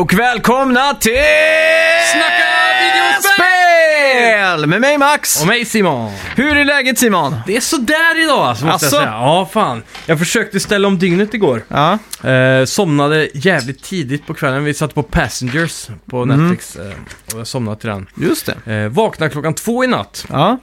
[0.00, 1.12] Och välkomna till
[2.12, 2.48] Snacka
[2.82, 4.66] videospel!
[4.66, 5.40] Med mig Max!
[5.40, 6.12] Och mig Simon.
[6.36, 7.36] Hur är läget Simon?
[7.46, 8.96] Det är sådär idag alltså, måste Asså?
[8.96, 9.12] jag säga.
[9.14, 9.82] Ja, fan.
[10.06, 11.62] Jag försökte ställa om dygnet igår.
[11.68, 11.98] Ja,
[12.30, 14.64] Eh, somnade jävligt tidigt på kvällen.
[14.64, 16.38] Vi satte på Passengers på Mm.
[16.48, 16.76] Netflix.
[16.76, 16.92] Eh,
[17.34, 18.06] och jag somnade till den.
[18.16, 18.72] just det.
[18.74, 20.58] Eh, vaknade klockan två i natt Ja.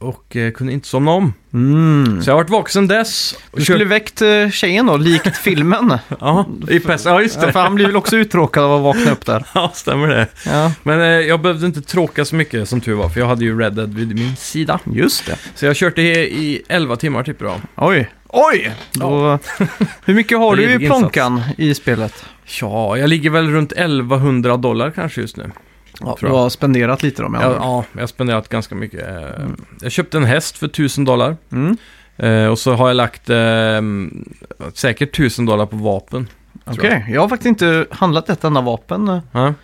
[0.00, 1.34] Och eh, kunde inte somna om.
[1.54, 2.22] Mm.
[2.22, 3.36] Så jag har varit vaken sedan dess.
[3.52, 5.98] Du skulle väckt eh, tjejen då, likt filmen.
[6.20, 7.04] Ja, i pass...
[7.04, 7.52] ja, just det.
[7.52, 9.44] för han blir väl också uttråkad av att vakna upp där.
[9.54, 10.26] Ja, stämmer det.
[10.46, 13.44] Ja, Men eh, jag behövde inte tråka så mycket som tur var, för jag hade
[13.44, 14.80] ju Red Dead vid min sida.
[14.84, 15.36] just det.
[15.54, 17.54] Så jag körde i, i 11 timmar typ då.
[17.76, 18.10] Oj.
[18.28, 18.74] Oj!
[18.92, 19.38] Då,
[20.04, 22.24] hur mycket har du i plånkan i spelet?
[22.60, 25.50] Ja, jag ligger väl runt 1100 dollar kanske just nu.
[26.00, 26.34] Ja, du jag.
[26.34, 29.08] har spenderat lite då med Ja, ja, jag har spenderat ganska mycket.
[29.08, 29.46] Eh,
[29.80, 31.36] Jag köpte en häst för 1000 dollar.
[31.52, 31.76] Mm.
[32.16, 33.80] Eh, och så har jag lagt eh,
[34.74, 36.28] säkert 1000 dollar på vapen.
[36.64, 39.20] Okej, jag har faktiskt inte handlat ett enda vapen.
[39.32, 39.54] Ja.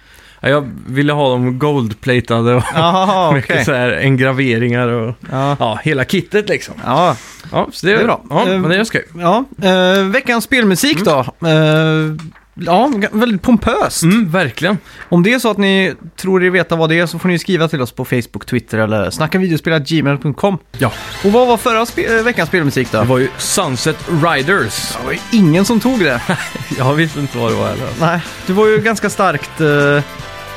[0.41, 3.65] Ja, Jag ville ha dem goldplatade och Jaha, mycket okej.
[3.65, 5.57] så här engraveringar och Ja.
[5.61, 6.75] ja, hela kittet liksom.
[6.85, 7.17] Ja,
[7.53, 8.21] Ja, så det, Det är bra.
[8.31, 9.05] Ja, Eh, men det är skoj.
[9.19, 9.45] ja.
[9.63, 11.19] Eh, veckans spelmusik då.
[11.49, 12.15] Eh,
[12.61, 14.03] ja, väldigt pompöst.
[14.03, 14.79] Mm, verkligen.
[15.09, 17.39] Om det är så att ni tror er veta vad det är så får ni
[17.39, 20.59] skriva till oss på Facebook, Twitter eller snackavideospel.gmail.com.
[20.79, 20.93] Ja,
[21.25, 22.99] Och vad var förra spe- veckans spelmusik då?
[22.99, 24.93] det var ju Sunset Riders.
[25.01, 26.21] Det var ju ingen som tog det.
[26.79, 27.89] Jag visste inte vad det var heller.
[28.01, 30.01] Nej, det var ju ganska starkt uh,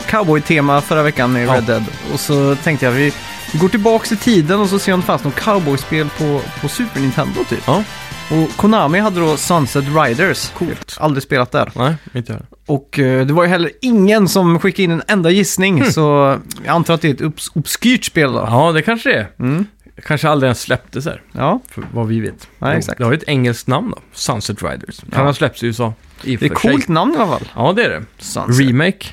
[0.09, 1.55] cowboy-tema förra veckan med Ja.
[1.55, 1.83] Red Dead.
[2.14, 3.14] Och så tänkte jag vi
[3.53, 6.67] vi går tillbaka i tiden och så ser om det fanns något cowboy-spel på, på
[6.67, 7.64] Super Nintendo typ.
[7.66, 7.83] Ja,
[8.31, 10.49] Och Konami hade då Sunset Riders.
[10.49, 10.97] Coolt.
[10.99, 11.72] Aldrig spelat där.
[11.75, 12.41] nej, inte jag.
[12.75, 16.76] Och eh, det var ju heller ingen som skickade in en enda gissning, så jag
[16.76, 18.39] antar att det är ett obs- obskyrt spel då.
[18.49, 19.27] Ja, det kanske det är.
[19.39, 19.65] Mm.
[20.05, 22.48] Kanske aldrig ens släpptes här, Ja, för vad vi vet.
[22.59, 22.98] Nej, exakt.
[22.98, 24.99] Det har ju ett engelskt namn då, Sunset Riders.
[24.99, 25.23] Kan Ja.
[25.23, 25.93] ha släppts i USA.
[26.23, 26.71] I och det är för sig.
[26.71, 27.48] coolt namn i alla fall.
[27.55, 28.04] Ja, det är det.
[28.17, 28.67] Sunset.
[28.67, 29.05] Remake.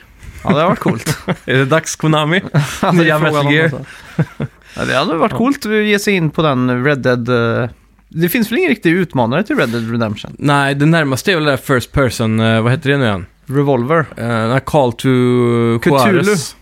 [0.45, 1.19] Ja, det har varit coolt.
[1.45, 2.41] är det dags Konami?
[2.53, 3.69] Det är Nya frågan Metal om Gear.
[3.69, 4.47] det.
[4.77, 7.29] Ja, det hade varit coolt att ge sig in på den Red Dead...
[7.63, 7.69] eh,
[8.09, 10.37] Det finns väl ingen riktig utmanare till Red Dead Redemption?
[10.39, 13.27] Nej, det närmaste är väl det där First Person, eh, vad heter det nu igen?
[13.47, 13.99] Revolver.
[14.21, 14.99] Uh, Call to
[15.83, 16.13] Cthulhu.
[16.13, 16.57] Juarez.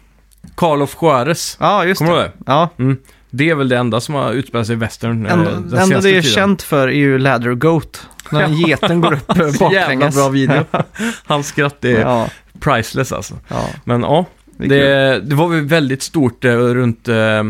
[0.54, 1.56] Call of Juarez.
[1.60, 2.24] Ja, just Kommer du det.
[2.24, 2.42] ihåg det?
[2.52, 2.96] Ja, Mm.
[3.30, 5.26] Det är väl det enda som har utspelat sig i western.
[5.26, 6.34] eh, enda, den det enda senaste det är tiden.
[6.34, 8.06] känt för är ju Ladder Goat.
[8.30, 8.48] När Ja.
[8.68, 10.14] geten går upp eh, Så Jävla baklänges.
[10.16, 10.64] bra video.
[11.26, 12.28] Hans skratt är Ja,
[12.60, 13.34] priceless alltså.
[13.48, 13.68] ja.
[13.84, 14.26] Men ja,
[14.56, 17.42] Det är det, det var väl väldigt stort eh, runt, eh,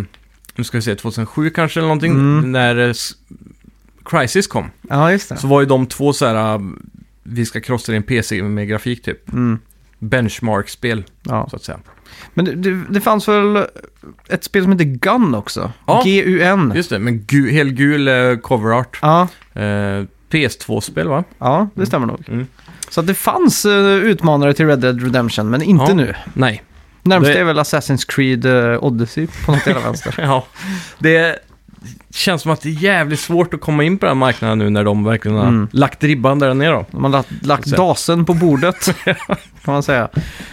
[0.56, 2.52] nu ska vi se, 2007 kanske eller någonting, Mm.
[2.52, 3.12] när eh, s-
[4.04, 4.70] Crisis kom.
[4.88, 5.36] ja, just det.
[5.36, 6.60] Så var ju de två så här, eh,
[7.22, 9.32] vi ska krossa din PC med grafik typ.
[9.32, 9.58] Mm.
[9.98, 11.46] Benchmark-spel, Ja.
[11.50, 11.78] så att säga.
[12.34, 13.64] Men det, det, det fanns väl
[14.28, 15.72] ett spel som heter Gun också?
[15.86, 16.02] Ja.
[16.04, 16.72] G-U-N.
[16.76, 18.98] Just det, men gu, helgul eh, cover art.
[19.02, 21.24] Ja, Eh, PS2-spel va?
[21.38, 22.24] ja, det stämmer nog.
[22.28, 22.46] Mm.
[22.90, 25.94] Så det fanns eh, utmanare till Red Dead Redemption, men inte Ja.
[25.94, 26.14] nu.
[26.32, 26.62] Nej.
[27.02, 30.14] Närmast Det- är väl Assassin's Creed eh, Odyssey på något jävla vänster.
[30.22, 30.46] Ja,
[30.98, 31.38] det
[32.14, 34.70] känns som att det är jävligt svårt att komma in på den här marknaden nu
[34.70, 35.68] när de verkligen har Mm.
[35.72, 36.86] lagt ribban där är då.
[36.90, 37.76] De har lagt, lagt Så.
[37.76, 38.94] dasen på bordet,
[39.64, 40.08] kan man säga.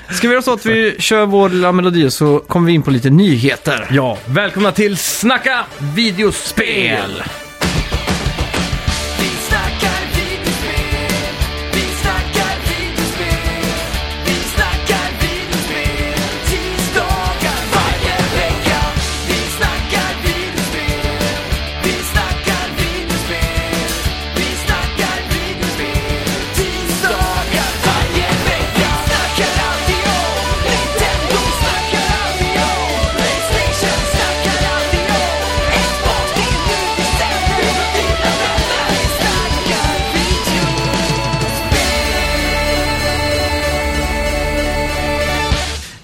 [0.09, 2.91] Ska vi göra så att vi kör vår lilla melodi så kommer vi in på
[2.91, 3.88] lite nyheter.
[3.91, 7.24] Ja, välkomna till Snacka videospel!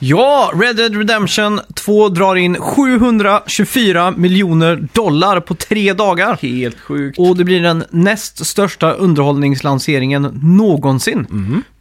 [0.10, 6.38] Ja, Red Dead Redemption 2 drar in 724 miljoner dollar på tre dagar.
[6.42, 7.20] Helt sjukt.
[7.20, 11.28] Och det blir den näst största underhållningslanseringen någonsin.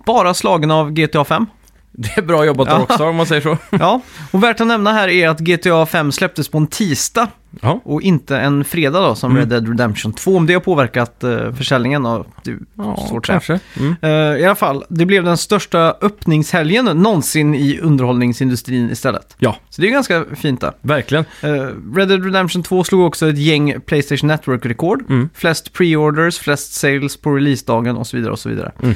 [0.06, 1.46] Bara slagen av GTA 5.
[1.92, 2.78] Det är bra jobbat Ja.
[2.78, 3.58] Rockstar om man säger så.
[3.80, 4.00] Ja,
[4.30, 7.28] och värt att nämna här är att GTA 5 släpptes på en tisdag
[7.62, 9.40] Ja, och inte en fredag då som Mm.
[9.40, 10.36] Red Dead Redemption 2.
[10.36, 13.60] Om det har påverkat uh, försäljningen och det är ja svårt att säga.
[13.78, 13.96] Mm.
[14.02, 14.10] Eh,
[14.42, 19.36] I alla fall, det blev den största öppningshelgen någonsin i underhållningsindustrin istället.
[19.38, 20.72] Ja, Så det är ganska fint där.
[20.80, 21.24] verkligen.
[21.44, 21.50] Uh,
[21.96, 25.04] Red Dead Redemption 2 slog också ett gäng Playstation Network-rekord.
[25.08, 25.28] Mm.
[25.34, 28.72] Flest pre-orders, flest sales på releasedagen och så vidare och så vidare.
[28.82, 28.94] Mm.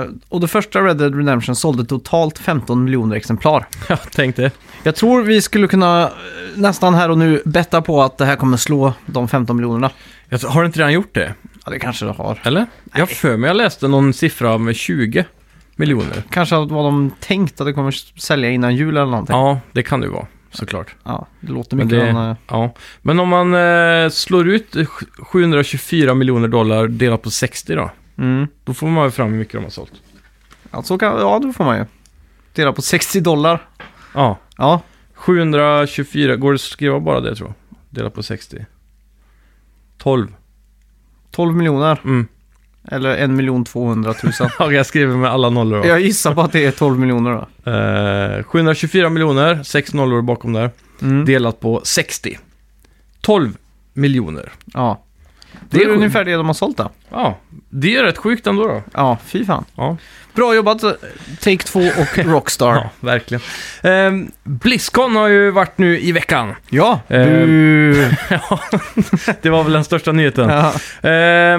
[0.00, 3.66] Eh, och det första Red Dead Redemption sålde totalt 15 miljoner exemplar.
[3.88, 4.50] Jag tänkte.
[4.82, 6.10] Jag tror vi skulle kunna eh,
[6.54, 9.90] nästan här och nu betta på att det här kommer slå de 15 miljonerna.
[10.28, 11.34] Jag har inte redan gjort det?
[11.64, 12.40] Ja, det kanske det har.
[12.42, 12.66] Eller?
[12.92, 15.24] Jag har för mig jag läste någon siffra med 20.
[15.76, 16.22] miljoner.
[16.30, 19.36] Kanske att vad de tänkt att det kommer sälja innan jul eller någonting.
[19.36, 20.94] Ja, det kan det ju vara, såklart.
[21.04, 22.00] Ja, det låter Men, mycket.
[22.00, 22.74] det, men, eh, ja.
[23.02, 24.86] Men om man eh, slår ut eh,
[25.18, 28.46] 724 miljoner dollar delat på 60 då, mm.
[28.64, 29.92] då får man ju fram hur mycket de har sålt.
[30.70, 31.84] ja, så kan, ja, då får man ju.
[32.52, 33.62] Dela på 60 dollar.
[34.14, 34.80] Ja, Ja,
[35.14, 37.54] 724, går det att skriva bara det tror jag?
[37.94, 38.66] Dela på 60.
[39.98, 40.28] 12.
[41.30, 42.00] 12 miljoner.
[42.04, 42.26] Mm.
[42.88, 44.32] Eller 1 miljon 200 000.
[44.58, 45.88] Ja, jag skriver med alla nollor då.
[45.88, 47.70] Jag gissar på att det är 12 miljoner då.
[47.70, 50.70] Eh, 724 miljoner, 6 nollor bakom där.
[51.02, 51.24] Mm.
[51.24, 52.38] Delat på 60.
[53.20, 53.56] 12
[53.92, 54.52] miljoner.
[54.74, 55.03] Ja.
[55.70, 55.96] Det Det är är sjukt.
[55.96, 56.90] ungefär det de har sålt då.
[57.10, 57.38] Ja,
[57.70, 58.82] det är rätt sjukt ändå då.
[58.94, 59.64] Ja, fy fan.
[59.76, 59.96] Ja,
[60.34, 60.90] Bra jobbat eh,
[61.40, 62.74] Take-Two och Rockstar.
[62.74, 63.40] ja verkligen.
[63.82, 66.54] Eh, Blizzcon har ju varit nu i veckan.
[66.70, 67.00] Ja.
[67.08, 67.20] Eh.
[68.30, 68.60] Ja,
[69.42, 70.48] det var väl den största nyheten.
[70.48, 70.68] ja.
[71.10, 71.58] Eh,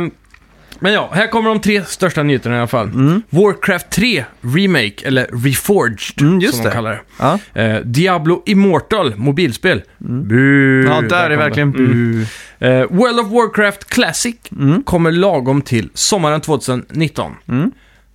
[0.79, 2.85] men ja, här kommer de tre största nyheterna i alla fall.
[2.87, 3.21] Mm.
[3.29, 6.69] Warcraft 3 Remake, eller Reforged, Mm, just som det.
[6.69, 6.99] de kallar det.
[7.19, 7.61] Ja.
[7.61, 9.81] Eh, Diablo Immortal, mobilspel.
[9.97, 10.85] Bu!
[10.89, 11.77] ja, där är kom verkligen det.
[11.79, 11.91] Mm.
[12.21, 12.25] bu.
[12.65, 14.83] Eh, World of Warcraft Classic Mm.
[14.83, 17.31] kommer lagom till sommaren 2019.
[17.47, 17.71] Mm.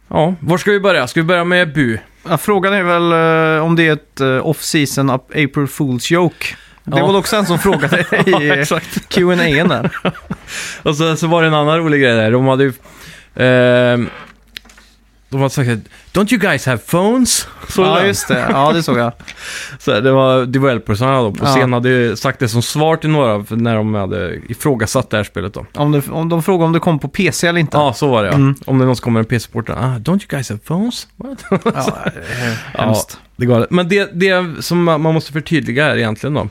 [0.08, 1.06] Ja, var ska vi börja?
[1.06, 1.99] Ska vi börja med Bu?
[2.29, 3.12] Ja, frågan är väl
[3.56, 6.47] eh, om det är ett uh, off-season up April Fool's joke.
[6.85, 7.06] Det Ja.
[7.06, 9.08] var också en som frågade i Ja, eh, exakt.
[9.08, 9.91] Q&A där.
[10.82, 12.31] Och så, så var det en annan rolig grej där.
[12.31, 12.73] De hade ju...
[13.37, 14.08] ehm,
[15.29, 15.79] de hade sagt att
[16.12, 17.47] Don't you guys have phones?
[17.69, 18.47] Så ja, just det.
[18.51, 19.12] Ja, det såg jag.
[19.79, 21.51] Så det var developersarna då på Ja.
[21.55, 25.55] scen hade sagt det som svar till några när de hade ifrågasatt det här spelet
[25.55, 25.67] då.
[25.75, 27.77] Om, det, om de frågar om det kom på PC eller inte.
[27.77, 28.35] Ja, så var det ja.
[28.35, 28.55] Mm.
[28.67, 29.71] Om det någon som kommer en PC-port.
[29.71, 31.07] Ah, don't you guys have phones?
[31.17, 31.45] What?
[31.65, 31.99] Ja,
[32.85, 33.19] hemskt.
[33.37, 36.49] Det går Men det, det som man måste förtydliga här egentligen då.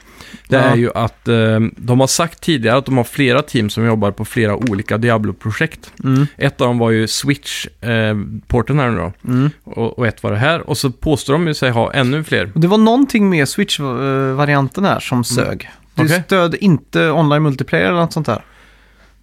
[0.48, 0.62] Det Ja.
[0.62, 4.12] är ju att eh, de har sagt tidigare att de har flera team som jobbar
[4.12, 5.92] på flera olika Diablo-projekt.
[6.04, 6.28] Mm.
[6.38, 9.14] Ett av dem var ju Switch-porten här nu då.
[9.32, 9.49] Mm.
[9.64, 10.70] Och, och ett var det här.
[10.70, 12.52] Och så påstår de ju sig ha ännu fler.
[12.56, 15.70] Det var någonting med Switch-varianten här som sög.
[15.96, 16.24] Det Okej.
[16.26, 18.42] stöd inte online multiplayer eller något sånt där.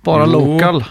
[0.03, 0.33] Bara Jo.
[0.33, 0.85] local.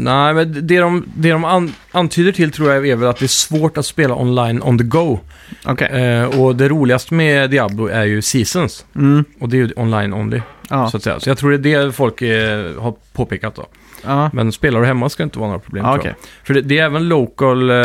[0.00, 3.24] Nej, men det de, det de an, antyder till tror jag är väl att det
[3.24, 5.18] är svårt att spela online on the go.
[5.64, 5.88] Okej.
[5.88, 8.84] Eh, och det roligaste med Diablo är ju Seasons.
[8.96, 9.24] Mm.
[9.40, 10.40] Och det är ju online only,
[10.70, 10.90] Ja.
[10.90, 11.20] så att säga.
[11.20, 13.66] Så jag tror det är det folk eh, har påpekat då.
[14.08, 14.30] Ja.
[14.32, 16.14] Men spelar du hemma ska det inte vara några problem Ja, tror okej.
[16.20, 16.46] jag.
[16.46, 17.76] För det, det är även local, eh,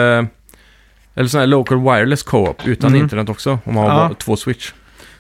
[1.16, 3.02] eller sån här local wireless co-op utan Mm.
[3.02, 3.60] internet också.
[3.66, 3.96] Om man har Ja.
[4.08, 4.72] bara två switch.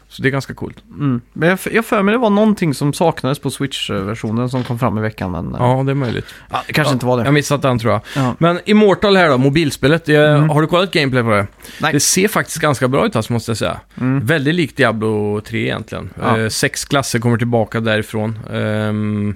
[0.07, 0.77] Så det är ganska coolt.
[1.00, 1.21] Mm.
[1.33, 4.97] Men jag, jag för mig det var någonting som saknades på Switch-versionen som kom fram
[4.97, 5.31] i veckan.
[5.31, 6.25] Men eh, Ja, det är möjligt.
[6.51, 7.23] ja, det kanske inte var det.
[7.23, 8.01] Jag missat den tror jag.
[8.15, 8.35] Ja.
[8.39, 10.06] Men Immortal här då, mobilspelet.
[10.06, 10.49] Det, Mm.
[10.49, 11.47] Har du kollat gameplay på det?
[11.81, 11.94] Nej.
[11.94, 13.79] Det ser faktiskt ganska bra ut alltså, måste jag säga.
[14.01, 14.25] Mm.
[14.25, 16.09] Väldigt likt Diablo 3 egentligen.
[16.21, 16.39] Ja.
[16.39, 18.39] Eh, sex klasser kommer tillbaka därifrån.
[18.53, 19.35] Ehm,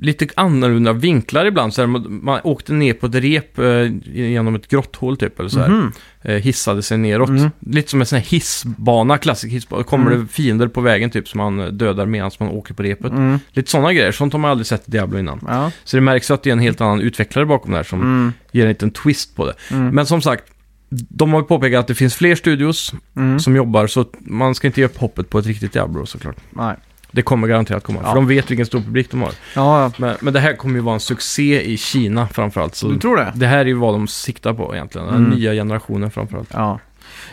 [0.00, 1.74] lite annorlunda vinklar ibland.
[1.74, 5.38] Så här, man, åkte ner på ett rep eh, genom ett grotthål typ.
[5.40, 5.68] Eller så här.
[5.68, 5.92] Mhm.
[6.22, 7.28] Eh, hissade sig neråt.
[7.28, 7.50] Mm.
[7.60, 9.82] Lite som en sån här hissbana, klassisk hissbana.
[9.84, 10.20] Kommer Mm.
[10.22, 13.12] det fiender på vägen typ som man dödar medan man åker på repet.
[13.12, 13.38] Mm.
[13.52, 14.12] Lite sådana grejer.
[14.12, 15.40] Sånt har man aldrig sett i Diablo innan.
[15.48, 15.70] Ja.
[15.84, 18.32] Så det märks att det är en helt annan utvecklare bakom det här som Mm.
[18.52, 19.54] ger en liten twist på det.
[19.70, 19.88] Mm.
[19.88, 20.44] Men som sagt,
[20.90, 23.40] de har ju påpekat att det finns fler studios Mm.
[23.40, 26.36] som jobbar, så man ska inte ge upp hoppet på ett riktigt Diablo såklart.
[26.50, 26.76] Nej.
[27.10, 28.08] Det kommer garanterat komma, Ja.
[28.08, 29.32] för de vet vilken stor publik de har.
[29.54, 32.74] Ja, Men, men det här kommer ju vara en succé i Kina framförallt.
[32.74, 33.32] Så du tror det?
[33.34, 35.30] det här är ju vad de siktar på egentligen, den Mm.
[35.30, 36.48] nya generationen framförallt.
[36.52, 36.78] Ja.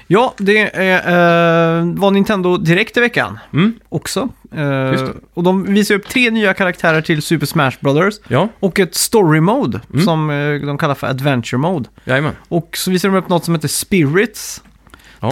[0.08, 4.29] Ja, det är, eh, var Nintendo direkt i veckan Mm, också.
[4.55, 5.03] Eh,
[5.34, 9.39] och de visar upp tre nya karaktärer till Super Smash Brothers ja, och ett Story
[9.39, 10.05] Mode Mm.
[10.05, 11.89] som eh, de kallar för Adventure Mode.
[12.03, 12.32] jajamän.
[12.48, 14.62] Och så visar de upp något som heter Spirits.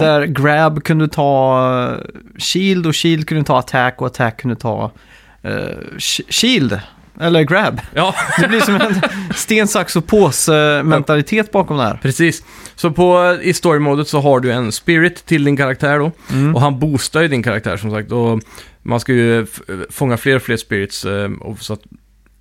[0.00, 0.06] Ja.
[0.06, 1.96] Där Grab kunde ta
[2.38, 4.90] Shield och Shield kunde ta Attack och Attack kunde ta
[5.98, 6.80] sh- Shield.
[7.20, 7.80] Eller Grab.
[7.94, 9.00] Ja, Det blir som en
[9.34, 11.98] sten, sax och påse-mentalitet bakom det här.
[12.02, 12.44] precis.
[12.74, 16.12] Så på, i story-modet så har du en spirit till din karaktär då.
[16.32, 16.54] Mm.
[16.54, 18.12] Och han boostar ju din karaktär som sagt.
[18.12, 18.40] Och
[18.82, 19.46] man ska ju
[19.90, 21.80] fånga fler och fler spirits eh, och så, att,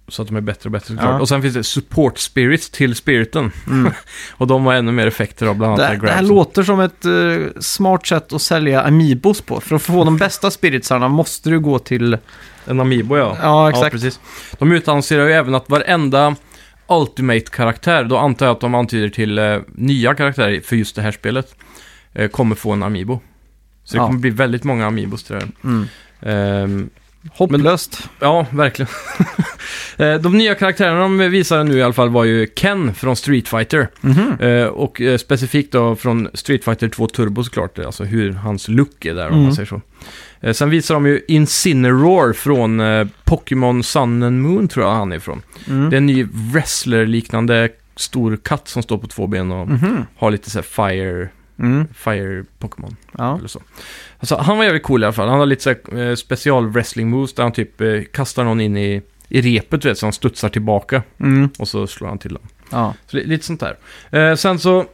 [0.07, 1.05] så att de är bättre och bättre såklart.
[1.09, 1.19] Ja.
[1.19, 3.51] Och sen finns det support spirits till spiriten.
[3.67, 3.93] Mm.
[4.31, 6.29] och de har ännu mer effekter av bland Det, annat det här grabs.
[6.29, 9.59] låter som ett eh, smart sätt att sälja Amiibos på.
[9.61, 12.17] För att få de bästa spiritsarna måste du gå till...
[12.65, 13.37] En Amiibo ja.
[13.41, 13.91] Ja, exakt.
[13.91, 14.19] precis.
[14.59, 16.35] De utannonserar ju även att varenda
[16.87, 21.11] Ultimate-karaktär, då antar jag att de antyder till eh, nya karaktärer för just det här
[21.11, 21.55] spelet,
[22.13, 23.19] eh, kommer få en Amiibo.
[23.83, 24.07] Så det Ja.
[24.07, 25.49] kommer bli väldigt många Amiibos till det här.
[25.63, 25.87] Mm.
[26.21, 26.89] Ehm,
[27.31, 28.09] Hopplöst.
[28.19, 28.89] Ja, verkligen.
[29.97, 33.47] Eh, De nya karaktärerna de visade nu i alla fall var ju Ken från Street
[33.47, 33.87] Fighter.
[34.01, 34.33] Mhm.
[34.39, 39.05] Eh, Och eh, specifikt då från Street Fighter 2 Turbo såklart, alltså hur hans look
[39.05, 39.43] är där om Mm.
[39.43, 39.81] man säger så.
[40.53, 42.81] Sen visar de ju Incineroar från
[43.23, 45.41] Pokémon Sun and Moon tror jag han är ifrån.
[45.69, 45.89] Mm.
[45.89, 50.05] Det är en ny wrestler-liknande stor katt som står på två ben och Mhm.
[50.17, 51.29] har lite så här fire,
[51.59, 51.87] Mm.
[51.93, 52.95] fire Pokémon.
[53.17, 53.37] Ja.
[53.37, 53.61] Eller så.
[54.19, 55.29] Alltså, han var jävligt cool i alla fall.
[55.29, 58.61] Han har lite så här, eh, special wrestling moves där han typ eh, kastar någon
[58.61, 61.49] in i, i repet, du vet, så han studsar tillbaka Mm.
[61.59, 62.43] och så slår han till dem.
[62.71, 62.93] Ja.
[63.07, 63.77] Så li- lite sånt där.
[64.31, 64.85] Eh, sen så,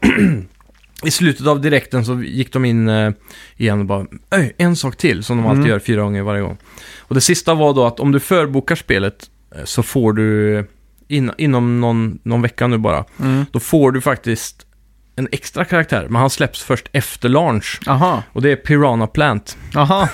[1.06, 3.12] i slutet av direkten så gick de in eh,
[3.58, 5.70] igen och bara, "Öj, en sak till, som de alltid Mm.
[5.70, 6.58] gör fyra gånger varje gång.
[7.00, 10.66] Och det sista var då att om du förbokar spelet eh, så får du,
[11.08, 13.46] in, inom någon, någon vecka nu bara, Mm.
[13.52, 14.66] då får du faktiskt
[15.20, 17.80] en extra karaktär, men han släpps först efter launch.
[17.88, 18.24] Aha.
[18.34, 19.58] Och det är Piranha Plant.
[19.76, 20.08] Aha.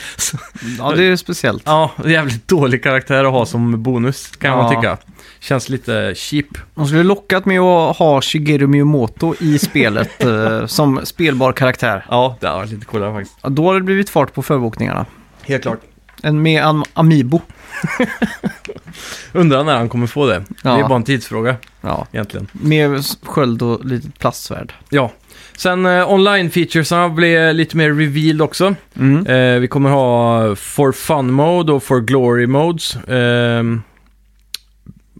[0.78, 1.62] ja, det är speciellt.
[1.66, 4.56] Ja, jävligt dålig karaktär att ha som bonus, kan Ja.
[4.56, 4.96] man tycka.
[5.40, 6.46] Känns lite cheap.
[6.74, 12.06] De skulle lockat med att ha Shigeru Miyamoto i spelet eh, som spelbar karaktär.
[12.10, 13.38] Ja, det var lite coolare faktiskt.
[13.42, 15.06] Ja, Då har det blivit fart på förbokningarna.
[15.42, 15.80] Helt klart.
[16.22, 17.40] En med am Amiibo.
[19.32, 20.44] Undrar när han kommer få det.
[20.62, 20.88] Det är Ja.
[20.88, 22.46] bara en tidsfråga Ja, egentligen.
[22.52, 24.72] med sköld och litet plastsvärd.
[24.90, 25.12] Ja.
[25.56, 28.74] Sen eh, online-featuresarna blev lite mer revealed också.
[28.96, 29.26] Mm.
[29.26, 32.96] Eh, vi kommer ha For Fun Mode och For Glory Modes.
[33.08, 33.82] Ehm,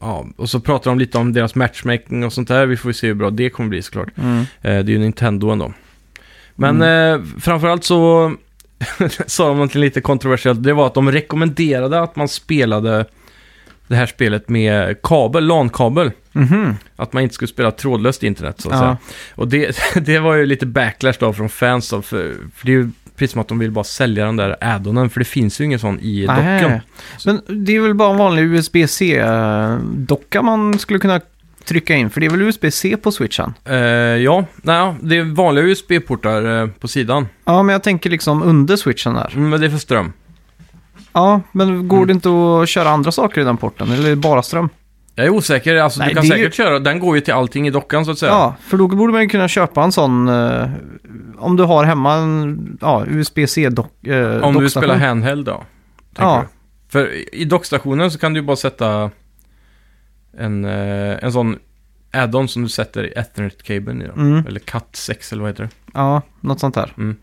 [0.01, 2.67] ja, och så pratar de lite om deras matchmaking och sånt där.
[2.67, 4.09] Vi får se hur bra det kommer bli såklart.
[4.19, 4.39] Mm.
[4.41, 5.73] Eh, det är ju Nintendo ändå.
[6.55, 8.33] Men eh, framförallt så
[9.27, 10.63] sa de någonting lite kontroversiellt.
[10.63, 13.05] Det var att de rekommenderade att man spelade
[13.89, 16.11] det här spelet med kabel, LAN-kabel.
[16.33, 16.77] Mhm.
[16.97, 18.81] Att man inte skulle spela trådlöst internet så att Ja.
[18.81, 18.97] säga.
[19.35, 22.77] Och det, det var ju lite backlash då från fans då, för, för det är
[22.77, 25.65] ju precis som att de vill bara sälja den där addonen, för det finns ju
[25.65, 26.71] ingen sån i dockan.
[26.71, 26.81] Nej.
[27.27, 31.21] Men det är väl bara en vanlig USB-C-docka man skulle kunna
[31.67, 33.55] trycka in, för det är väl USB-C på switchen?
[33.65, 37.27] Eh, ja, nej, det är vanliga USB-portar eh, på sidan.
[37.45, 39.33] Ja, men jag tänker liksom under switchen där.
[39.37, 40.13] Mm, men det är för ström.
[41.13, 42.07] Ja, men går Mm.
[42.09, 42.29] det inte
[42.63, 44.69] att köra andra saker i den porten, eller är det bara ström?
[45.15, 47.35] Jag är osäker, alltså Nej, du kan det är säkert köra, den går ju till
[47.35, 48.33] allting i dockan så att säga.
[48.33, 50.69] Ja, för då borde man ju kunna köpa en sån, eh,
[51.39, 54.07] om du har hemma en ja, USB-C-dock.
[54.07, 54.69] Eh, Om du dockstation.
[54.71, 55.53] spelar handheld då.
[56.15, 56.43] tänker Ja.
[56.43, 56.49] du.
[56.93, 59.11] För i- i dockstationen så kan du ju bara sätta
[60.39, 61.57] en, eh, en sån
[62.13, 64.07] add-on som du sätter Ethernet-kabeln i.
[64.07, 64.13] Då.
[64.13, 64.47] Mm.
[64.47, 65.71] Eller Cat6 eller vad heter det?
[65.95, 66.93] Ja, något sånt där.
[66.99, 67.17] Mm.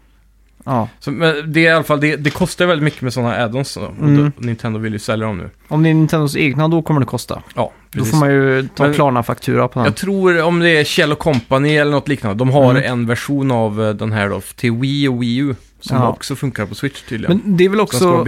[0.65, 3.35] Ja, Så, men det är i alla fall, det, det kostar väldigt mycket med sådana
[3.47, 3.79] add-ons.
[3.79, 3.85] då.
[4.05, 4.15] Mm.
[4.37, 5.49] då, Nintendo vill ju sälja dem nu.
[5.67, 7.43] om det är Nintendos egna då kommer det kosta.
[7.55, 9.85] Ja, Då får man ju ta Men- Klarna-faktura på den.
[9.85, 12.37] Jag tror om det är Kjell Company eller något liknande.
[12.37, 12.83] De har Mm.
[12.91, 15.55] en version av eh, den här då till Wii och Wii U.
[15.79, 16.09] Som Ja.
[16.09, 17.41] också funkar på Switch tydligen.
[17.43, 18.25] Men det är väl också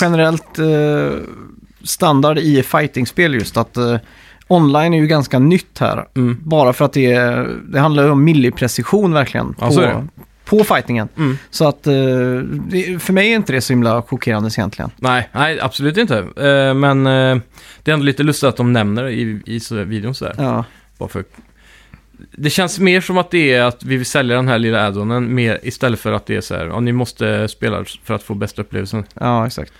[0.00, 1.18] generellt eh,
[1.82, 3.96] standard i fightingspel just att eh,
[4.48, 6.06] online är ju ganska nytt här.
[6.16, 6.38] Mm.
[6.42, 10.06] Bara för att det, är- det handlar om milliprecision verkligen på, det.
[10.44, 11.08] på fightingen.
[11.16, 11.38] Mm.
[11.50, 11.92] Så att eh,
[12.98, 14.90] för mig är inte det så himla chockerande egentligen.
[14.96, 16.18] Nej, nej, absolut inte.
[16.18, 17.38] Eh, men eh,
[17.82, 20.34] det är ändå lite lustigt att de nämner det i, i videon sådär.
[20.38, 20.64] Ja,
[20.98, 21.24] Bara för...
[22.32, 25.34] Det känns mer som att det är att vi vill sälja den här lilla addonen
[25.34, 28.34] mer istället för att det är så här, ja ni måste spela för att få
[28.34, 29.04] bästa upplevelsen.
[29.14, 29.72] ja exakt.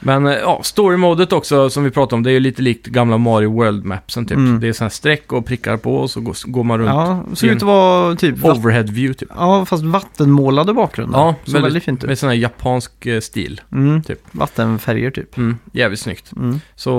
[0.00, 3.18] Men eh, ja, story-modet också som vi pratade om, det är ju lite likt gamla
[3.18, 4.36] Mario World-mapsen typ.
[4.36, 4.60] Mm.
[4.60, 6.88] Det är sådana streck och prickar på och så går, går man runt.
[6.88, 9.28] Ja, det ser ut att vara typ Overhead view typ.
[9.36, 11.18] ja, fast vattenmålade bakgrunder.
[11.18, 12.08] Ja, så väldigt, fint ut.
[12.08, 13.60] Med sån här japansk eh, stil.
[13.72, 14.02] Mm.
[14.02, 14.20] typ.
[14.30, 15.36] Vattenfärger typ.
[15.36, 16.32] Mm, jävligt snyggt.
[16.36, 16.60] Mm.
[16.76, 16.90] Så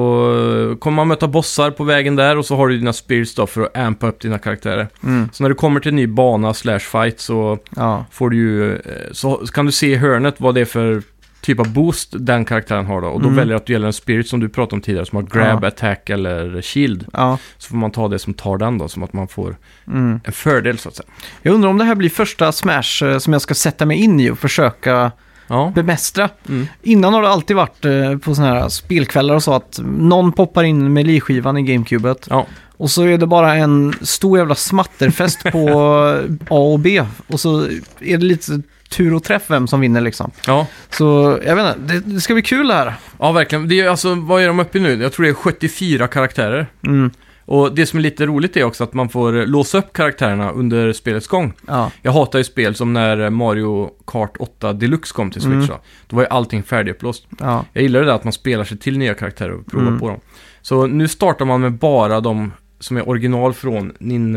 [0.72, 3.48] eh, kommer man möta bossar på vägen där och så har du dina spirits då
[3.48, 4.88] för att ampa upp dina karaktärer.
[5.04, 5.30] Mm.
[5.34, 8.06] Så när du kommer till en ny bana slash fight så Ja.
[8.12, 11.02] får du ju, så kan du se i hörnet vad det är för
[11.46, 13.08] typ av boost den karaktären har då.
[13.08, 13.36] Och då Mm.
[13.38, 15.60] väljer du att du gäller en spirit som du pratade om tidigare som har grab,
[15.64, 15.68] Ja.
[15.68, 17.06] attack eller shield.
[17.14, 17.38] ja.
[17.58, 19.56] Så får man ta det som tar den då, som att man får
[19.88, 20.20] Mm.
[20.24, 21.08] en fördel så att säga.
[21.42, 24.20] Jag undrar om det här blir första Smash eh, som jag ska sätta mig in
[24.20, 25.12] i och försöka
[25.48, 26.30] Ja, bemästra.
[26.50, 26.68] mm.
[26.82, 30.64] Innan har det alltid varit eh, på sådana här spelkvällar och så att någon poppar
[30.64, 32.46] in med liskivan i GameCubet ja.
[32.78, 35.70] och så är det bara en stor jävla smatterfest på
[36.50, 37.62] A och B och så
[38.00, 40.32] är det lite tur och träff vem som vinner liksom.
[40.48, 40.68] ja.
[40.90, 42.94] Så jag vet inte, det, det ska bli kul det här.
[43.20, 43.68] Ja, verkligen.
[43.68, 45.02] Det är, alltså, vad är de uppe i nu?
[45.04, 46.68] Jag tror det är 74 karaktärer.
[46.84, 47.12] Mm.
[47.48, 50.94] Och det som är lite roligt är också att man får låsa upp karaktärerna under
[50.94, 51.54] spelets gång.
[51.68, 51.92] Ja.
[52.02, 55.54] Jag hatar ju spel som när Mario Kart 8 Deluxe kom till Switch.
[55.54, 55.68] Mm.
[56.08, 56.16] Då.
[56.16, 57.28] var ju allting färdigupplåst.
[57.40, 57.66] Ja.
[57.74, 60.00] Jag gillar det där att man spelar sig till nya karaktärer och provar Mm.
[60.00, 60.20] på dem.
[60.62, 64.36] Så nu startar man med bara de som är original från Nin...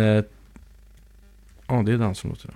[1.66, 2.50] Ja, det är den som låter.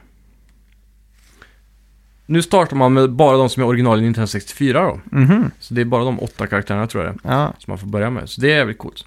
[2.26, 5.00] Nu startar man med bara de som är original i Nintendo 64 då.
[5.18, 5.50] Mhm.
[5.58, 7.54] Så det är bara de åtta karaktärerna tror jag det är, ja.
[7.58, 8.28] som man får börja med.
[8.28, 9.04] Så det är jävligt coolt.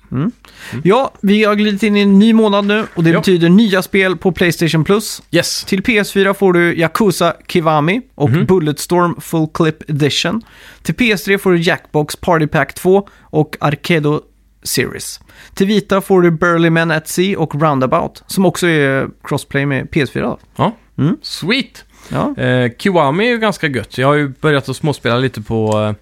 [0.84, 3.19] Ja, vi har glidit in i en ny månad nu och det Ja.
[3.19, 5.22] betyder nya spel på Playstation Plus.
[5.31, 5.63] Yes!
[5.65, 8.45] Till PS4 får du Yakuza Kiwami och Mhm.
[8.45, 10.41] Bulletstorm Full Clip Edition.
[10.81, 14.22] Till PS3 får du Jackbox Party Pack 2 och Arcado
[14.63, 15.19] Series.
[15.53, 19.88] Till vita får du Burly Men at Sea och Roundabout, som också är crossplay med
[19.91, 20.22] PS4.
[20.22, 20.38] Då.
[20.55, 21.17] Ja, Mm.
[21.22, 21.86] sweet!
[22.10, 23.98] Ja, Eh, Kiwami är ju ganska gött.
[23.98, 25.94] Jag har ju börjat att småspela lite på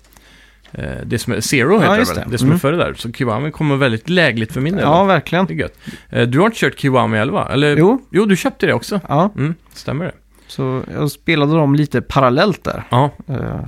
[0.72, 2.16] eh, det som är Zero heter Ja, det väl?
[2.16, 2.26] det.
[2.32, 2.56] Det som Mm.
[2.56, 2.94] är före där.
[2.94, 4.84] Så Kiwami kommer väldigt lägligt för min del.
[4.84, 5.46] ja verkligen.
[5.46, 5.78] Det är gött.
[6.10, 7.50] Eh, du har inte kört Kiwami eller va?
[7.52, 7.78] Eller?
[7.78, 9.00] Jo, Jo, du köpte det också.
[9.10, 9.32] ja.
[9.38, 10.12] Mm, stämmer det?
[10.48, 12.84] Så jag spelade dem lite parallellt där.
[12.90, 13.66] Ja, Uh,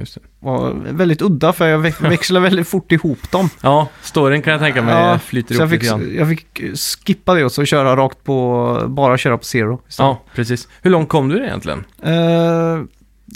[0.00, 0.20] just det.
[0.40, 3.48] var väldigt udda för jag väx- växlar väldigt fort ihop dem.
[3.62, 6.14] Ja, storyn kan jag tänka mig Ja, flyter ihop fick, lite grann.
[6.16, 6.60] jag fick
[7.06, 9.80] skippa det och så köra rakt på, bara köra på Zero.
[9.88, 10.08] istället.
[10.08, 10.68] Ja, precis.
[10.82, 11.84] Hur långt kom du egentligen?
[12.02, 12.78] Eh,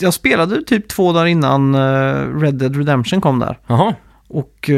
[0.00, 3.58] jag spelade typ två dagar innan eh, Red Dead Redemption kom där.
[3.66, 3.94] Jaha,
[4.28, 4.76] Och eh,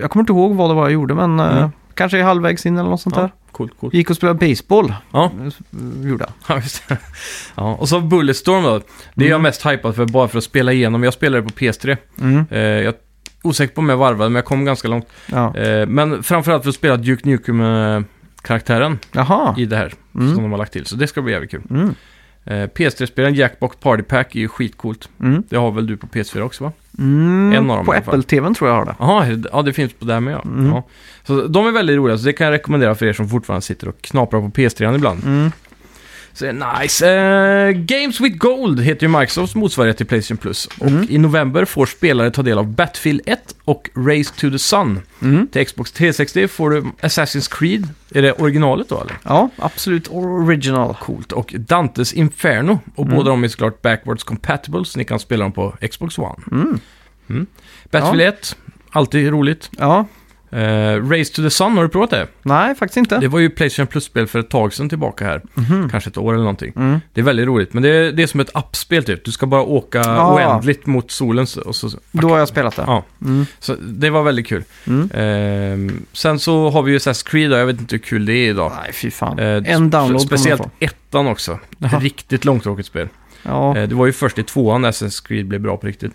[0.00, 1.70] jag kommer inte ihåg vad det var jag gjorde, men eh, Mm.
[1.94, 3.32] kanske halvvägs in eller något sånt ja, där.
[3.56, 3.94] Coolt, coolt.
[3.94, 6.32] Gick och spelade baseball, Ja, eh, gjorde jag.
[6.56, 6.98] ja, just det.
[7.54, 8.80] Ja, och så Bulletstorm då.
[9.14, 9.42] Det är jag Mm.
[9.42, 11.02] mest hypad för bara för att spela igenom.
[11.04, 11.96] Jag spelade på PS3.
[12.20, 12.94] Mm, Eh, jag är
[13.42, 15.06] osäker på om jag varvade, men jag kom ganska långt.
[15.26, 15.56] ja.
[15.56, 19.54] Eh, men framförallt för att spela Duke Nukem-karaktären Jaha.
[19.58, 20.34] i det här Mm.
[20.34, 20.86] som de har lagt till.
[20.86, 21.62] Så det ska bli jävligt kul.
[21.70, 21.94] Mm.
[22.46, 25.08] Eh, PS3-spelen Jackbox Party Pack är ju skitcoolt.
[25.20, 25.42] Mm.
[25.48, 26.72] Det har väl du på PS4 också va?
[26.98, 27.52] Mm.
[27.52, 27.92] En av dem på.
[27.92, 28.94] Apple-TVn tror jag har det.
[28.98, 30.42] Jaha, ja det finns på där med ja.
[30.44, 30.66] Mm.
[30.66, 30.82] ja.
[31.24, 33.88] Så de är väldigt roliga, så det kan jag rekommendera för er som fortfarande sitter
[33.88, 35.52] och knaprar på PS3 ibland.
[36.42, 36.60] Mm.
[36.62, 37.06] Så nice.
[37.10, 40.66] Eh, Games with Gold heter ju Microsofts motsvarighet till Playstation Plus.
[40.66, 41.06] Och Mm.
[41.10, 45.00] i november får spelare ta del av Battlefield 1 och Race to the Sun.
[45.22, 45.46] Mm.
[45.48, 47.88] Till Xbox 360 får du Assassin's Creed.
[48.14, 49.16] Är det originalet då eller?
[49.22, 50.94] Ja, absolut original.
[51.00, 51.32] Coolt.
[51.32, 52.78] Och Dantes Inferno.
[52.94, 53.16] Och Mm.
[53.16, 56.34] båda de är såklart backwards compatible, så ni kan spela dem på Xbox One.
[57.30, 57.46] Mm.
[57.90, 58.56] Battlefield 1,
[58.90, 59.70] alltid roligt.
[59.78, 60.06] Ja,
[60.50, 62.26] Eh, Race to the Sun, har du provat det?
[62.42, 63.18] nej faktiskt inte.
[63.18, 65.42] Det var ju Playstation Plus-spel för ett tag sedan tillbaka här.
[65.54, 65.88] Mhm.
[65.90, 66.72] Kanske ett år eller någonting.
[66.76, 67.00] Mm.
[67.12, 69.24] Det är väldigt roligt, men det är, det är som ett appspel typ.
[69.24, 70.34] Du ska bara åka Ja.
[70.34, 71.46] oändligt mot solen.
[71.66, 72.84] Och så, Då har jag spelat det.
[72.86, 73.04] Ja.
[73.22, 73.46] Mm.
[73.58, 74.64] så det var väldigt kul.
[74.86, 75.10] Mm.
[75.14, 78.50] Ehm, sen så har vi ju Assassin's Creed, jag vet inte hur kul det är
[78.50, 78.72] idag.
[78.82, 79.38] Nej, fy fan.
[79.38, 81.58] Eh, en download Speciellt ettan också.
[81.78, 81.98] Jaha.
[82.00, 83.08] Riktigt långtråkigt spel.
[83.42, 83.76] Ja.
[83.76, 86.12] Eh, det var ju först i tvåan Assassin's Creed blev bra på riktigt.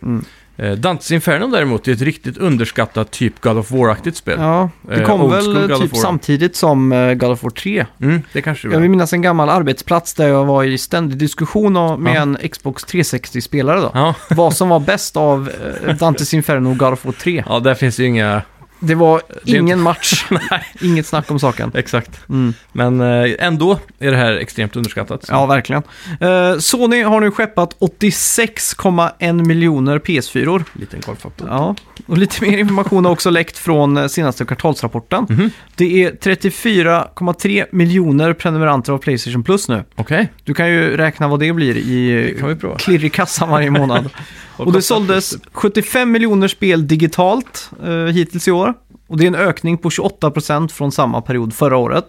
[0.62, 4.36] Eh, Dantes Inferno däremot är ett riktigt underskattat typ God of War-aktigt spel.
[4.40, 7.86] ja, det Eh, kom old väl typ samtidigt som eh, God of War 3.
[8.02, 8.82] Mm, det kanske det Jag var.
[8.82, 12.22] vill minnas en gammal arbetsplats där jag var i ständig diskussion med Ja.
[12.22, 13.92] en Xbox 360-spelare då.
[13.94, 15.50] Ja, Vad som var bäst av
[15.88, 17.44] eh, Dantes Inferno och God of War 3.
[17.48, 18.42] ja, där finns ju inga...
[18.84, 20.26] Det var ingen match.
[20.82, 21.72] Inget snack om saken.
[21.76, 22.30] Exakt.
[22.30, 22.54] Mm.
[22.72, 25.26] Men eh, ändå är det här extremt underskattat.
[25.26, 25.84] så- Ja, verkligen.
[26.20, 30.64] Eh, Sony har nu skeppat 86,1 miljoner PS4.
[30.74, 31.48] Liten golffaktor.
[31.52, 35.26] Ja, och lite mer information har också läckt från eh, senaste kvartalsrapporten.
[35.30, 35.52] Mhm.
[35.76, 39.84] Det är 34,3 miljoner prenumeranter av Playstation Plus nu.
[39.96, 42.78] Okej, Du kan ju räkna vad det blir i det prova.
[42.78, 44.10] klirrig kassan varje månad.
[44.66, 45.40] Och det såldes det?
[45.52, 48.74] 75 miljoner spel digitalt eh, hittills i år.
[49.08, 52.08] Och det är en ökning på 28% från samma period förra året.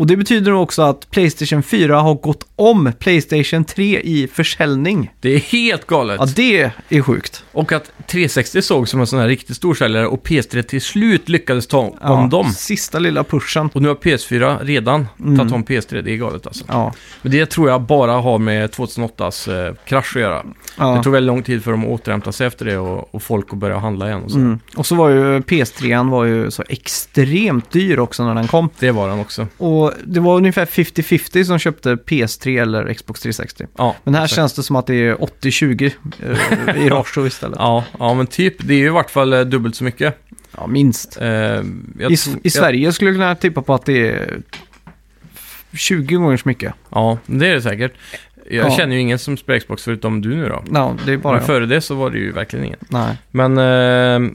[0.00, 5.10] Och det betyder också att Playstation 4 har gått om Playstation 3 i försäljning.
[5.20, 6.16] Det är helt galet.
[6.20, 7.44] Ja, det är sjukt.
[7.52, 11.28] Och att 360 såg som en sån här riktigt stor säljare och PS3 till slut
[11.28, 12.50] lyckades ta Ja, om dem.
[12.52, 13.70] Sista lilla pushen.
[13.72, 15.38] Och nu har PS4 redan Mm.
[15.38, 16.02] tagit om PS3.
[16.02, 16.64] Det är galet alltså.
[16.68, 20.42] Ja, Men det tror jag bara har med 2008s eh, krasch att göra.
[20.78, 20.94] ja.
[20.96, 23.46] Det tog väldigt lång tid för dem att återhämta sig efter det och, och folk
[23.52, 24.22] att börja handla igen.
[24.22, 24.38] Och så.
[24.38, 24.58] Mm.
[24.76, 28.68] Och så var ju PS3 var ju så extremt dyr också när den kom.
[28.78, 29.46] Det var den också.
[29.58, 33.66] Och det var ungefär 50-50 som köpte PS3 eller Xbox 360.
[33.78, 34.36] Ja, Men här exakt.
[34.36, 35.92] känns det som att det är 80-20
[36.76, 37.56] eh, i ratio istället.
[37.58, 38.54] Ja, ja, men typ.
[38.58, 40.18] Det är ju i vart fall eh, dubbelt så mycket.
[40.56, 41.18] Ja, minst.
[41.20, 44.38] Eh, jag I, I Sverige skulle jag kunna tippa på att det är
[45.72, 46.74] 20 gånger så mycket.
[46.90, 47.92] Ja, det är det säkert.
[48.50, 48.76] Jag Ja.
[48.76, 50.62] känner ju ingen som spelar Xbox förutom du nu då.
[50.72, 51.46] Ja, det är bara Men jag.
[51.46, 52.78] före det så var det ju verkligen ingen.
[52.88, 53.16] Nej.
[53.30, 54.32] Men, eh,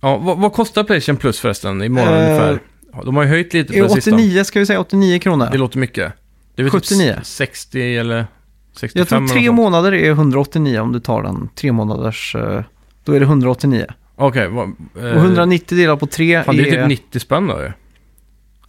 [0.00, 2.58] ja, vad, vad kostar Playstation Plus förresten i månaden Eh, ungefär?
[3.04, 4.14] De har ju höjt lite på Är det sista.
[4.14, 5.48] 89, ska vi säga 89 kronor?
[5.52, 6.12] Det låter mycket.
[6.54, 7.14] Det är väl 79.
[7.16, 8.26] Typ 60 eller
[8.72, 12.34] 65 jag tror tre månader är 189 om du tar den tre månaders...
[12.34, 12.62] eh,
[13.04, 13.86] Då är det 189.
[14.16, 14.68] Okej, vad...
[14.98, 16.80] eh, Och 190 delat på 3 Fan, det är är...
[16.88, 17.72] typ 90 spänn då ju.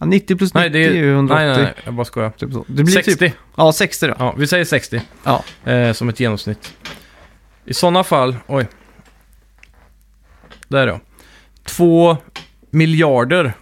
[0.00, 0.90] Ja, 90 plus 90 Nej, det är...
[0.90, 1.36] är ju 180.
[1.46, 2.30] Nej, nej, nej, jag bara skojar.
[2.30, 2.64] Typ så.
[2.68, 3.16] Det blir 60.
[3.16, 3.32] typ...
[3.56, 4.14] Ja, 60 då.
[4.18, 5.00] Ja, vi säger 60.
[5.24, 5.44] Ja.
[5.64, 6.74] Eh, som ett genomsnitt.
[7.64, 8.66] I sådana fall, oj.
[10.68, 11.00] Där då.
[11.64, 12.16] 2
[12.70, 13.52] miljarder.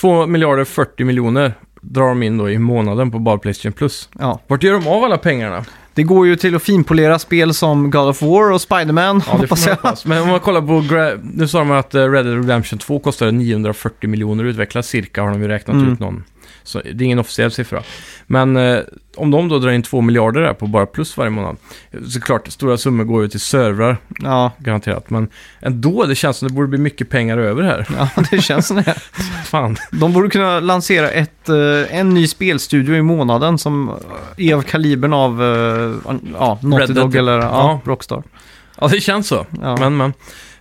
[0.00, 4.08] 2 miljarder 40 miljoner drar de in då i månaden på bara Playstation Plus.
[4.18, 4.40] ja.
[4.46, 5.64] Vart gör de av alla pengarna?
[5.94, 9.66] Det går ju till att finpolera spel som God of War och Spiderman, Ja, hoppas
[9.66, 9.74] jag.
[9.76, 10.06] hoppas.
[10.06, 10.72] Men om man kollar på...
[10.94, 14.82] Gra- nu sa de att eh, Red Dead Redemption 2 kostade 940 miljoner att utveckla
[14.82, 15.92] cirka, har de ju räknat Mm.
[15.92, 16.24] ut någon
[16.70, 17.82] Så det är ingen officiell siffra.
[18.26, 18.78] Men eh,
[19.16, 21.56] om de då drar in 2 miljarder där på bara plus varje månad.
[22.08, 25.10] Såklart, stora summor går ju till servrar, Ja, garanterat.
[25.10, 25.28] Men
[25.60, 27.86] ändå, det känns som det borde bli mycket pengar över här.
[27.98, 28.94] ja det känns som det.
[29.44, 29.76] Fan.
[29.92, 33.90] De borde kunna lansera ett, eh, en ny spelstudio i månaden som
[34.36, 35.96] är av kalibern av uh,
[36.38, 37.04] ja, Naughty Red Dead.
[37.06, 37.80] Dog eller ja, Ja.
[37.84, 38.22] Rockstar.
[38.80, 39.46] Ja, det känns så.
[39.62, 39.76] Ja.
[39.76, 40.12] Men, men.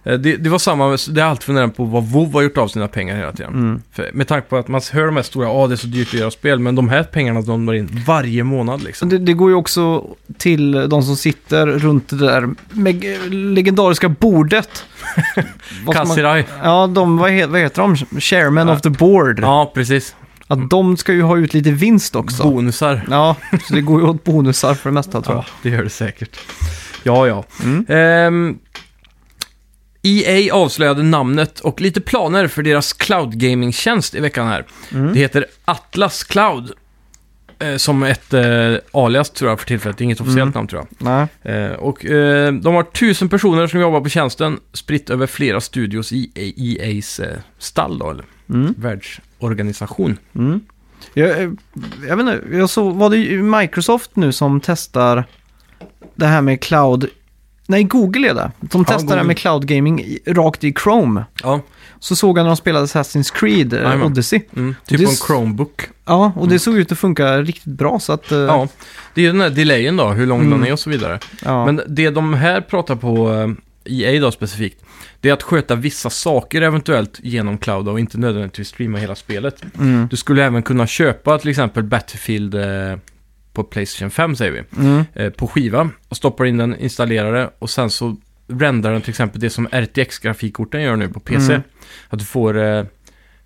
[0.10, 2.68] Eh, Det, det var samma, det är alltid funderat på vad WoW har gjort av
[2.68, 3.54] sina pengar hela tiden.
[3.54, 3.82] Mm.
[3.92, 6.08] För, med tanke på att man hör de här stora, ja det är så dyrt
[6.08, 9.10] att göra spel, men de här pengarna de drar in varje månad liksom.
[9.10, 10.06] det, det går ju också
[10.38, 12.50] till de som sitter runt det där
[13.30, 14.86] legendariska bordet.
[15.94, 16.46] Kassirai.
[16.64, 17.96] Ja, de, vad, he, vad heter de?
[18.22, 18.74] Chairman Ja.
[18.74, 19.40] of the board.
[19.40, 20.16] Ja, precis.
[20.48, 22.44] Att de ska ju ha ut lite vinst också.
[22.44, 23.02] Bonusar.
[23.10, 23.36] Ja,
[23.68, 25.72] så det går ju åt bonusar för det mesta tror Ja, jag.
[25.72, 26.40] det gör det säkert.
[27.04, 27.44] Ja, ja.
[27.64, 27.86] Mm.
[27.90, 28.58] Ehm,
[30.04, 34.66] EA avslöjade namnet och lite planer för deras cloud gaming-tjänst i veckan här.
[34.92, 35.14] Mm.
[35.14, 36.72] Det heter Atlas Cloud.
[37.62, 40.52] Eh, som ett eh, alias tror jag för tillfället, det är inget officiellt Mm.
[40.56, 41.66] namn tror jag.
[41.66, 46.12] Eh, och eh, de har tusen personer som jobbar på tjänsten, spritt över flera studios
[46.12, 48.74] i EA's eh, stall då, eller Mm.
[48.78, 50.18] världsorganisation.
[50.36, 50.60] Mm.
[51.14, 51.58] Jag,
[52.08, 53.18] jag vet inte, jag såg, var det
[53.60, 55.24] Microsoft nu som testar
[56.16, 57.08] det här med cloud?
[57.70, 58.52] Nej, Google är det.
[58.72, 61.26] Som Ja, testar det här med cloud gaming i, rakt i Chrome.
[61.44, 61.62] Ja,
[62.00, 64.06] Så såg jag när de spelade Assassin's Creed, eh, Jajamän.
[64.08, 64.42] Odyssey.
[64.56, 65.82] mm, typ Det på en s- Chromebook.
[66.06, 68.32] Ja, och det såg ut att funka riktigt bra så att...
[68.32, 68.68] eh, Ja,
[69.14, 70.60] det är ju den här delayen då, hur lång Mm.
[70.60, 71.20] den är och så vidare.
[71.46, 71.66] ja.
[71.66, 73.50] Men det de här pratar på eh,
[74.02, 74.84] EA då specifikt,
[75.22, 79.64] det är att sköta vissa saker eventuellt genom cloud och inte nödvändigtvis streama hela spelet.
[79.80, 80.08] mm.
[80.12, 82.98] Du skulle även kunna köpa till exempel Battlefield eh,
[83.54, 85.04] på Playstation 5 säger vi, Mm.
[85.14, 88.16] eh, på skiva och stoppar in den, installerar det och sen så
[88.48, 91.54] rendar den till exempel det som RTX-grafikkorten gör nu på PC.
[91.54, 91.62] Mm.
[92.10, 92.84] Att du får eh,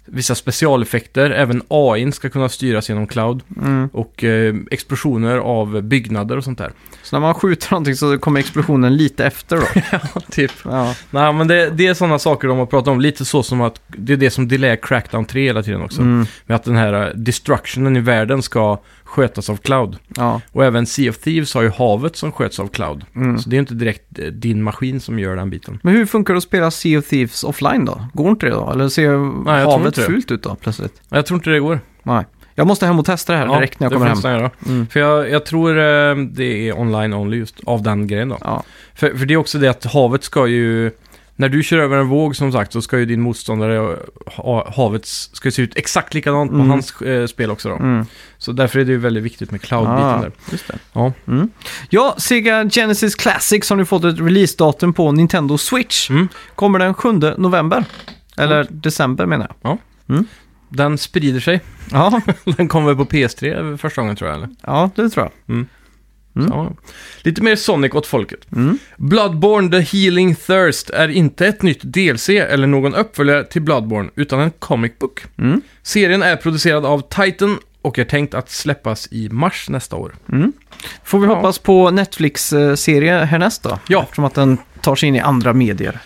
[0.05, 3.87] vissa specialeffekter, även AI ska kunna styras genom cloud Mm.
[3.93, 6.71] och eh, explosioner av byggnader och sånt där.
[7.03, 9.63] Så när man skjuter någonting så kommer explosionen lite efter då.
[9.91, 9.99] Ja,
[10.31, 10.51] typ.
[10.65, 10.95] Ja.
[11.11, 13.01] Nej, men det, det är sådana saker de har pratat om.
[13.01, 16.01] Lite så som att det är det som delayar Crackdown 3 hela tiden också.
[16.01, 16.25] Mm.
[16.45, 18.79] Med att den här eh, destructionen i världen ska
[19.13, 19.97] skötas av cloud.
[20.15, 20.41] Ja.
[20.51, 23.05] Och även Sea of Thieves har ju havet som sköts av cloud.
[23.15, 23.39] Mm.
[23.39, 25.79] Så det är inte direkt eh, din maskin som gör den biten.
[25.83, 28.07] Men hur funkar det att spela Sea of Thieves offline då?
[28.13, 28.71] Går inte det då?
[28.71, 30.07] Eller ser tror havet inte det.
[30.07, 31.01] fult ut då plötsligt?
[31.09, 31.79] Jag tror inte det går.
[32.03, 32.25] Nej.
[32.55, 34.41] Jag måste hem och testa det här direkt när jag det kommer hem.
[34.41, 34.51] göra.
[34.65, 34.87] Mm.
[34.87, 38.37] För jag, jag tror eh, det är online only just av den grejen då.
[38.41, 38.63] Ja.
[38.95, 40.91] För, för det är också det att havet ska ju...
[41.35, 45.05] När du kör över en våg som sagt så ska ju din motståndare, ha, havet
[45.05, 46.69] ska ju se ut exakt likadant på Mm.
[46.69, 47.75] hans eh, spel också då.
[47.75, 48.05] Mm.
[48.37, 50.31] Så därför är det ju väldigt viktigt med cloud-biten Ah, där.
[50.51, 50.77] just det.
[50.93, 51.13] Ja.
[51.27, 51.49] Mm.
[51.89, 56.09] Ja, Sega Genesis Classics har nu fått ett releasedatum på Nintendo Switch.
[56.09, 56.27] Mm.
[56.55, 57.85] Kommer den 7 november.
[58.37, 59.77] Eller december menar jag.
[60.69, 61.61] Den sprider sig.
[61.91, 62.21] Ja,
[62.57, 64.37] Den kommer på PS3 första gången tror jag.
[64.37, 64.49] Eller?
[64.61, 65.65] ja det tror jag.
[66.35, 66.49] Mm.
[66.51, 66.71] Ja.
[67.21, 68.39] Lite mer Sonic åt folket.
[68.55, 68.77] Mm.
[68.97, 74.39] Bloodborne The Healing Thirst är inte ett nytt DLC eller någon uppföljare till Bloodborne utan
[74.39, 75.23] en comic book.
[75.37, 75.61] Mm.
[75.83, 80.15] Serien är producerad av Titan och är tänkt att släppas i mars nästa år.
[81.03, 81.35] Får vi Ja.
[81.35, 83.79] hoppas på Netflix-serie härnäst då?
[83.87, 84.03] Ja.
[84.03, 85.99] Eftersom att den tar sig in i andra medier.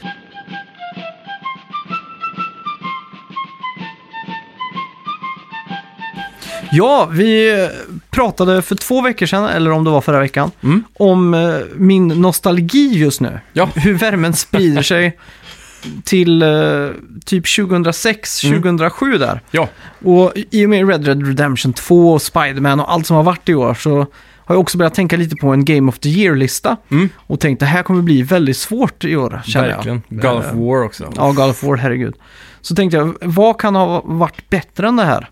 [6.72, 7.70] Ja, vi
[8.10, 10.84] pratade för två veckor sedan, eller om det var förra veckan, Mm.
[10.94, 13.40] om eh, min nostalgi just nu.
[13.54, 13.70] Ja.
[13.76, 15.18] Hur värmen sprider sig
[16.04, 16.50] till eh,
[17.26, 18.62] typ 2006, Mm.
[18.62, 19.42] 2007 där.
[19.52, 19.70] Ja,
[20.06, 23.50] Och i och med Red Dead Redemption 2 och Spider-Man och allt som har varit
[23.50, 23.98] i år så
[24.46, 26.78] har jag också börjat tänka lite på en Game of the Year-lista.
[26.92, 27.10] Mm.
[27.18, 30.02] Och tänkt det här kommer bli väldigt svårt i år, känner verkligen.
[30.10, 30.22] jag.
[30.22, 31.14] God of Eh, War också.
[31.16, 32.16] Ja, God of War, herregud.
[32.62, 35.30] Så tänkte jag, vad kan ha varit bättre än det här?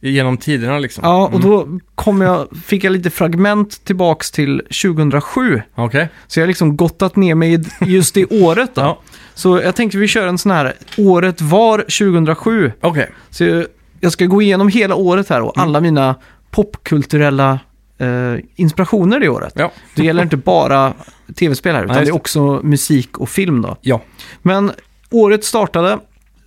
[0.00, 1.04] Genom tiderna liksom.
[1.04, 1.42] Ja, och Mm.
[1.50, 5.62] då kom jag, fick jag lite fragment tillbaks till 2007.
[5.74, 6.08] Okej.
[6.26, 8.80] Så jag har liksom gottat ner mig i just det året då.
[8.80, 8.98] Ja.
[9.34, 12.72] Så jag tänkte vi kör en sån här, året var 2007.
[12.80, 13.10] Okej.
[13.30, 13.66] Så jag,
[14.00, 16.14] jag ska gå igenom hela året här och alla mina
[16.50, 17.58] popkulturella
[17.98, 19.52] eh, inspirationer det året.
[19.56, 19.72] Ja.
[19.94, 20.92] Det gäller inte bara
[21.38, 22.18] tv-spel här, utan Nej, just det är det.
[22.20, 23.76] också musik och film då.
[23.80, 24.00] Ja.
[24.42, 24.72] Men
[25.10, 25.98] året startade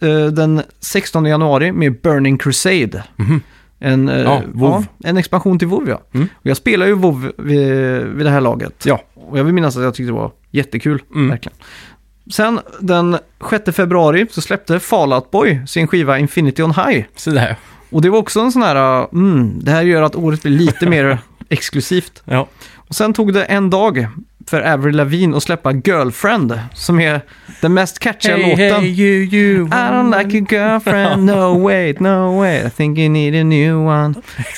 [0.02, 3.04] eh, den 16 januari med Burning Crusade.
[3.16, 3.42] Mhm.
[3.80, 4.86] En, eh, Ja, WoW.
[5.04, 6.02] en expansion till WoW ja.
[6.14, 6.28] Mm.
[6.36, 7.68] Och jag spelar ju WoW vid,
[8.04, 8.86] vid det här laget.
[8.86, 9.02] Ja.
[9.14, 11.30] Och jag vill minnas att jag tyckte det var jättekul, Mm.
[11.30, 11.58] verkligen.
[12.32, 13.18] Sen den
[13.50, 17.06] 6 februari så släppte Fallout Boy sin skiva Infinity on High.
[17.16, 17.56] Så där.
[17.90, 20.86] Och det var också en sån här, mm, det här gör att året blir lite
[20.90, 21.18] mer
[21.50, 22.22] exklusivt.
[22.26, 22.48] Ja.
[22.76, 24.08] Och sen tog det en dag
[24.52, 27.22] för Avril Lavigne att släppa Girlfriend, som är
[27.62, 28.82] den mest catchiga Hey, låten.
[28.82, 29.68] hey, you, you.
[29.68, 33.76] I don't like your girlfriend, no wait, no wait, I think you need a new
[33.76, 34.14] one.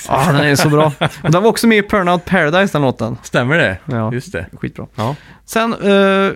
[0.07, 0.91] Ja, den är så bra.
[1.23, 3.17] Och den var också med i Burnout Paradise, den låten.
[3.23, 3.77] Stämmer det?
[3.85, 4.13] Ja.
[4.13, 4.45] Just det.
[4.61, 4.87] Skitbra.
[4.95, 5.15] Ja.
[5.45, 6.31] Sen, eh,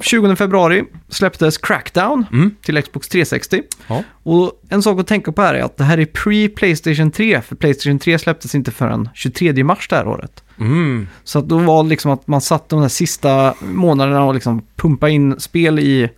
[0.00, 2.54] 20 februari släpptes Crackdown Mm.
[2.64, 3.62] till Xbox 360.
[3.86, 4.02] Ja.
[4.22, 7.56] Och en sak att tänka på här är att det här är pre-Playstation 3, för
[7.56, 10.41] Playstation 3 släpptes inte förrän 23 mars det här året.
[10.62, 11.08] Mm.
[11.24, 14.62] Så att då var det liksom att man satt de där sista månaderna och liksom
[14.76, 16.08] pumpa in spel i,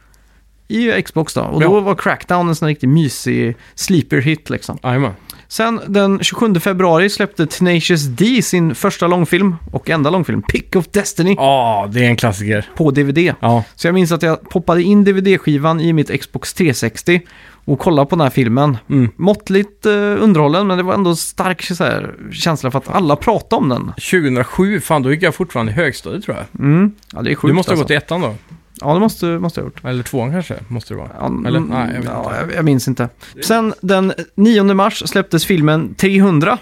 [0.68, 1.40] i Xbox då.
[1.40, 1.80] Och då Ja.
[1.80, 4.78] var Crackdown en sån riktigt mysig sleeper hit liksom.
[4.82, 5.12] Jajamän.
[5.48, 10.86] Sen den 27 februari släppte Tenacious D sin första långfilm och enda långfilm, Pick of
[10.88, 12.66] Destiny, Ja, det är en klassiker.
[12.76, 13.18] på DVD.
[13.40, 13.64] Ja.
[13.74, 17.20] Så jag minns att jag poppade in DVD-skivan i mitt Xbox 360
[17.64, 18.76] och kollade på den här filmen.
[18.90, 19.10] Mm.
[19.16, 23.62] Måttligt eh, underhållen, men det var ändå stark så här, känsla för att alla pratade
[23.62, 23.86] om den.
[23.86, 26.64] 2007, fan då gick jag fortfarande i högstadiet tror jag.
[26.64, 26.92] Mm.
[27.12, 27.84] Ja, det är sjukt Du måste ha alltså.
[27.84, 28.34] gått i ettan då?
[28.80, 29.84] Ja, det måste, måste jag ha gjort.
[29.84, 30.54] Eller tvåan kanske?
[30.68, 31.10] Måste det vara?
[31.18, 31.60] Ja, Eller?
[31.60, 32.36] Nej, jag vet ja, inte.
[32.40, 33.08] jag, jag minns inte.
[33.44, 36.58] Sen den 9 mars släpptes filmen 300.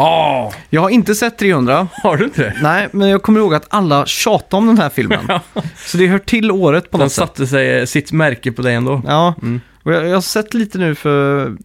[0.00, 1.88] Ja, Jag har inte sett 300.
[2.02, 2.54] har du inte det?
[2.62, 5.28] Nej, men jag kommer ihåg att alla tjatade om den här filmen.
[5.76, 7.18] Så det hör till året på Den något sätt.
[7.28, 9.02] satte sig eh, sitt märke på dig ändå.
[9.06, 9.60] Ja, Mm.
[9.82, 11.56] och jag, jag har sett lite nu för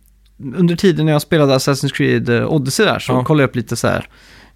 [0.55, 3.23] under tiden när jag spelade Assassin's Creed eh, Odyssey där så Ja.
[3.23, 4.07] kollade jag upp lite så här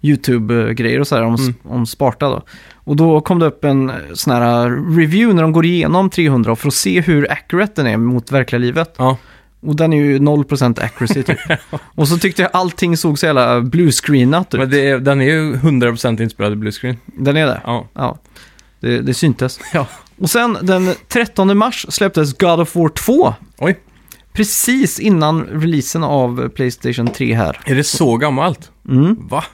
[0.02, 1.54] YouTube-grejer och så här om, Mm.
[1.64, 2.42] om Sparta då.
[2.74, 6.56] Och då kom det upp en eh, sån här review när de går igenom 300
[6.56, 8.94] för att se hur accurate den är mot verkliga livet.
[8.98, 9.16] Ja.
[9.62, 11.38] Och den är ju 0% accuracy typ.
[11.94, 14.60] och så tyckte jag allting såg så jävla bluescreenat ut.
[14.60, 16.96] Men det, den är ju 100% inspelad i bluescreen.
[17.06, 17.60] Den är det?
[17.64, 17.88] Ja.
[17.94, 18.18] Ja.
[18.80, 19.60] Det, det syntes.
[19.74, 19.86] Ja.
[20.18, 23.34] Och sen den 13 mars släpptes God of War 2.
[23.58, 23.78] Oj,
[24.32, 27.60] Precis innan releasen av Playstation 3 här.
[27.64, 28.70] är det så gammalt?
[28.88, 29.16] Mm.
[29.28, 29.44] Va?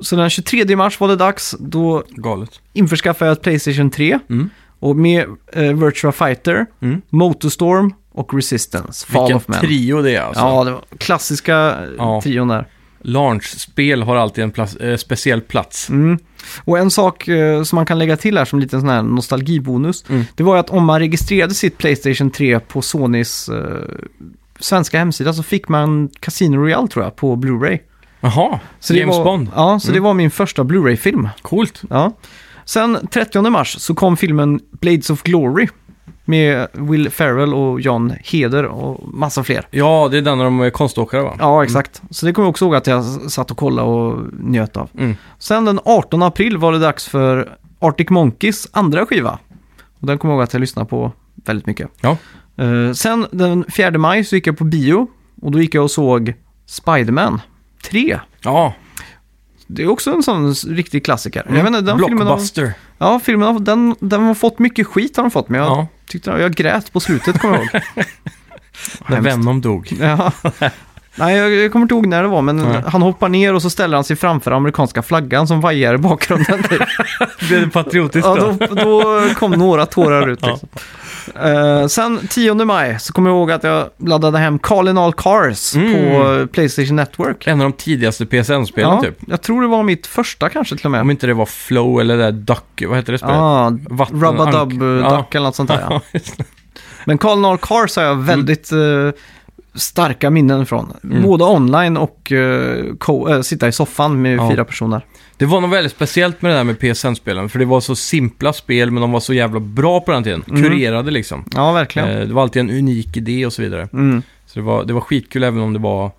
[0.00, 1.54] Så den 23 mars var det dags.
[1.60, 2.60] Då Galet.
[2.72, 4.18] införskaffade jag ett Playstation 3.
[4.30, 4.50] Mm.
[4.80, 7.02] Och med eh, Virtua Fighter, Mm.
[7.10, 9.06] Motorstorm och Resistance.
[9.06, 9.60] Fall Vilken of Man.
[9.60, 10.42] trio det är alltså.
[10.42, 12.20] Ja, det var klassiska eh, Ja.
[12.22, 12.66] trion där.
[13.06, 15.88] Launch-spel har alltid en plats, eh, speciell plats.
[15.88, 16.18] Mm.
[16.64, 19.02] Och en sak eh, som man kan lägga till här som en liten sån här
[19.02, 20.04] nostalgibonus.
[20.08, 20.24] Mm.
[20.34, 23.56] Det var ju att om man registrerade sitt Playstation 3 på Sonys eh,
[24.60, 27.78] svenska hemsida så fick man Casino Royale tror jag på Blu-ray.
[28.20, 29.48] Jaha, Så det James var, Bond.
[29.54, 30.04] Ja, så det Mm.
[30.04, 31.28] var min första Blu-ray-film.
[31.42, 31.82] Coolt.
[31.90, 32.12] Ja.
[32.64, 35.68] Sen 30 mars så kom filmen Blades of Glory
[36.24, 39.66] med Will Ferrell och John Heder och massa fler.
[39.70, 41.36] Ja, det är den när de är konståkare va?
[41.38, 42.02] Ja, exakt.
[42.10, 44.88] Så det kommer jag också ihåg att jag satt och kollade och njöt av.
[44.98, 45.16] Mm.
[45.38, 49.38] Sen den 18 april var det dags för Arctic Monkeys andra skiva.
[50.00, 51.90] Och den kommer jag ihåg att jag lyssnade på väldigt mycket.
[52.00, 52.16] Ja.
[52.56, 55.06] Eh, sen den 4 maj så gick jag på bio
[55.42, 56.34] och då gick jag och såg
[56.66, 57.40] Spider-Man
[57.90, 58.20] 3.
[58.40, 58.74] Ja,
[59.74, 61.42] Det är också en sån riktig klassiker.
[61.48, 62.72] Jag vet inte, den filmen har, Blockbuster.
[62.98, 65.86] ja, filmen har, den, den har fått mycket skit har den fått, men jag Ja,
[66.06, 67.82] tyckte jag grät på slutet kommer jag ihåg.
[69.08, 69.20] när.
[69.20, 69.92] Venom dog.
[70.00, 70.32] Ja.
[71.14, 72.82] Nej, jag, jag kommer inte ihåg när det var, men Nej.
[72.86, 76.62] han hoppar ner och så ställer han sig framför amerikanska flaggan som vajar i bakgrunden.
[77.48, 78.66] Blev det patriotiskt ja, då?
[78.66, 80.38] då, då kom några tårar ut.
[80.42, 80.58] Ja.
[81.44, 85.74] Eh, sen 10 maj så kommer jag ihåg att jag laddade hem Call All Cars
[85.76, 85.92] Mm.
[86.12, 87.46] på Playstation Network.
[87.46, 89.18] En av de tidigaste PSN-spelen Ja, typ.
[89.26, 91.00] jag tror det var mitt första kanske till och med.
[91.00, 93.36] Om inte det var Flow eller det där Duck, vad heter det spelet?
[93.36, 95.86] Ja, Vatten- Rubba-Dub ank- Duck eller något sånt där.
[95.90, 96.00] Ja.
[96.12, 96.44] Just det.
[97.04, 98.78] Men Call All Cars har jag väldigt eh,
[99.74, 100.92] starka minnen från.
[101.04, 101.22] Mm.
[101.22, 104.50] Både online och eh, co- eh, sitta i soffan med Ja.
[104.50, 105.04] fyra personer.
[105.36, 108.52] Det var något väldigt speciellt med det där med PSN-spelen, för det var så simpla
[108.52, 110.44] spel, men de var så jävla bra på den tiden.
[110.48, 110.62] Mm.
[110.62, 111.44] Kurerade liksom.
[111.54, 112.08] Ja, verkligen.
[112.08, 113.88] Eh, Det var alltid en unik idé och så vidare.
[113.92, 114.22] Mm.
[114.46, 116.10] Så det var, det var skitkul även om det var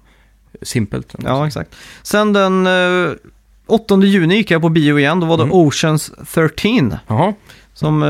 [0.61, 1.15] simpelt.
[1.23, 1.75] Ja, exakt.
[2.03, 3.11] Sen den eh,
[3.67, 5.19] 8 juni gick jag på bio igen.
[5.19, 5.55] Då var det Mm.
[5.55, 6.95] Oceans 13.
[7.07, 7.33] Jaha,
[7.73, 8.09] Som eh,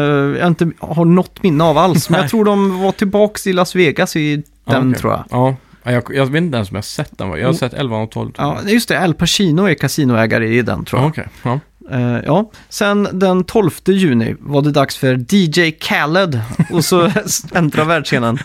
[5.39, 5.91] jag ja.
[5.91, 7.27] Ja, Jag, jag vet inte ens om jag har sett den.
[7.27, 7.53] Jag har Mm.
[7.53, 8.31] sett 11 och 12.
[8.37, 8.99] Ja, just det.
[8.99, 11.11] Al Pacino är kasinoägare i den, tror Ja, jag.
[11.11, 11.27] okej.
[11.43, 11.59] Ja.
[11.91, 12.51] Eh, ja.
[12.69, 17.11] Sen den 12 juni var det dags för DJ Khaled och så
[17.53, 18.39] äntra världsscenen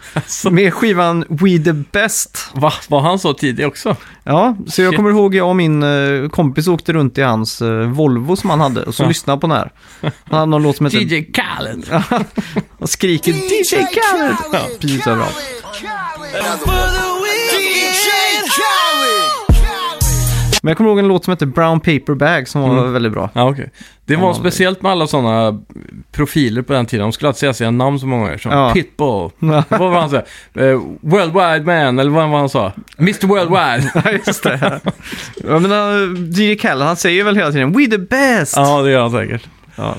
[0.51, 2.49] med skivan We The Best.
[2.55, 3.97] Va, var han så tidig också?
[4.25, 4.97] Ja, så jag Shit.
[4.97, 8.61] kommer ihåg jag och min eh, kompis åkte runt i hans eh, Volvo som han
[8.61, 9.09] hade och så Ja.
[9.09, 9.71] lyssnade på den här.
[10.03, 11.85] Han hade någon låt som heter DJ Khaled!
[12.79, 14.37] och skriker DJ Khaled.
[14.53, 15.37] Ja, precis överallt.
[20.63, 22.93] Men jag kommer ihåg en låt som heter Brown Paper Bag som var Mm.
[22.93, 23.31] väldigt bra.
[23.33, 23.71] Ja, okej.
[24.05, 25.61] Det var Ja, speciellt med alla sådana
[26.13, 27.03] profiler på den tiden.
[27.07, 28.39] De skulle alltid säga sina namn så många gånger.
[28.39, 28.71] Som Ja.
[28.75, 29.31] Pitbull.
[29.69, 30.23] vad var han sa?
[30.61, 32.73] Uh, worldwide man, eller vad var han sa?
[32.99, 33.91] Mr Worldwide.
[34.05, 34.81] Ja, just det.
[35.49, 38.57] Jag menar, DJ Khaled, han säger väl hela tiden We the best.
[38.57, 39.43] ja, det gör han säkert.
[39.77, 39.95] Ja.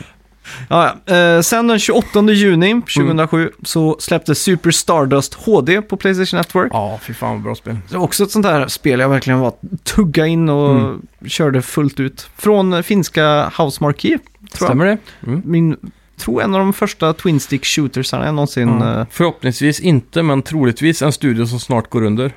[0.70, 1.16] Ja, ja.
[1.16, 6.70] Eh, sen den 28 juni 2007 så släpptes Super Stardust HD på Playstation Network.
[6.74, 7.78] Ja, fy fan vad bra spel.
[7.90, 11.02] Det var också ett sånt där spel jag verkligen var tugga in och Mm.
[11.26, 12.30] körde fullt ut.
[12.38, 14.22] Från finska House Marquee, tror
[14.60, 14.68] jag.
[14.68, 14.98] Stämmer det?
[15.28, 15.42] Mm.
[15.46, 15.78] Min,
[16.20, 18.82] tror en av de första Twin Stick shootersarna jag någonsin...
[18.82, 22.32] Eh, Förhoppningsvis inte, men troligtvis en studio som snart går under.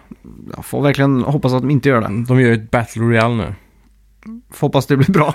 [0.56, 2.24] Jag får verkligen hoppas att de inte gör det.
[2.28, 3.54] De gör ett Battle Royale nu.
[4.52, 5.34] Får hoppas det blir bra.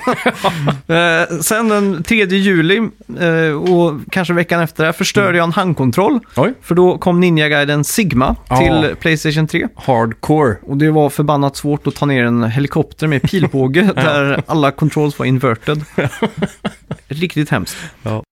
[0.96, 6.20] eh, sen den 3 juli eh, och kanske veckan efter det förstörde jag en handkontroll.
[6.36, 6.54] Oj.
[6.62, 8.58] För då kom Ninja Gaiden Sigma Ja.
[8.58, 9.68] till Playstation 3.
[9.76, 10.56] Hardcore.
[10.68, 15.20] Och det var förbannat svårt att ta ner en helikopter med pilbåge där alla controls
[15.20, 15.84] var inverted.
[17.08, 17.78] Riktigt hemskt.
[18.04, 18.24] Ja.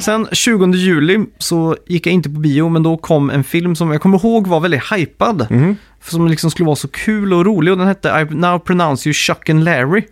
[0.00, 3.90] Sen 20 juli så gick jag inte på bio, men då kom en film som
[3.90, 5.46] jag kommer ihåg var väldigt hypad.
[5.50, 5.76] Mhm.
[6.02, 9.14] Som liksom skulle vara så kul och rolig och den hette I now pronounce you
[9.14, 10.02] Chuck and Larry.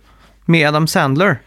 [0.45, 1.39] Med Adam Sandler.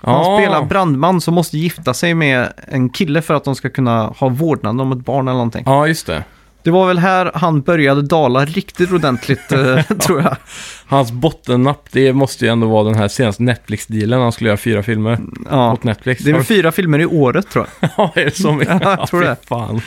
[0.00, 0.38] Han Ja.
[0.38, 4.28] spelar brandman som måste gifta sig med en kille för att de ska kunna ha
[4.28, 5.62] vårdnad om ett barn eller någonting.
[5.66, 6.24] Ja, just det.
[6.62, 10.36] Det var väl här han började dala riktigt ordentligt, eh, tror jag.
[10.86, 14.20] Hans bottennapp, det måste ju ändå vara den här senaste Netflix-dealen.
[14.20, 15.18] Han skulle göra fyra filmer
[15.50, 15.72] Ja.
[15.72, 16.22] åt Netflix.
[16.24, 17.90] Det är väl fyra filmer i året tror jag.
[17.96, 18.78] Ja, är det så mycket?
[18.82, 19.36] Ja, jag tror det.
[19.48, 19.80] Fan.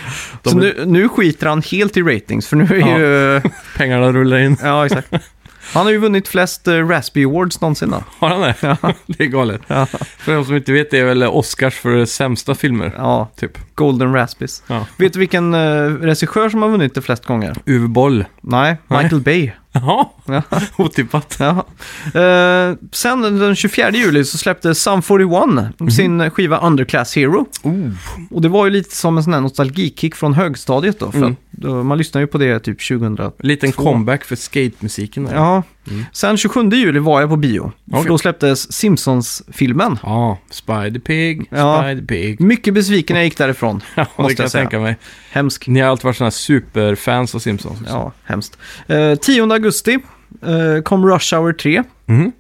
[0.44, 3.00] De Så nu, nu skiter han helt i ratings, för nu är Ja.
[3.00, 3.42] ju...
[3.78, 4.58] Pengarna rullar in.
[4.64, 5.14] Ja, exakt.
[5.74, 8.04] Han har ju vunnit flest uh, Raspberry Awards någonsin då.
[8.20, 8.56] Har han det?
[9.08, 9.62] det är galet.
[9.68, 9.86] Ja.
[10.18, 13.58] För de som inte vet, det är väl Oscars för sämsta filmer, Ja, typ.
[13.76, 14.64] Golden Raspies.
[14.68, 14.86] Ja.
[14.98, 17.58] Vet du vilken uh, regissör som har vunnit det flest gånger?
[17.66, 18.26] Uwe Boll.
[18.42, 18.78] Nej.
[18.88, 19.52] Michael Bay.
[19.74, 20.42] Jaha, Ja.
[20.78, 21.36] otippat.
[21.40, 21.66] Ja.
[22.22, 27.46] Eh, sen den 24 juli så släppte Sum 41 sin skiva Underclass Hero.
[27.64, 27.90] Oh.
[28.32, 31.12] Och det var ju lite som en sån här nostalgikick från högstadiet då.
[31.12, 31.32] För Mm.
[31.32, 33.32] att, då, man lyssnade ju på det typ 2000.
[33.40, 35.36] Liten comeback för skate-musiken där.
[35.36, 35.64] Ja.
[35.88, 36.06] Mm.
[36.14, 37.72] Sen 27 juli var jag på bio.
[37.92, 38.02] Okej.
[38.02, 40.00] För då släpptes Simpsons-filmen.
[40.04, 41.82] Ja, Spider-Pig, Ja.
[41.84, 42.42] Spider-Pig.
[42.42, 43.82] Mycket besviken när jag gick därifrån.
[43.96, 44.98] Ja, Måste jag jag tänka mig.
[45.32, 45.68] Hemsk.
[45.68, 47.80] Ni har alltid varit sådana superfans av Simpsons.
[47.80, 47.98] liksom.
[48.00, 48.58] Ja, hemskt.
[48.88, 49.98] Eh, 10 augusti
[50.42, 51.84] eh, kom Rush Hour 3.
[52.06, 52.32] Mhm.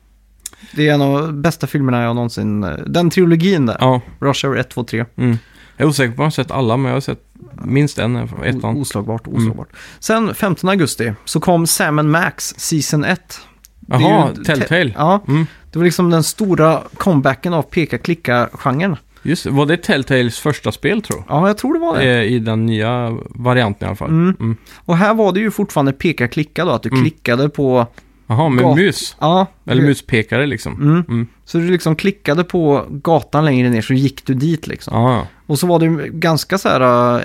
[0.75, 2.63] Det är en av de bästa filmerna jag någonsin...
[2.63, 3.77] eh, Den trilogin där.
[3.80, 4.01] ja.
[4.19, 5.06] Rush Hour 1, 2, 3.
[5.17, 5.38] Mm.
[5.82, 7.24] Jag är osäker på om jag har sett alla, men jag har sett
[7.63, 8.78] minst en, ettan.
[8.78, 9.70] Oslagbart, oslagbart.
[10.00, 13.39] Sen 15 augusti så kom Sam Max Season 1.
[13.80, 14.94] Det är Jaha, Telltale.
[14.98, 15.46] Ja, Mm.
[15.72, 18.96] det var liksom den stora comebacken av peka-klicka-genren.
[19.24, 19.50] Just det.
[19.50, 21.38] Var det Telltales första spel, tror jag?
[21.38, 22.04] Ja, jag tror det var det.
[22.04, 24.10] Eh, I den nya varianten i alla fall.
[24.10, 24.36] Mm.
[24.39, 24.58] Mm.
[24.76, 27.02] Och här var det ju fortfarande peka-klicka då, att du Mm.
[27.02, 27.88] klickade på...
[28.28, 29.15] Jaha, med Gat- mus?
[29.20, 30.74] Ja, Eller du- muspekare liksom?
[30.82, 31.04] Mm.
[31.08, 31.28] Mm.
[31.46, 34.94] Så du liksom klickade på gatan längre ner så gick du dit liksom.
[34.96, 35.28] Ja, ja.
[35.52, 37.22] Och så var det ju ganska så här eh,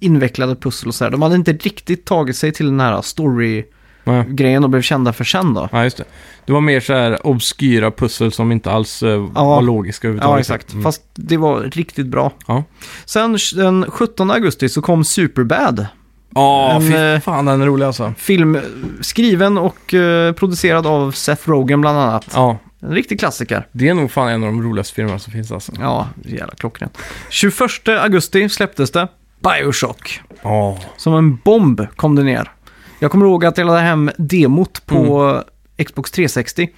[0.00, 1.10] invecklade pussel och så här.
[1.10, 4.64] De hade inte riktigt tagit sig till den här story-grejen Nej.
[4.64, 5.68] och blev kända för sen då.
[5.72, 6.04] ja, just det.
[6.46, 10.34] Det var mer så här obskyra pussel som inte alls eh, var logiska överhuvudtaget.
[10.34, 10.72] Ja, exakt.
[10.72, 10.82] Mm.
[10.84, 12.32] Fast det var riktigt bra.
[12.46, 12.64] Ja.
[13.04, 15.86] Sen den 17 augusti så kom Superbad.
[16.34, 18.14] Ja, En, fy eh, fan den är rolig alltså.
[18.18, 18.58] Film
[19.00, 22.26] skriven och eh, producerad av Seth Rogen bland annat.
[22.34, 23.66] Ja, En riktig klassiker.
[23.72, 25.72] det är nog fan en av de roligaste filmerna som finns alltså.
[25.80, 26.98] Ja, jävla klockrent.
[27.28, 29.08] 21 augusti släpptes det
[29.40, 30.20] Bioshock.
[30.42, 30.78] Ja.
[30.96, 32.50] Som en bomb kom det ner.
[32.98, 35.44] Jag kommer ihåg att jag laddade hem demot på Mm.
[35.86, 36.68] Xbox 360.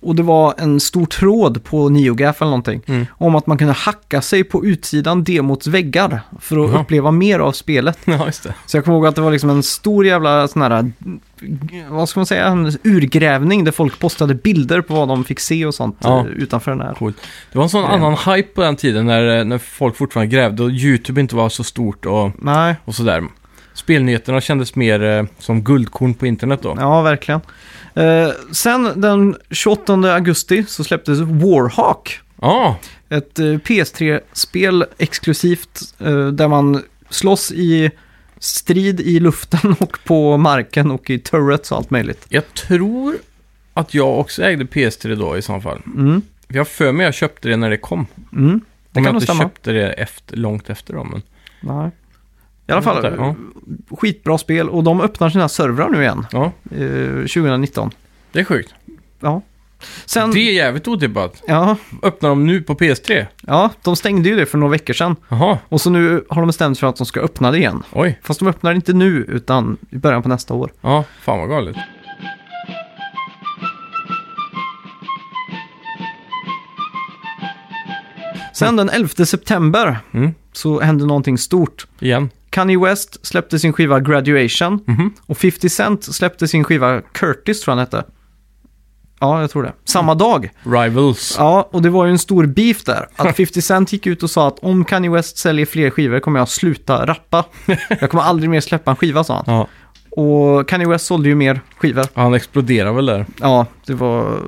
[0.00, 2.82] Och det var en stor tråd på NeoGaf eller någonting.
[2.86, 3.06] Mm.
[3.10, 6.80] Om att man kunde hacka sig på utsidan demots väggar för att Jaha.
[6.82, 7.98] uppleva mer av spelet.
[8.04, 8.54] ja, just det.
[8.66, 10.92] Så jag kommer ihåg att det var liksom en stor jävla sån här,
[11.90, 15.66] vad ska man säga, en urgrävning där folk postade bilder på vad de fick se
[15.66, 16.20] och sånt Ja.
[16.20, 16.94] eh, utanför den här.
[16.94, 17.16] Coolt.
[17.52, 17.88] Det var en sån Ja.
[17.88, 21.64] annan hype på den tiden när, när folk fortfarande grävde och YouTube inte var så
[21.64, 23.22] stort och, Nej, och sådär.
[23.74, 26.76] Spelnyheterna kändes mer eh, som guldkorn på internet då.
[26.80, 27.40] ja verkligen.
[27.96, 32.20] Eh, sen den 28 augusti så släpptes Warhawk.
[32.40, 32.78] Ja,
[33.08, 37.90] Ett eh, PS3-spel exklusivt eh, där man slåss i
[38.38, 42.26] strid i luften och på marken och i turrets och allt möjligt.
[42.28, 43.16] jag tror
[43.74, 45.82] att jag också ägde PS3 då i så fall.
[45.86, 46.22] Mm.
[46.48, 48.06] Jag har för mig jag köpte det när det kom.
[48.32, 48.60] Mm.
[48.92, 49.42] Det Om kan jag inte stämma.
[49.42, 51.22] köpte det efter, långt efter då, men...
[51.60, 51.90] Nej.
[52.68, 53.34] I alla fall, Ja.
[53.96, 57.90] skitbra spel och de öppnar sina servrar nu igen, Ja, eh, 2019.
[58.32, 58.74] det är sjukt.
[59.20, 59.42] Ja.
[60.06, 61.42] Sen, Det är jävligt otippat.
[61.46, 63.26] ja, Öppnar de nu på PS3?
[63.46, 65.16] ja, de stängde ju det för några veckor sedan.
[65.28, 67.82] Jaha, Och så nu har de bestämt sig för att de ska öppna det igen.
[67.92, 68.18] oj.
[68.22, 70.70] Fast de öppnar inte nu, utan i början på nästa år.
[70.80, 71.76] Ja, fan vad galet.
[78.54, 80.34] Sen den 11 september Mm.
[80.52, 81.86] så hände någonting stort.
[82.00, 82.30] Igen.
[82.56, 84.80] Kanye West släppte sin skiva Graduation.
[84.86, 85.12] Mhm.
[85.26, 88.10] Och 50 Cent släppte sin skiva Curtis, tror jag den hette.
[89.20, 89.72] Ja, jag tror det.
[89.84, 90.50] Samma dag.
[90.62, 91.34] Rivals.
[91.38, 93.08] Ja, och det var ju en stor beef där.
[93.16, 96.38] Att 50 Cent gick ut och sa att om Kanye West säljer fler skivor kommer
[96.38, 97.44] jag sluta rappa.
[98.00, 99.54] Jag kommer aldrig mer släppa en skiva, sa han.
[99.54, 99.66] Ja,
[100.22, 102.04] Och Kanye West sålde ju mer skivor.
[102.14, 103.26] han exploderar väl där.
[103.40, 104.38] Ja, det var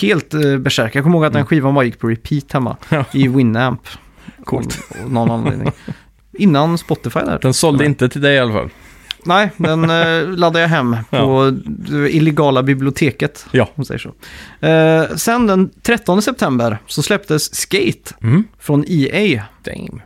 [0.00, 0.94] helt uh, besärk.
[0.94, 2.76] Jag kommer ihåg att den skivan bara gick på repeat hemma
[3.12, 3.80] i Winamp.
[4.44, 4.78] Coolt.
[5.04, 5.72] Av någon anledning.
[6.38, 7.38] Innan Spotify där.
[7.42, 8.70] Den sålde inte till dig i alla fall.
[9.24, 13.46] Nej, den uh, laddade jag hem på det illegala biblioteket.
[13.50, 13.62] Ja.
[13.64, 14.12] Om man säger så.
[14.66, 18.44] Eh, sen den 13 september så släpptes Skate Mm.
[18.58, 19.42] från EA.
[19.64, 20.00] Damn.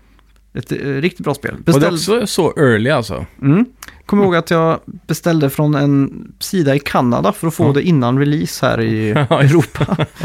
[0.55, 1.55] Ett eh, riktigt bra spel.
[1.55, 1.95] Och det är Beställ...
[1.95, 3.27] också så early alltså.
[3.43, 3.65] mm.
[4.07, 7.73] Kommer ihåg att jag beställde från en sida i Kanada för att få Ja.
[7.73, 10.07] det innan release här i Europa.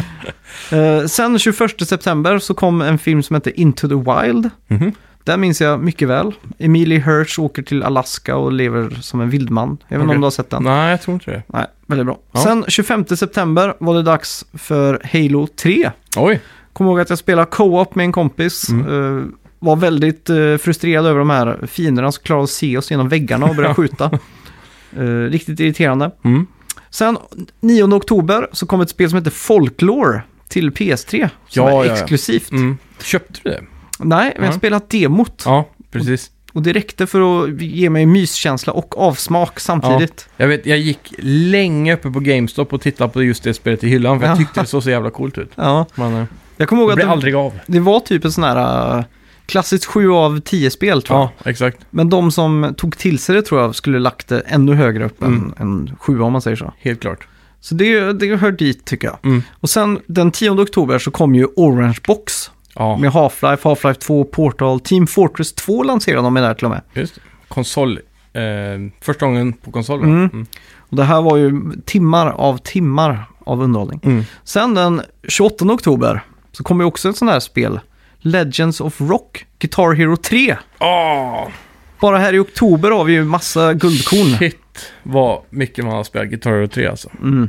[0.72, 4.50] Eh, sen 21 september så kom en film som heter Into the Wild.
[4.68, 4.92] Mhm.
[5.26, 6.32] Den minns jag mycket väl.
[6.58, 9.78] Emilie Hirsch åker till Alaska och lever som en vildman.
[9.88, 10.64] Jag vet inte om du har sett den?
[10.64, 11.44] Nej, jag tror inte det.
[11.48, 12.20] Nej, väldigt bra.
[12.32, 12.40] Ja.
[12.40, 15.92] Sen 25 september var det dags för Halo 3.
[16.18, 16.42] Oj.
[16.74, 18.70] Kommer ihåg att jag spelade co-op med en kompis.
[18.70, 19.18] Mm.
[19.20, 19.24] Eh,
[19.60, 23.46] var väldigt eh, frustrerad över de här fienderna som klarade att se oss genom väggarna
[23.46, 24.12] och började skjuta.
[24.98, 26.12] Eh, riktigt irriterande.
[26.24, 26.48] Mm.
[26.90, 27.18] Sen
[27.60, 31.30] 9 oktober så kom ett spel som heter Folklore till PS3.
[31.48, 31.94] Som Ja, är ja.
[31.94, 32.52] exklusivt.
[32.52, 32.78] Mm.
[33.04, 33.62] Köpte du det?
[34.00, 34.58] Nej, men jag har Ja.
[34.58, 35.44] spelat demot.
[35.46, 36.32] Ja, precis.
[36.54, 40.30] Och det räckte för att ge mig myskänsla och avsmak samtidigt.
[40.38, 43.88] Jag vet, jag gick länge uppe på GameStop och tittade på just det spelet i
[43.90, 44.38] hyllan för jag Ja.
[44.38, 45.52] tyckte det såg så jävla coolt ut.
[45.56, 45.86] Ja.
[45.96, 46.24] Men eh,
[46.58, 47.60] Jag kommer ihåg att det, aldrig av.
[47.68, 49.04] det var typ en sån här uh,
[49.46, 51.30] klassiskt 7 av 10 spel tror jag.
[51.44, 51.78] Ja, exakt.
[51.90, 55.24] Men de som tog till sig det tror jag skulle lagt det ännu högre upp
[55.24, 55.54] Mm.
[55.60, 56.74] än, än 7 om man säger så.
[56.80, 57.28] Helt klart.
[57.62, 59.18] Så det, det hör dit tycker jag.
[59.24, 59.44] Mm.
[59.60, 64.24] Och sen den 10 oktober så kom ju Orange Box Ja, med Half-Life, Half-Life 2,
[64.24, 66.82] Portal, Team Fortress 2 lanserade de med där till och med.
[66.94, 67.22] just det.
[67.48, 68.00] Konsol.
[68.34, 68.42] Eh,
[69.02, 70.06] första gången på konsol va?
[70.06, 70.30] Mm.
[70.34, 70.46] Mm.
[70.78, 74.00] Och det här var ju timmar av timmar av underhållning.
[74.04, 74.24] Mm.
[74.44, 76.22] Sen den 28 oktober
[76.52, 77.80] så kom ju också ett sånt här spel.
[78.20, 80.58] Legends of Rock, Guitar Hero 3.
[80.80, 81.48] Åh,
[82.00, 84.38] Bara här i oktober har vi ju massa guldkorn.
[84.40, 87.10] shit vad mycket man har spelat Guitar Hero 3 alltså.
[87.22, 87.48] Mm.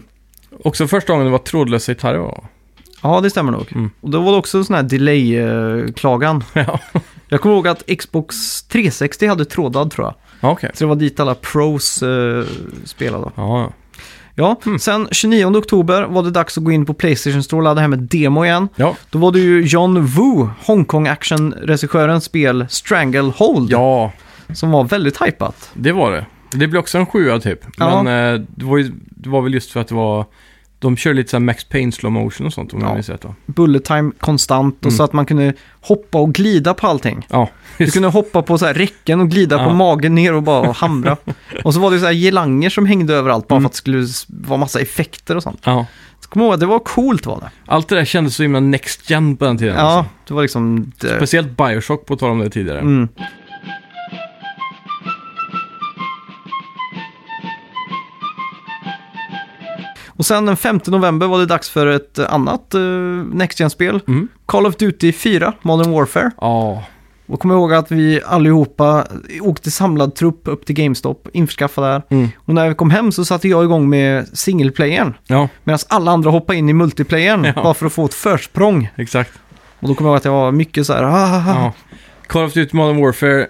[0.64, 2.44] Också första gången det var trådlösa gitarrer va?
[3.06, 3.72] Ja, det stämmer nog.
[3.74, 3.90] Mm.
[4.00, 6.44] Och då var det också en sån här delay-klagan.
[6.52, 6.80] Ja,
[7.28, 10.14] Jag kommer ihåg att Xbox 360 hade trådad tror jag.
[10.40, 10.70] Ja, okej.
[10.74, 12.44] Så det var dit alla pros uh,
[12.84, 13.30] spelade.
[13.34, 13.72] Ja, ja.
[14.38, 14.78] Ja, Mm.
[14.78, 17.92] sen 29 oktober var det dags att gå in på Playstation Store och ladda hem
[17.92, 18.68] ett demo igen.
[18.76, 24.12] Ja, Då var det ju John Woo, Hongkong action-regissörens spel Stranglehold, ja,
[24.54, 25.70] som var väldigt hypat.
[25.74, 26.26] det var det.
[26.50, 27.60] Det blev också en sjua typ.
[27.76, 28.02] Ja.
[28.02, 30.24] Men eh, det, var ju, det var väl just för att det var...
[30.78, 32.86] De kör lite så Max Payne slow motion och sånt om Ja.
[32.86, 33.24] jag minns rätt?
[33.46, 34.96] Bullet time konstant och Mm.
[34.96, 37.26] så att man kunde hoppa och glida på allting.
[37.30, 37.48] Ja,
[37.78, 39.74] Du kunde hoppa på så här räcken och glida på Ja.
[39.74, 41.16] magen ner och bara hamra.
[41.64, 43.62] och så var det så här gelanger som hängde överallt bara Mm.
[43.62, 44.06] för att det skulle
[44.48, 45.60] vara massa effekter och sånt.
[45.64, 45.86] ja.
[46.20, 47.50] Så kom ihåg det var coolt var det.
[47.66, 49.74] Allt det där kändes så himla next gen på den tiden.
[49.76, 50.10] Ja, Alltså.
[50.28, 50.92] det var liksom...
[51.00, 52.80] Det, Speciellt Bioshock på tal om det tidigare.
[52.80, 53.08] mm.
[60.16, 64.00] Och sen den 5 november var det dags för ett annat uh, Next Gen-spel.
[64.08, 64.28] Mm.
[64.46, 66.30] Call of Duty 4, Modern Warfare.
[66.40, 66.84] Ja,
[67.26, 69.04] Och kom ihåg att vi allihopa
[69.40, 72.02] åkte samlad trupp upp till GameStop, införskaffade där.
[72.08, 72.28] Mm.
[72.44, 75.14] Och när vi kom hem så satte jag igång med singleplayern.
[75.26, 77.62] ja, Medan alla andra hoppade in i multiplayern Ja.
[77.62, 78.88] bara för att få ett försprång.
[78.96, 79.32] exakt.
[79.80, 81.42] Och då kommer jag ihåg att jag var mycket så här, ah.
[81.46, 81.72] Ja.
[82.26, 83.46] Call of Duty Modern Warfare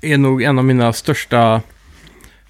[0.00, 1.60] är nog en av mina största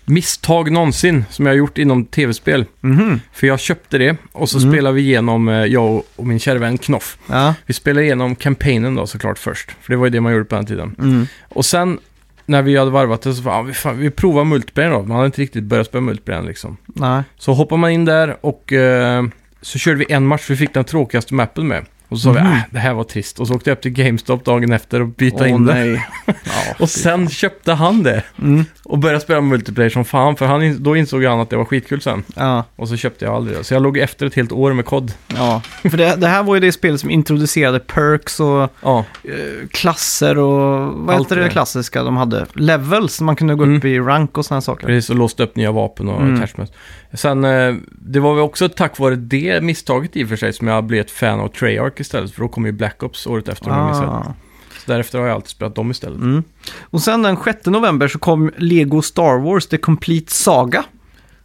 [0.09, 2.65] misstag någonsin som jag har gjort inom tv-spel.
[2.81, 3.21] Mhm.
[3.33, 4.71] För jag köpte det och så Mm.
[4.73, 7.19] spelade vi igenom, eh, jag och min kära vän Knoff.
[7.27, 7.55] Ja.
[7.67, 9.71] Vi spelade igenom kampanjen då såklart först.
[9.81, 10.97] För det var ju det man gjorde på den tiden.
[10.99, 11.27] Mm.
[11.49, 11.99] Och sen
[12.47, 15.03] när vi hade varvat det så var vi, fan, vi provar multiplayer då.
[15.03, 16.77] Man hade inte riktigt börjat spela multiplayer liksom.
[16.87, 17.23] Nej.
[17.39, 19.25] Så hoppar man in där och eh,
[19.63, 20.51] så körde vi en match.
[20.51, 21.85] Vi fick den tråkigaste mappen med.
[22.11, 22.51] Och så sa Mhm.
[22.51, 23.41] vi, äh, det här var trist.
[23.41, 26.03] Och så åkte jag upp till GameStop dagen efter och byta Åh, in det.
[26.27, 26.35] Ja,
[26.79, 28.23] Och sen köpte han det.
[28.43, 28.65] Mm.
[28.85, 30.37] Och började spela multiplayer som fan.
[30.37, 32.23] För han, då insåg han att det var skitkul sen.
[32.37, 33.65] Ja, Och så köpte jag aldrig det.
[33.65, 35.13] Så jag låg efter ett helt år med kod.
[35.37, 35.63] ja.
[35.83, 40.39] För det, det här var ju det spel som introducerade perks och Ja, eh, klasser
[40.39, 41.49] och vad Allt heter det det.
[41.51, 42.47] klassiska de hade?
[42.55, 44.87] Levels, man kunde gå upp i rank och sådana saker.
[44.87, 45.11] precis.
[45.11, 46.35] Och låste upp nya vapen och Mm.
[46.37, 46.73] attachments.
[47.13, 50.67] Sen, eh, det var väl också tack vare det misstaget i och för sig som
[50.69, 52.33] jag blev ett fan av Treyarch istället.
[52.33, 53.71] För då kom ju Black Ops året efter.
[53.71, 54.35] Ah.
[54.85, 56.19] Så därefter har jag alltid spelat dem istället.
[56.21, 56.43] Mm.
[56.81, 60.85] Och sen den 6 november så kom Lego Star Wars The Complete Saga.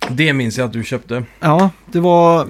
[0.10, 1.24] Det minns jag att du köpte.
[1.40, 2.48] Ja, det var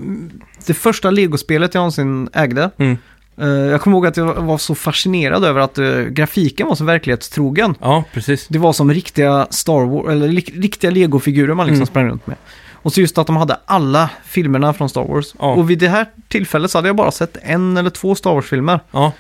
[0.66, 2.70] det första Lego-spelet jag någonsin ägde.
[2.78, 2.97] Mm.
[3.38, 6.84] Eh, jag kommer ihåg att jag var så fascinerad över att eh, grafiken var så
[6.84, 7.76] verklighetstrogen.
[7.82, 8.47] Ja, precis.
[8.47, 10.28] Det var som riktiga Star Wars, eller
[10.61, 11.88] riktiga Lego-figurer man liksom Mm.
[11.88, 12.38] sprang runt med.
[12.84, 15.36] Och så just att de hade alla filmerna från Star Wars.
[15.39, 15.53] Ja.
[15.53, 18.79] Och vid det här tillfället så hade jag bara sett en eller två Star Wars-filmer.
[18.91, 19.11] Ja.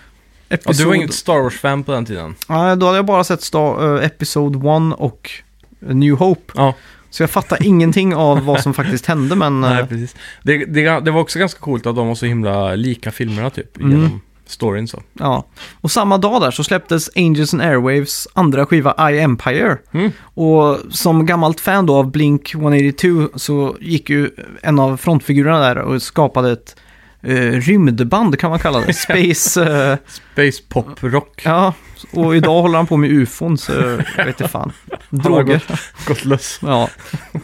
[0.49, 0.75] ja, Episod...
[0.75, 2.35] du var inget Star Wars-fan på den tiden.
[2.47, 4.63] Nej, då hade jag bara sett Star, uh, Episod 1
[4.97, 5.31] och
[5.79, 6.53] New Hope.
[6.55, 6.73] Ja,
[7.09, 9.63] Så jag fattar ingenting av vad som faktiskt hände, men...
[9.63, 10.15] eh, nej precis.
[10.43, 13.77] Det, det, det var också ganska coolt att de var så himla lika filmerna typ,
[13.77, 13.91] Mm.
[13.91, 15.01] genom storyn så.
[15.13, 15.45] Ja,
[15.81, 19.77] och samma dag där så släpptes Angels and Airwaves andra skiva I Empire.
[19.91, 20.11] Mm.
[20.33, 24.29] Och som gammalt fan då av Blink 182 så gick ju
[24.61, 26.75] en av frontfigurerna där och skapade ett
[27.23, 28.93] eh, rymdband kan man kalla det.
[28.93, 29.63] Space...
[29.63, 29.97] eh,
[30.33, 31.41] Space Pop Rock.
[31.45, 31.73] ja,
[32.11, 33.71] och idag håller han på med ufon så
[34.17, 34.71] jag vet inte fan.
[35.09, 35.63] Droger.
[36.07, 36.59] Gått lös.
[36.61, 36.89] Ja.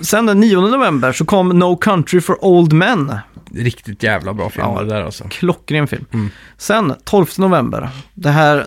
[0.02, 3.16] Sen den 9 november så kom No Country for Old Men.
[3.56, 4.82] Riktigt jävla bra film Ja.
[4.82, 5.24] det där alltså.
[5.30, 6.06] Klockren film.
[6.14, 6.30] Mm.
[6.58, 7.90] Sen 12 november.
[8.14, 8.66] Det här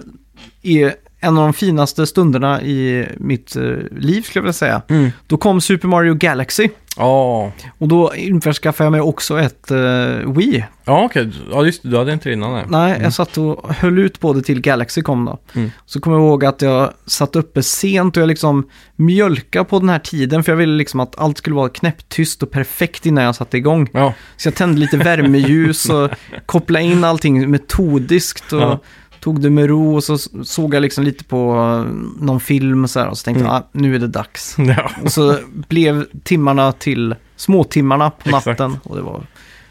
[0.62, 3.62] är en av de finaste stunderna i mitt eh,
[3.96, 4.82] liv skulle jag vilja säga.
[4.88, 5.10] Mm.
[5.26, 6.68] Då kom Super Mario Galaxy.
[6.96, 10.64] Ja, Och då införskaffade jag mig också ett uh, Wii.
[10.84, 11.30] ja okej.
[11.52, 11.88] Ja, just det.
[11.88, 12.52] Du hade inte det innan.
[12.52, 12.64] Nej.
[12.68, 15.38] Nej, jag satt och höll ut på det till Galaxy kom då.
[15.54, 15.70] Mm.
[15.86, 19.88] Så kommer jag ihåg att jag satt uppe sent och jag liksom mjölka på den
[19.88, 23.34] här tiden för jag ville liksom att allt skulle vara knäpptyst och perfekt innan jag
[23.34, 23.88] satte igång.
[23.92, 26.10] Ja, Så jag tände lite värmeljus och
[26.46, 28.80] kopplade in allting metodiskt och Ja.
[29.22, 31.92] Tog det med ro och så såg jag liksom lite på eh,
[32.24, 33.52] någon film och så här och så tänkte Mm.
[33.52, 34.54] jag, ah, nu är det dags.
[34.58, 34.90] ja.
[35.02, 38.46] Och så blev timmarna till småtimmarna på Exakt.
[38.46, 39.26] natten och det var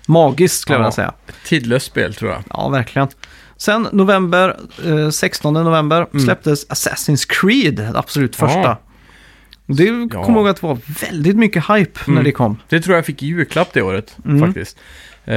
[0.07, 0.83] magiskt skulle jag Ja.
[0.83, 1.13] vilja säga.
[1.45, 2.43] Tidlöst spel tror jag.
[2.49, 3.07] Ja, verkligen.
[3.57, 6.25] Sen november, eh, 16 november Mm.
[6.25, 8.59] släpptes Assassin's Creed, det absolut första.
[8.59, 8.79] Ja.
[9.65, 10.07] Det Ja.
[10.09, 12.23] kommer jag ihåg att det var väldigt mycket hype när Mm.
[12.23, 12.57] det kom.
[12.69, 14.39] Det tror jag fick i julklapp det året Mm.
[14.41, 14.77] faktiskt.
[15.25, 15.35] Eh,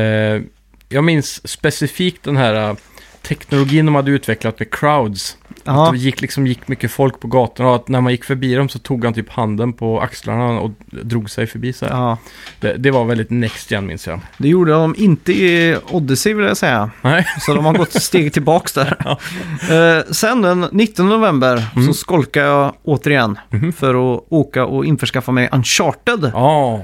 [0.89, 2.77] jag minns specifikt den här eh,
[3.25, 5.37] teknologin de hade utvecklat med crowds.
[5.65, 8.25] Ja, Att det gick, liksom, gick mycket folk på gatorna och att när man gick
[8.25, 11.93] förbi dem så tog han typ handen på axlarna och drog sig förbi så här.
[11.93, 12.19] ja.
[12.61, 14.21] Det, det var väldigt next gen minns jag.
[14.39, 16.91] Det gjorde de inte i Odyssey vill jag säga.
[17.03, 18.97] Nej, Så de har gått steg tillbaks där.
[19.71, 21.87] Eh, sen den 19 november Mm.
[21.87, 23.73] så skolkar jag återigen Mhm.
[23.73, 26.81] för att åka och införskaffa mig Uncharted ja.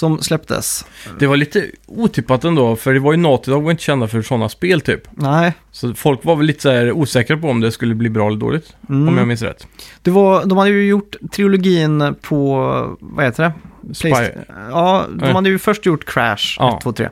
[0.00, 0.84] Som släpptes.
[1.18, 4.22] Det var lite otippat ändå, för det var ju Naughty Dog var inte kända för
[4.22, 5.02] sådana spel typ.
[5.10, 8.26] Nej, Så folk var väl lite så här osäkra på om det skulle bli bra
[8.28, 9.08] eller dåligt, Mm.
[9.08, 9.66] om jag minns rätt.
[10.02, 12.56] det var, de hade ju gjort trilogin på,
[13.00, 13.52] vad heter det?
[13.94, 14.32] Playst-
[14.70, 16.76] Ja, de hade ju först gjort Crash Ja.
[16.76, 17.08] 1, 2, 3.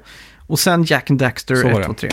[0.47, 1.84] Och sen Jack and Daxter Så var 1, det.
[1.86, 2.11] 2, 3.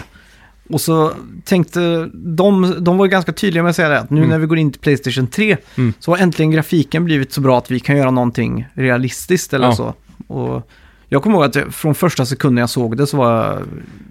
[0.70, 1.12] Och så
[1.46, 4.30] tänkte de, de var ju ganska tydliga med att säga det, att nu Mm.
[4.30, 5.94] när vi går in till Playstation 3 Mm.
[6.00, 9.76] så har äntligen grafiken blivit så bra att vi kan göra någonting realistiskt eller Ja.
[9.76, 9.94] så.
[10.28, 10.70] Och
[11.10, 13.62] jag kommer ihåg att från första sekunden jag såg det så var jag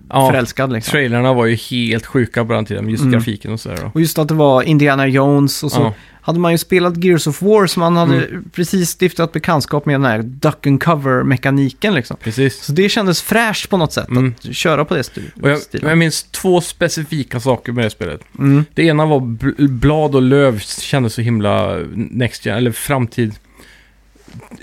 [0.08, 0.90] Ja, förälskad liksom.
[0.92, 3.12] trailerna var ju helt sjuka på den tiden, just Mm.
[3.12, 3.78] grafiken och sådär.
[3.82, 3.90] då.
[3.94, 5.94] Och just att det var Indiana Jones och så Ja.
[6.20, 8.44] hade man ju spelat Gears of War så man hade Mm.
[8.52, 12.16] precis stiftat bekantskap med den här duck and cover-mekaniken liksom.
[12.22, 12.62] Precis.
[12.64, 14.34] Så det kändes fräscht på något sätt Mm.
[14.48, 15.10] att köra på det
[15.42, 15.88] Och jag, stilen.
[15.88, 18.20] jag minns två specifika saker med det spelet.
[18.38, 18.64] Mm.
[18.74, 23.34] Det ena var bl- blad och löv kändes så himla next gen, eller framtid.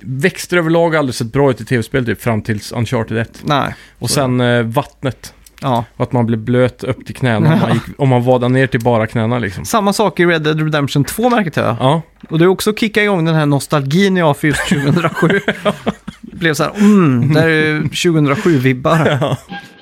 [0.01, 3.41] Växter överlag aldrig sett bra ut i tv-spel typ fram tills Uncharted 1.
[3.43, 4.13] Nej, Och Så.
[4.15, 5.33] sen eh, vattnet.
[5.61, 5.85] ja.
[5.97, 8.67] Och att man blev blöt upp till knäna om man, gick, om man vadade ner
[8.67, 9.65] till bara knäna liksom.
[9.65, 11.75] Samma sak i Red Dead Redemption 2 märkte jag.
[11.79, 15.41] Ja, Och det är också kicka igång den här nostalgin jag har för just 2007.
[16.21, 19.37] Blev så här, mm, där är 2007-vibbar.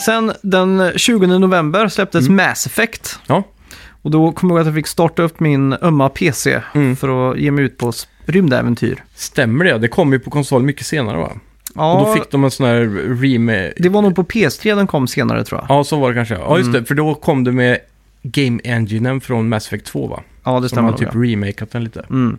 [0.00, 3.18] Sen den 20 november släpptes Mass Effect.
[3.26, 3.42] ja.
[4.02, 6.96] Och då kommer jag ihåg att jag fick starta upp min ömma PC Mm.
[6.96, 9.04] för att ge mig ut på s- rymdäventyr.
[9.14, 9.78] Stämmer det?
[9.78, 11.32] Det kom ju på konsol mycket senare va?
[11.74, 12.80] Ja, Och då fick de en sån här
[13.22, 13.72] remake.
[13.76, 15.78] det var nog på PS3 den kom senare tror jag.
[15.78, 16.34] Ja, så var det kanske.
[16.34, 16.80] Ja, just Mm.
[16.82, 16.86] det.
[16.88, 17.78] För då kom det med
[18.22, 20.22] Game Enginen från Mass Effect 2 va?
[20.44, 21.20] Ja, det Som stämmer har nog, typ ja.
[21.20, 22.04] remakat den lite.
[22.10, 22.38] Mm.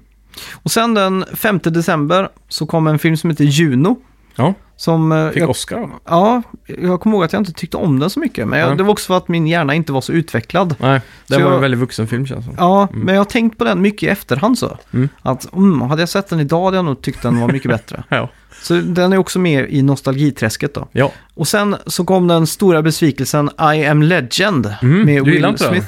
[0.53, 3.95] Och sen den 5 december så kom en film som heter Juno.
[4.35, 5.89] Ja, Som, eh, fick jag, Oscar va?
[6.05, 8.47] ja, jag kommer ihåg att jag inte tyckte om den så mycket.
[8.47, 10.75] Men jag, det var också för att min hjärna inte var så utvecklad.
[10.79, 12.55] Nej, det Så var jag- en väldigt vuxen film känns det som.
[12.57, 13.05] Ja, Mm.
[13.05, 14.77] men jag har tänkt på den mycket i efterhand så.
[14.93, 15.09] Mm.
[15.21, 18.03] Att mm, hade jag sett den idag hade jag nog tyckt den var mycket bättre.
[18.09, 18.29] Ja.
[18.61, 20.87] Så den är också med i nostalgiträsket då.
[20.91, 25.63] Ja, Och sen så kom den stora besvikelsen I am legend Mm, med Will inte
[25.63, 25.71] den?
[25.73, 25.87] Smith.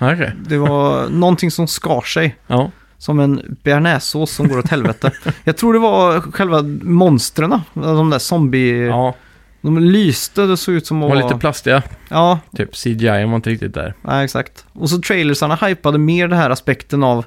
[0.00, 2.36] Nej, det var någonting som skar sig.
[2.46, 2.70] Ja.
[2.98, 5.10] Som en bearnaisesås som går åt helvete.
[5.44, 8.86] Jag tror det var själva monstren, de där zombie...
[8.86, 9.14] ja,
[9.60, 11.28] De lyste, det såg ut som de att var vara...
[11.28, 11.82] lite plastiga.
[12.08, 13.94] Ja, Typ CGI var inte riktigt där.
[14.02, 14.64] nej, exakt.
[14.72, 17.24] Och så trailersarna hypade mer den här aspekten av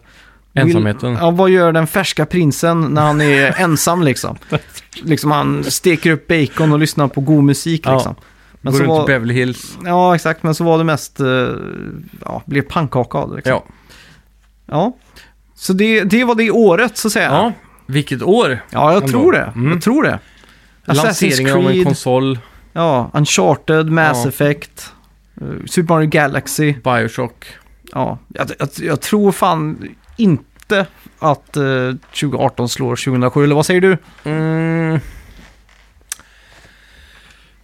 [0.53, 1.13] Ensamheten.
[1.13, 4.37] Ja, vad gör den färska prinsen när han är ensam liksom?
[5.03, 7.93] liksom han steker upp bacon och lyssnar på god musik Ja.
[7.93, 8.15] liksom.
[8.61, 9.77] Men Går så runt var, i Beverly Hills.
[9.85, 10.43] ja, exakt.
[10.43, 11.27] Men så var det mest, eh,
[12.25, 13.51] ja, blev pannkaka av det liksom.
[13.53, 13.63] Ja.
[14.65, 14.93] Ja.
[15.61, 17.25] Så det, det var det året så att säga.
[17.31, 17.51] ja,
[17.85, 18.59] vilket år!
[18.69, 19.07] Ja, jag Ändå.
[19.07, 19.51] tror det.
[19.55, 19.71] Mm.
[19.71, 20.19] Jag tror det.
[20.85, 22.39] Lanseringen av en konsol,
[22.73, 24.29] ja, Uncharted, Mass Ja.
[24.29, 24.93] Effect,
[25.41, 26.73] eh, Super Mario Galaxy.
[26.83, 27.45] Bioshock.
[27.93, 29.87] Ja, jag, jag, jag tror fan
[30.17, 30.85] inte
[31.19, 31.63] att eh,
[32.13, 33.97] 2018 slår 2007, eller vad säger du?
[34.23, 34.99] Mm.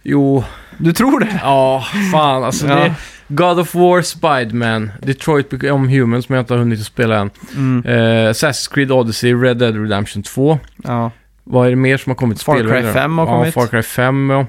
[0.02, 0.44] Jo,
[0.78, 1.40] Du tror det?
[1.42, 2.74] ja, fan alltså Ja.
[2.74, 2.94] det...
[3.28, 7.30] God of War, Spiderman, Detroit Become Human som jag inte har hunnit att spela än.
[7.56, 7.84] Mm.
[7.86, 10.58] Eh, Assassin's Creed Odyssey, Red Dead Redemption 2.
[10.84, 11.10] Ja.
[11.44, 12.42] Vad är det mer som har kommit?
[12.42, 12.92] Far Cry Spelvägar?
[12.92, 13.54] 5 har ja, kommit.
[13.54, 14.46] Far Cry 5 ja.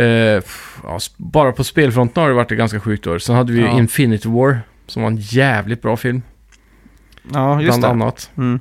[0.00, 0.42] Eh,
[0.82, 0.98] ja.
[1.16, 3.18] Bara på spelfronten har det varit ett ganska sjukt år.
[3.18, 3.78] Sen hade vi ju Ja.
[3.78, 6.22] Infinity War, som var en jävligt bra film.
[7.32, 8.04] ja, just bland det.
[8.04, 8.30] annat.
[8.36, 8.58] Mm.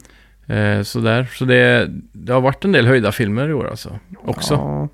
[0.48, 1.28] Eh, sådär.
[1.34, 4.00] Så det, det har varit en del höjda filmer i år alltså.
[4.26, 4.54] Också.
[4.54, 4.90] Ja.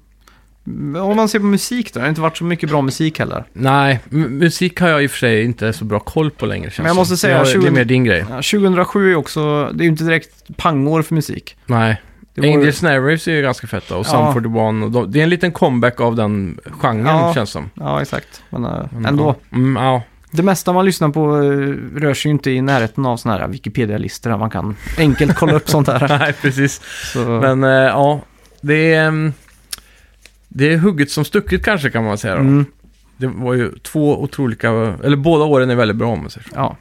[1.01, 3.43] Om man ser på musik då, det har inte varit så mycket bra musik heller.
[3.53, 6.63] Nej, musik har jag i och för sig inte så bra koll på längre.
[6.69, 6.97] Känns Men jag som.
[7.01, 8.19] måste säga, Det, har- det 20 är mer din grej.
[8.29, 11.57] Ja, 2007 är också, det är ju inte direkt pangår för musik.
[11.65, 12.01] Nej.
[12.35, 14.33] Var- Angel Snare Waves är ju ganska fett då, och Ja.
[14.33, 14.83] Sum 41.
[14.83, 17.33] Och de, det är en liten comeback av den genren Ja.
[17.33, 17.69] känns som.
[17.73, 18.41] Ja, exakt.
[18.49, 18.71] Men äh,
[19.07, 19.35] ändå.
[19.51, 20.01] Mm, ja.
[20.31, 23.47] Det mesta man lyssnar på eh, rör sig ju inte i närheten av sådana här
[23.47, 26.17] Wikipedia-listor där man kan enkelt kolla upp sånt här.
[26.19, 26.81] Nej, precis.
[27.13, 28.21] Så, Men eh, ja,
[28.61, 29.33] det är, mm,
[30.57, 32.33] det är hugget som stucket kanske kan man säga.
[32.35, 32.39] Då.
[32.41, 32.65] mm,
[33.17, 36.55] Det var ju två otroliga, eller båda åren är väldigt bra om man säger så.
[36.55, 36.77] ja.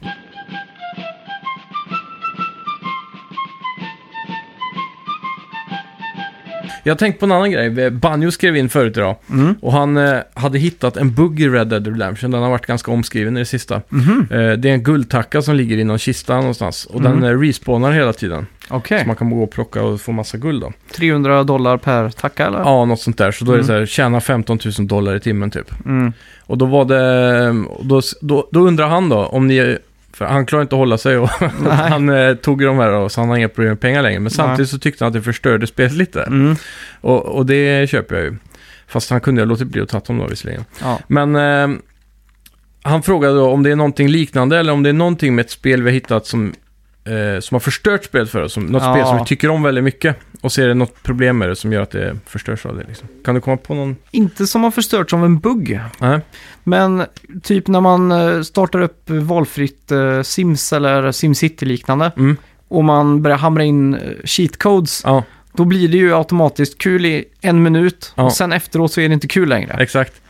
[6.83, 7.91] Jag har tänkt på en annan grej.
[7.91, 9.15] Banjo skrev in förut idag.
[9.29, 9.55] Mm.
[9.61, 12.31] Och han eh, hade hittat en bugg i Red Dead Redemption.
[12.31, 13.81] Den har varit ganska omskriven i det sista.
[13.89, 14.27] Mhm.
[14.31, 16.85] Eh, det är en guldtacka som ligger i någon kista någonstans.
[16.85, 17.21] Och Mm.
[17.21, 18.47] den eh, respawnar hela tiden.
[18.69, 19.01] Okej.
[19.01, 20.73] Så man kan gå och plocka och få massa guld då.
[20.95, 22.59] 300 dollar per tacka eller?
[22.59, 23.31] Ja, något sånt där.
[23.31, 23.67] Så då är det Mm.
[23.67, 25.85] så här, tjäna 15 000 dollar i timmen typ.
[25.85, 26.13] Mm.
[26.45, 29.77] Och då var det, då, då, då undrar han då om ni,
[30.13, 31.29] för han klarar inte att hålla sig och
[31.69, 34.19] han eh, tog de här och så han har inga problem med pengar längre.
[34.19, 36.21] Men samtidigt så tyckte han att det förstörde spelet lite.
[36.23, 36.55] Mm.
[37.01, 38.35] Och, och det köper jag ju.
[38.87, 40.65] Fast han kunde ju ha låtit bli att ta dem då visserligen.
[40.81, 40.99] Ja.
[41.07, 41.77] Men eh,
[42.83, 45.51] han frågade då om det är någonting liknande eller om det är någonting med ett
[45.51, 46.53] spel vi har hittat som,
[47.05, 48.53] eh, som har förstört spelet för oss.
[48.53, 48.93] Som, något Ja.
[48.93, 50.15] spel som vi tycker om väldigt mycket.
[50.41, 52.83] Och så är det något problem med det som gör att det förstörs av det.
[52.87, 53.07] Liksom.
[53.25, 53.95] Kan du komma på någon?
[54.11, 55.79] Inte som har förstörts av en bugg.
[55.99, 56.19] Nej.
[56.63, 57.03] Men
[57.43, 62.37] typ när man eh, startar upp valfritt eh, Sims eller SimCity-liknande Mm.
[62.67, 67.05] och man börjar hamra in eh, cheat codes, Ja, då blir det ju automatiskt kul
[67.05, 68.23] i en minut Ja.
[68.23, 69.73] och sen efteråt så är det inte kul längre.
[69.79, 70.21] exakt.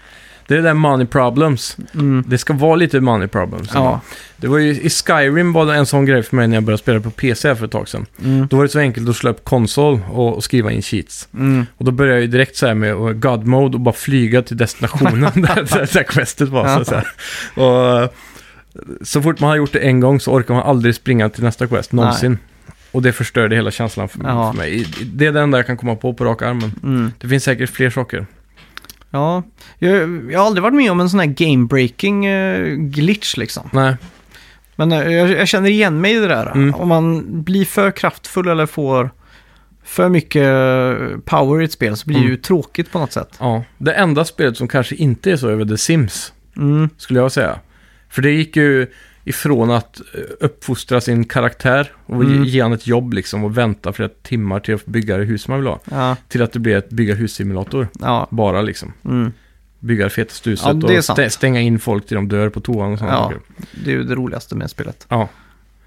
[0.47, 1.77] Det är det där money problems.
[1.93, 2.23] Mm.
[2.27, 3.69] Det ska vara lite money problems.
[3.73, 4.01] Ja.
[4.37, 6.81] Det var ju, I Skyrim var det en sån grej för mig när jag började
[6.83, 8.05] spela på PC för ett tag sedan.
[8.23, 8.47] Mm.
[8.47, 11.27] Då var det så enkelt att slå upp konsol och, och skriva in cheats.
[11.33, 11.65] Mm.
[11.77, 14.57] Och då började jag ju direkt så här med God Mode och bara flyga till
[14.57, 16.67] destinationen där, där, där questet var.
[16.67, 16.85] Så, Ja.
[16.85, 18.03] så, här.
[18.03, 18.13] och,
[19.01, 21.67] så fort man har gjort det en gång så orkar man aldrig springa till nästa
[21.67, 22.37] quest någonsin.
[22.91, 24.51] Och det förstörde hela känslan för, Ja.
[24.51, 24.87] för mig.
[25.13, 26.71] Det är det enda jag kan komma på på rak armen.
[26.83, 27.11] Mm.
[27.19, 28.25] Det finns säkert fler saker.
[29.15, 29.43] Ja,
[29.79, 33.69] jag, jag har aldrig varit med om en sån här game-breaking eh, glitch liksom.
[33.73, 33.95] Nej,
[34.75, 36.51] Men eh, jag, jag känner igen mig i det där.
[36.51, 36.75] Mm.
[36.75, 39.09] Om man blir för kraftfull eller får
[39.83, 42.41] för mycket eh, power i ett spel så blir det ju Mm.
[42.41, 43.35] tråkigt på något sätt.
[43.39, 43.63] ja.
[43.77, 46.89] Det enda spelet som kanske inte är så över The Sims, Mm.
[46.97, 47.59] skulle jag säga.
[48.09, 48.87] För det gick ju
[49.27, 52.43] ifrån att eh, uppfostra sin karaktär och Mm.
[52.43, 55.57] ge han ett jobb liksom och vänta flera timmar till att bygga det hus man
[55.59, 55.79] vill ha.
[55.91, 57.87] Ja, Till att det blir ett bygga hus-simulator.
[57.99, 58.27] ja.
[58.31, 58.93] Bara liksom.
[59.05, 59.31] Mm.
[59.79, 62.59] Bygga det fetaste huset Ja, det och stä- stänga in folk till de dör på
[62.59, 63.23] toan och sådana Ja.
[63.23, 63.39] saker.
[63.85, 65.05] Det är ju det roligaste med spelet.
[65.09, 65.29] Ja,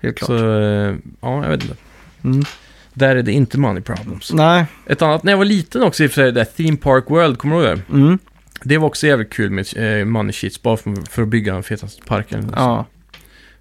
[0.00, 0.28] Helt klart.
[0.28, 1.76] så eh, ja, jag vet inte.
[2.24, 2.44] Mm.
[2.94, 4.32] Där är det inte money problems.
[4.32, 4.64] Nej.
[4.86, 7.56] Ett annat, när jag var liten också i för det där Theme Park World, kommer
[7.56, 7.94] du ihåg det?
[7.94, 8.18] Mm.
[8.62, 9.66] Det var också jävligt kul med
[10.00, 12.52] eh, money sheets, bara för, för att bygga den fetaste parken.
[12.56, 12.86] Ja.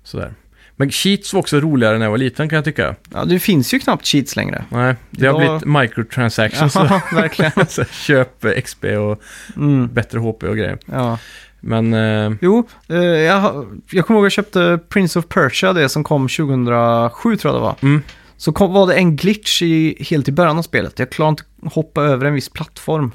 [0.07, 0.33] Sådär.
[0.75, 2.95] Men sheets var också roligare när jag var liten kan jag tycka.
[3.13, 4.65] ja, det finns ju knappt cheats längre.
[4.69, 6.75] Nej, det har Idag- blivit microtransactions.
[6.75, 7.51] Ja, verkligen.
[7.67, 9.21] Så Köp XP och
[9.55, 9.87] Mm.
[9.93, 10.77] bättre HP och grejer.
[10.85, 11.19] Ja.
[11.59, 15.73] Men eh, Jo, eh, jag, har- jag kommer ihåg att jag köpte Prince of Persia,
[15.73, 17.75] det som kom 2007 tror jag det var.
[17.81, 18.01] Mm.
[18.37, 20.99] Så kom, var det en glitch i, helt i början av spelet.
[20.99, 21.43] Jag klarade inte
[21.75, 23.11] hoppa över en viss plattform.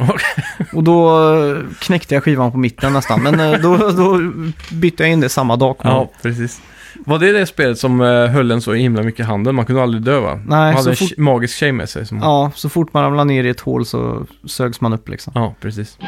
[0.73, 3.23] Och då eh, knäckte jag skivan på mitten nästan.
[3.23, 4.33] Men eh, då, då
[4.71, 5.77] bytte jag in det samma dag.
[5.83, 6.61] Ja, precis.
[7.07, 9.55] Var det det spelet som uh, höll en så himla mycket i handen?
[9.55, 10.35] Man kunde aldrig dö va?
[10.35, 12.07] Nej, Man hade en fort- magisk tjej med sig.
[12.07, 12.19] Som...
[12.19, 12.25] Ja.
[12.25, 15.55] Ja, så fort man ramlade ner i ett hål så sögs man upp liksom.
[15.61, 15.99] precis.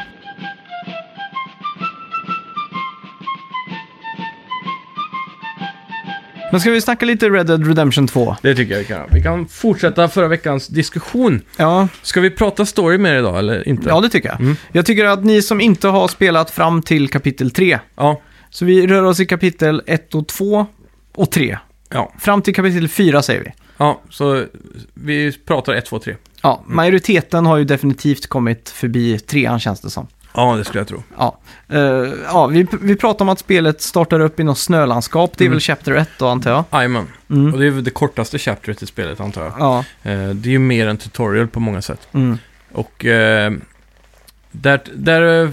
[6.55, 8.36] Men ska vi snacka lite Red Dead Redemption 2?
[8.42, 9.09] Det tycker jag vi kan göra.
[9.12, 11.40] Vi kan fortsätta förra veckans diskussion.
[11.57, 13.88] Ja, Ska vi prata story med er idag eller inte?
[13.88, 14.40] ja det tycker jag.
[14.40, 14.57] Mm.
[14.72, 18.20] Jag tycker att ni som inte har spelat fram till kapitel 3, Ja.
[18.50, 20.66] så vi rör oss i kapitel 1 och 2
[21.14, 21.59] och 3.
[21.90, 22.12] Ja.
[22.18, 23.52] Fram till kapitel 4 säger vi.
[23.76, 24.44] Ja, så
[24.94, 26.16] vi pratar 1, 2, 3.
[26.42, 30.07] Ja, majoriteten har ju definitivt kommit förbi trean känns det som.
[30.37, 31.03] Ja, det skulle jag tro.
[31.18, 31.80] Ja, Eh,
[32.26, 35.32] ja vi, vi pratar om att spelet startar upp i något snölandskap.
[35.37, 35.53] Det är Mm.
[35.55, 36.64] väl Chapter 1 då antar jag.
[36.72, 37.07] Jajamän.
[37.30, 37.55] Mm.
[37.55, 39.53] Och det är väl det kortaste chapteret i spelet antar jag.
[39.59, 42.09] Ja, Eh, det är ju mer en tutorial på många sätt.
[42.12, 42.39] mm.
[42.72, 43.53] Och eh,
[44.53, 45.51] där, där, eh,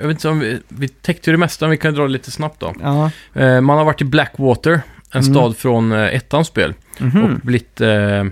[0.00, 2.08] jag vet inte om vi, vi täckte ju det mesta, men vi kan dra det
[2.08, 2.74] lite snabbt då.
[2.82, 3.10] ja.
[3.34, 4.80] Eh, man har varit i Blackwater, en
[5.22, 5.34] Mm.
[5.34, 6.74] stad från eh, ettans spel.
[6.98, 7.24] Mhm.
[7.24, 7.80] Och blivit...
[7.80, 8.24] Eh,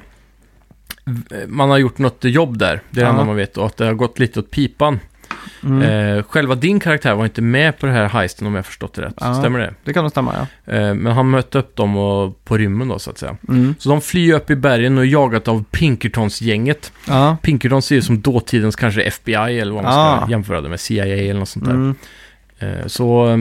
[1.04, 3.08] v- man har gjort något jobb där, det är det Ja.
[3.08, 3.56] enda man vet.
[3.56, 5.00] Och att det har gått lite åt pipan.
[5.66, 6.16] Mm.
[6.18, 9.02] Eh, själva din karaktär var inte med på det här heisten om jag förstått det
[9.02, 9.14] rätt.
[9.20, 9.34] Ja.
[9.34, 9.74] Stämmer det?
[9.84, 10.72] Det kan nog stämma ja.
[10.74, 13.36] Eh, men han mötte upp dem och, på rymmen då så att säga.
[13.48, 13.74] Mm.
[13.78, 16.92] Så de flyr upp i bergen och är jagat av Pinkertons-gänget.
[17.08, 17.36] Ja.
[17.42, 20.30] Pinkertons är ju som dåtidens kanske FBI eller vad man ska Ah.
[20.30, 21.72] jämföra det med, CIA eller något sånt där.
[21.72, 21.94] Mm.
[22.58, 23.38] Eh, så eh,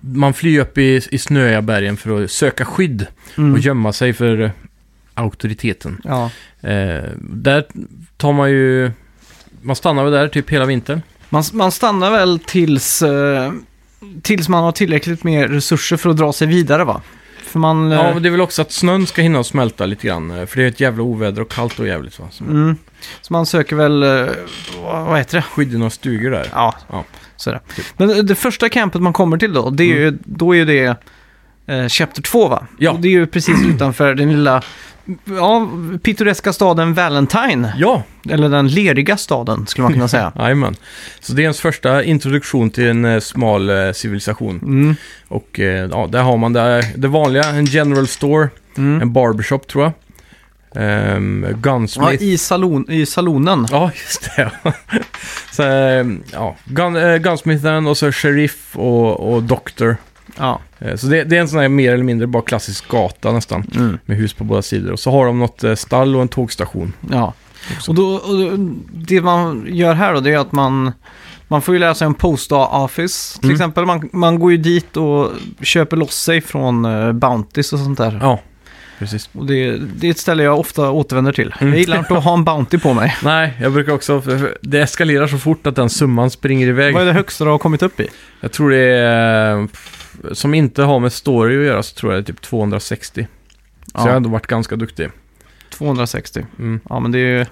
[0.00, 3.06] man flyr upp i, i snöiga bergen för att söka skydd
[3.38, 3.52] Mm.
[3.52, 4.50] och gömma sig för eh,
[5.14, 6.00] auktoriteten.
[6.04, 6.30] Ja.
[6.60, 7.64] Eh, där
[8.16, 8.90] tar man ju...
[9.66, 11.02] Man stannar väl där typ hela vintern.
[11.28, 13.52] Man, man stannar väl tills, eh,
[14.22, 17.00] tills man har tillräckligt med resurser för att dra sig vidare va?
[17.42, 17.92] För man...
[17.92, 20.30] eh, Ja, men det är väl också att snön ska hinna smälta lite grann.
[20.30, 22.26] eh, För det är ett jävla oväder och kallt och jävligt va.
[22.30, 22.76] Så mm.
[23.20, 24.26] Så man söker väl, eh,
[24.82, 25.42] vad, vad heter det?
[25.42, 26.48] Skydd i några stugor där.
[26.52, 27.04] Ja, Ja.
[27.36, 27.60] så är det.
[27.96, 30.64] Men eh, det första campet man kommer till då, det är ju, då är ju
[30.64, 30.96] det
[31.66, 32.66] eh, Chapter 2 va?
[32.78, 32.90] Ja.
[32.90, 34.62] Och det är ju precis utanför den lilla,
[35.24, 35.68] ja,
[36.02, 37.72] pittoreska staden Valentine.
[37.76, 40.32] Ja, Eller den leriga staden skulle man kunna säga.
[40.38, 40.76] jajamän.
[41.20, 44.58] Så det är ens första introduktion till en eh, smal eh, civilisation.
[44.62, 44.96] Mm.
[45.28, 49.02] Och eh, ja, där har man det, det vanliga, en general store, Mm.
[49.02, 49.92] en barbershop tror jag.
[50.74, 51.18] Ja,
[51.54, 52.22] gunsmith.
[52.22, 53.66] i, salon, i salonen.
[53.70, 54.50] Ja, just det.
[55.52, 59.96] så, eh, ja, gun, eh, gunsmithen och så sheriff och, och doktor.
[60.38, 60.60] Ja.
[60.78, 63.70] Eh, så det, det är en sån här mer eller mindre bara klassisk gata nästan.
[63.76, 63.98] Mm.
[64.06, 64.92] Med hus på båda sidor.
[64.92, 66.92] Och så har de något eh, stall och en tågstation.
[67.10, 67.32] Ja.
[67.76, 67.90] Också.
[67.90, 68.58] Och, då, och
[68.92, 70.92] det man gör här då, det är att man,
[71.48, 73.38] man får ju lära sig om post office.
[73.38, 73.54] Till Mm.
[73.54, 75.30] exempel, man, man går ju dit och
[75.60, 78.18] köper loss sig från uh, Bounties och sånt där.
[78.22, 78.40] Ja,
[78.98, 79.30] precis.
[79.32, 81.54] Och det, det är ett ställe jag ofta återvänder till.
[81.60, 81.72] Mm.
[81.72, 83.16] Jag gillar inte att ha en Bounty på mig.
[83.24, 84.22] Nej, jag brukar också...
[84.60, 86.94] Det eskalerar så fort att den summan springer iväg.
[86.94, 88.08] Vad är det högsta du har kommit upp i?
[88.40, 89.68] Jag tror det är...
[90.32, 93.26] Som inte har med story att göra så tror jag det är typ 260.
[93.86, 95.08] Så jag har Ja, ändå varit ganska duktig.
[95.78, 96.46] 260.
[96.58, 96.80] Mm.
[96.88, 97.46] Ja, men det är ju...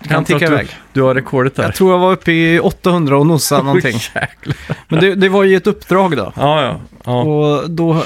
[0.00, 0.68] Det kan ticka iväg.
[0.92, 1.62] Du har rekordet där.
[1.62, 4.00] Jag tror jag var uppe i 800 och nosade någonting.
[4.88, 6.32] Men det, det var ju ett uppdrag då.
[6.36, 6.80] Ja, ja.
[7.04, 7.22] ja.
[7.22, 8.02] Och då,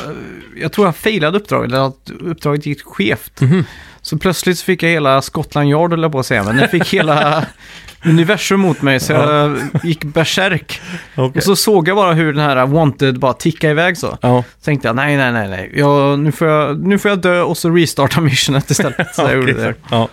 [0.61, 3.41] jag tror jag failade uppdraget, eller att uppdraget gick skevt.
[3.41, 3.65] Mhm.
[4.03, 7.47] Så plötsligt fick jag hela Scotland Yard, jag på att säga, men jag fick hela
[8.05, 10.81] universum mot mig, så jag gick bärsärk.
[11.17, 11.39] Okej.
[11.39, 14.19] Och så såg jag bara hur den här Wanted bara tickade iväg så.
[14.21, 17.19] Ja, Så tänkte jag, nej, nej, nej, nej, jag, nu, får jag, nu får jag
[17.19, 19.15] dö och så restarta missionet istället.
[19.15, 19.75] Så jag gjorde det.
[19.91, 20.09] Ja.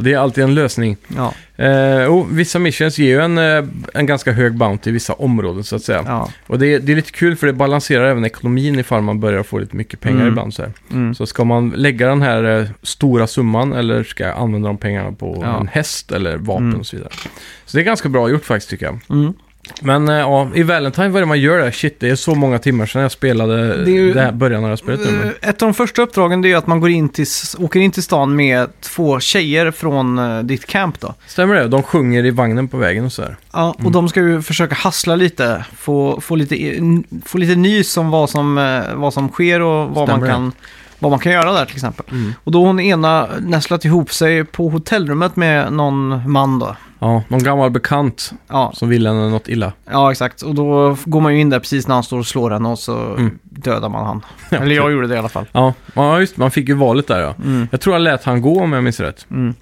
[0.00, 0.96] Och det är alltid en lösning.
[1.16, 5.12] Ja, Eh, oh, vissa missions ger ju en, eh, en ganska hög bounty i vissa
[5.12, 6.02] områden så att säga.
[6.06, 6.30] ja.
[6.46, 9.42] Och det är, det är lite kul för det balanserar även ekonomin ifall man börjar
[9.42, 10.28] få lite mycket pengar Mm.
[10.28, 10.54] ibland.
[10.54, 10.64] Så.
[10.90, 11.14] Mm.
[11.14, 15.12] så ska man lägga den här eh, stora summan eller ska jag använda de pengarna
[15.12, 15.60] på Ja.
[15.60, 16.80] en häst eller vapen Mm.
[16.80, 17.12] och så vidare.
[17.66, 18.98] Så det är ganska bra gjort faktiskt tycker jag.
[19.82, 21.70] Men eh, ja, i Valentine, vad är det man gör där?
[21.70, 24.62] Shit, det är så många timmar sedan jag spelade Det är ju- här början av
[24.62, 25.10] det här spelet nu.
[25.12, 27.26] men- Eh, Ett av de första uppdragen det är att man går in till,
[27.58, 31.14] åker in till stan med två tjejer från eh, ditt camp då.
[31.26, 31.68] Stämmer det?
[31.68, 33.36] De sjunger i vagnen på vägen och så här.
[33.52, 33.92] Ja, och Mm.
[33.92, 36.56] de ska ju försöka hassla lite, få, få, lite,
[37.26, 40.32] få lite nys om vad som, eh, vad som sker och vad man, Stämmer det.
[40.32, 40.52] kan,
[41.00, 42.06] vad man kan göra där till exempel.
[42.10, 42.32] Mm.
[42.44, 46.76] Och då har hon ena nästlat ihop sig på hotellrummet med någon man då.
[46.98, 49.72] Ja, någon gammal bekant Ja, som vill henne något illa.
[49.90, 50.42] ja, exakt.
[50.42, 52.78] Och då går man ju in där precis när han står och slår henne och
[52.78, 53.38] så Mm.
[53.42, 54.24] dödar man han.
[54.50, 55.46] Ja, Eller jag gjorde det i alla fall.
[55.52, 57.34] Ja, ja, just man fick ju valet där ja.
[57.44, 57.68] Mm.
[57.70, 59.26] Jag tror han lät han gå om jag minns rätt.
[59.30, 59.54] Mm.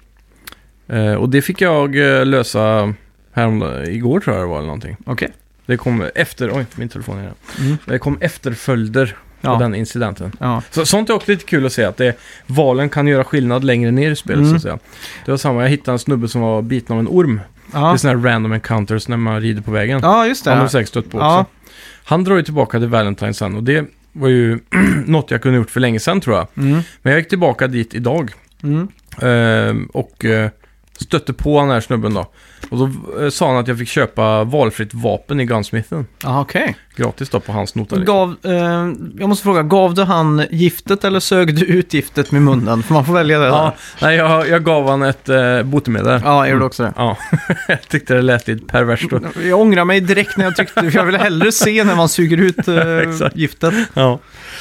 [0.87, 2.93] Eh, och det fick jag eh, lösa
[3.31, 4.97] härom, igår tror jag det var eller någonting.
[5.05, 5.29] Okej.
[5.65, 7.33] Det kom efter, oj min telefon är.
[7.59, 7.77] Mm.
[7.85, 9.53] Det kom efterföljder Ja.
[9.57, 10.31] på den incidenten.
[10.39, 10.61] Ja.
[10.71, 12.17] Så, sånt är också lite kul att se, att det,
[12.47, 14.49] valen kan göra skillnad längre ner i spelet Mm.
[14.49, 14.79] så att säga.
[15.25, 17.41] Det var samma, jag hittade en snubbe som var biten av en orm.
[17.71, 17.97] Det är Ja.
[17.97, 19.99] sådana här random encounters när man rider på vägen.
[20.03, 20.51] ja, just det.
[20.51, 21.39] Han har säkert stött på Ja.
[21.39, 21.51] också.
[22.03, 24.59] Han drar ju tillbaka till Valentine sen och det var ju
[25.05, 26.47] något jag kunde gjort för länge sedan tror jag.
[26.57, 26.81] Mm.
[27.01, 28.31] Men jag gick tillbaka dit idag
[28.63, 28.87] Mm.
[29.21, 30.49] ehm, och eh,
[30.99, 32.27] stötte på den här snubben då.
[32.69, 32.89] Och då
[33.23, 36.05] eh, sa han att jag fick köpa valfritt vapen i Gunsmithen.
[36.23, 36.75] Ja, okej.
[36.95, 37.95] Gratis då på hans nota.
[37.95, 38.15] Liksom.
[38.15, 38.61] Gav, eh,
[39.19, 42.83] jag måste fråga, gav du han giftet eller sög du ut giftet med munnen?
[42.83, 43.63] För man får välja det Ja,
[43.99, 44.07] där.
[44.07, 46.21] nej, jag, jag gav han ett eh, botemedel.
[46.23, 46.93] Ja, jag gjorde också det.
[46.95, 47.17] Ja,
[47.67, 49.09] jag tyckte det lät lite perverst.
[49.09, 49.19] då.
[49.43, 52.37] Jag ångrar mig direkt när jag tyckte, för jag ville hellre se när man suger
[52.37, 53.35] ut eh, Exakt.
[53.35, 53.73] giftet.
[53.93, 54.19] Ja.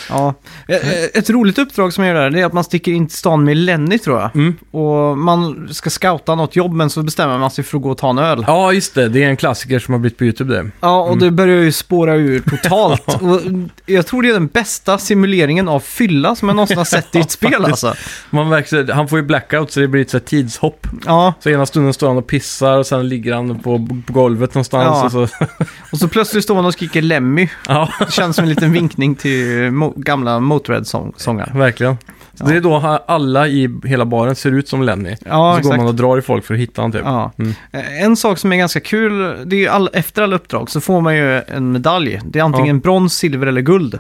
[0.09, 0.35] Ja.
[0.69, 3.07] Eh, eh, Ett roligt uppdrag som jag gör där, det är att man sticker in
[3.09, 4.37] till stan med Lenny tror jag.
[4.37, 4.57] Mm.
[4.71, 7.99] Och man ska scouta något jobb, men så bestämmer man sig för att gå och
[7.99, 8.45] ta en öl.
[8.47, 9.09] ja, just det.
[9.09, 10.71] Det är en klassiker som har blivit på YouTube det.
[10.81, 13.09] Ja, och det börjar ju spåra ur totalt.
[13.23, 13.41] och
[13.87, 17.19] jag tror det är den bästa simuleringen av fylla som jag någonsin har sett i
[17.19, 17.95] ett spel alltså.
[18.31, 20.87] Man verkar, han får ju blackout så det blir ett så här tidshopp.
[21.07, 24.55] Ja, Så ena stunden står han och pissar och sen ligger han på, på golvet
[24.55, 24.85] någonstans.
[24.85, 25.05] Ja.
[25.05, 25.45] Och så,
[25.93, 27.49] och så plötsligt står man och skriker Lemmy.
[27.69, 31.51] ja, Det känns som en liten vinkning till mo- gamla Motörhead-sångare.
[31.55, 31.97] verkligen.
[32.41, 32.47] Ja.
[32.47, 35.17] Det är då alla i hela baren ser ut som Lenny.
[35.25, 35.77] Ja, så går exakt.
[35.77, 37.03] man och drar i folk för att hitta honom typ.
[37.05, 37.33] Ja.
[37.39, 37.55] Mm.
[37.73, 39.19] Eh, En sak som är ganska kul,
[39.49, 42.21] det är ju all, efter alla uppdrag så får man ju en medalj.
[42.25, 42.81] Det är antingen Ja.
[42.83, 43.99] brons, silver eller guld.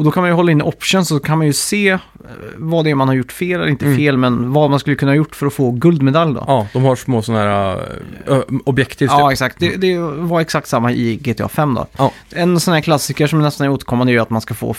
[0.00, 0.04] Ja.
[0.04, 1.98] Och då kan man ju hålla in options så kan man ju se eh,
[2.56, 3.96] vad det är man har gjort fel, eller inte Mm.
[3.98, 6.44] fel, men vad man skulle kunna ha gjort för att få guldmedalj då.
[6.46, 7.78] ja, de har små sådana här ö,
[8.26, 9.08] ö, objektiv.
[9.12, 9.32] Ja, typ.
[9.32, 9.56] exakt.
[9.58, 11.86] Det, det var exakt samma i GTA 5 då.
[11.98, 12.12] Ja.
[12.30, 14.74] En sån här klassiker som nästan är återkommande är ju att man ska få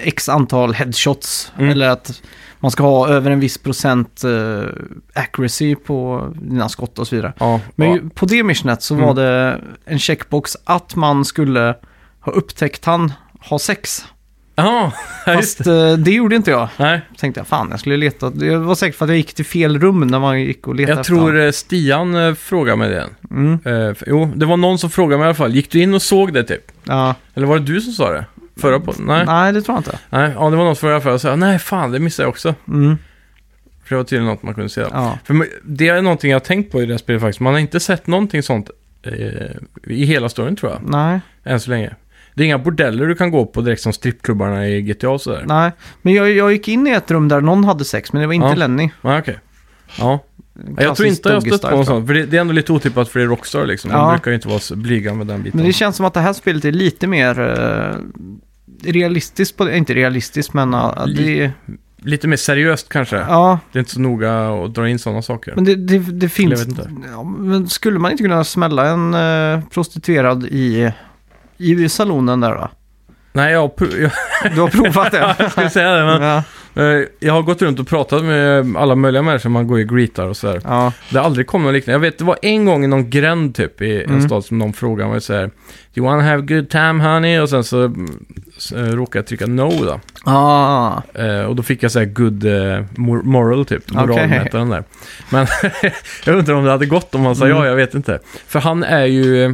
[0.00, 1.52] x antal headshots.
[1.58, 1.70] Mm.
[1.70, 2.22] Eller att
[2.60, 4.68] man ska ha över en viss procent eh,
[5.14, 7.32] accuracy på dina skott och så vidare.
[7.38, 8.00] Ja, Men ja.
[8.14, 9.06] på det missionet så Mm.
[9.06, 11.74] var det en checkbox att man skulle
[12.20, 14.04] ha upptäckt han ha sex.
[14.58, 14.92] Ja,
[15.26, 15.90] just Fast det.
[15.90, 16.68] eh, det gjorde inte jag.
[16.76, 18.30] Nej, Tänkte jag, fan jag skulle leta.
[18.30, 20.92] Det var säkert för att jag gick till fel rum när man gick och letade
[20.92, 21.46] jag efter tror han.
[21.46, 23.06] eh, Stian eh, frågade mig det.
[23.30, 25.54] Mm, Eh, jo, det var någon som frågade mig i alla fall.
[25.54, 26.72] Gick du in och såg det typ?
[26.84, 27.14] ja.
[27.34, 28.24] Eller var det du som sa det?
[28.60, 28.94] Förra på?
[28.98, 29.26] Nej.
[29.26, 29.98] Nej, det tror jag inte.
[30.10, 31.12] Nej, ja, det var någon som frågade i alla fall.
[31.12, 32.54] Jag sa, nej fan, det missade jag också.
[32.68, 32.98] Mm,
[33.84, 34.80] För det var tydligen något man kunde se.
[34.80, 35.18] ja.
[35.24, 37.40] För det är någonting jag har tänkt på i det här spelet faktiskt.
[37.40, 38.70] Man har inte sett någonting sånt
[39.02, 39.12] eh,
[39.92, 41.20] i hela storyn tror jag, Nej.
[41.44, 41.94] än så länge.
[42.38, 45.44] Det är inga bordeller du kan gå på direkt som strippklubbarna i GTA och sådär.
[45.46, 45.72] Nej,
[46.02, 48.34] men jag, jag gick in i ett rum där någon hade sex, men det var
[48.34, 48.54] inte Ja.
[48.54, 48.90] Lenny.
[49.00, 49.38] Nej, okej.
[49.98, 50.24] Ja,
[50.54, 51.86] jag tror Klassisk inte jag stött på jag.
[51.86, 52.06] sånt.
[52.06, 53.90] För det, det är ändå lite otippat för det är Rockstar liksom.
[53.90, 54.10] De Ja.
[54.10, 55.56] brukar ju inte vara så blyga med den biten.
[55.58, 57.96] Men det känns som att det här spelet är lite mer eh,
[58.92, 61.50] realistiskt, på, inte realistiskt, men uh, det,
[62.02, 63.16] Lite mer seriöst kanske.
[63.16, 65.52] ja, Det är inte så noga att dra in sådana saker.
[65.54, 66.66] men det, det, det finns...
[67.12, 70.92] Ja, men skulle man inte kunna smälla en eh, prostituerad i,
[71.58, 72.68] i salonen där då?
[73.32, 74.10] Nej, jag, har jag,
[74.54, 75.18] Du har provat det?
[75.38, 76.42] jag skulle säga det, men ja,
[76.82, 80.26] eh, jag har gått runt och pratat med alla möjliga människor man går i greetar
[80.26, 80.60] och sådär.
[80.64, 81.92] ja, Det har aldrig kommit något liknande.
[81.94, 84.20] Jag vet, det var en gång i någon gränd typ i en Mm.
[84.22, 85.46] stad som någon frågade mig så här.
[85.46, 85.50] Do
[85.94, 87.38] you wanna have a good time honey?
[87.38, 87.94] Och sen så,
[88.58, 90.00] så eh, råkade jag trycka no då.
[90.24, 94.84] ah, Eh, och då fick jag så här good eh, mor- moral typ, moralmätaren där.
[95.30, 95.46] Men
[96.24, 97.56] jag undrar om det hade gått om han sa Mm.
[97.56, 98.18] ja, jag vet inte.
[98.46, 99.52] För han är ju, eh,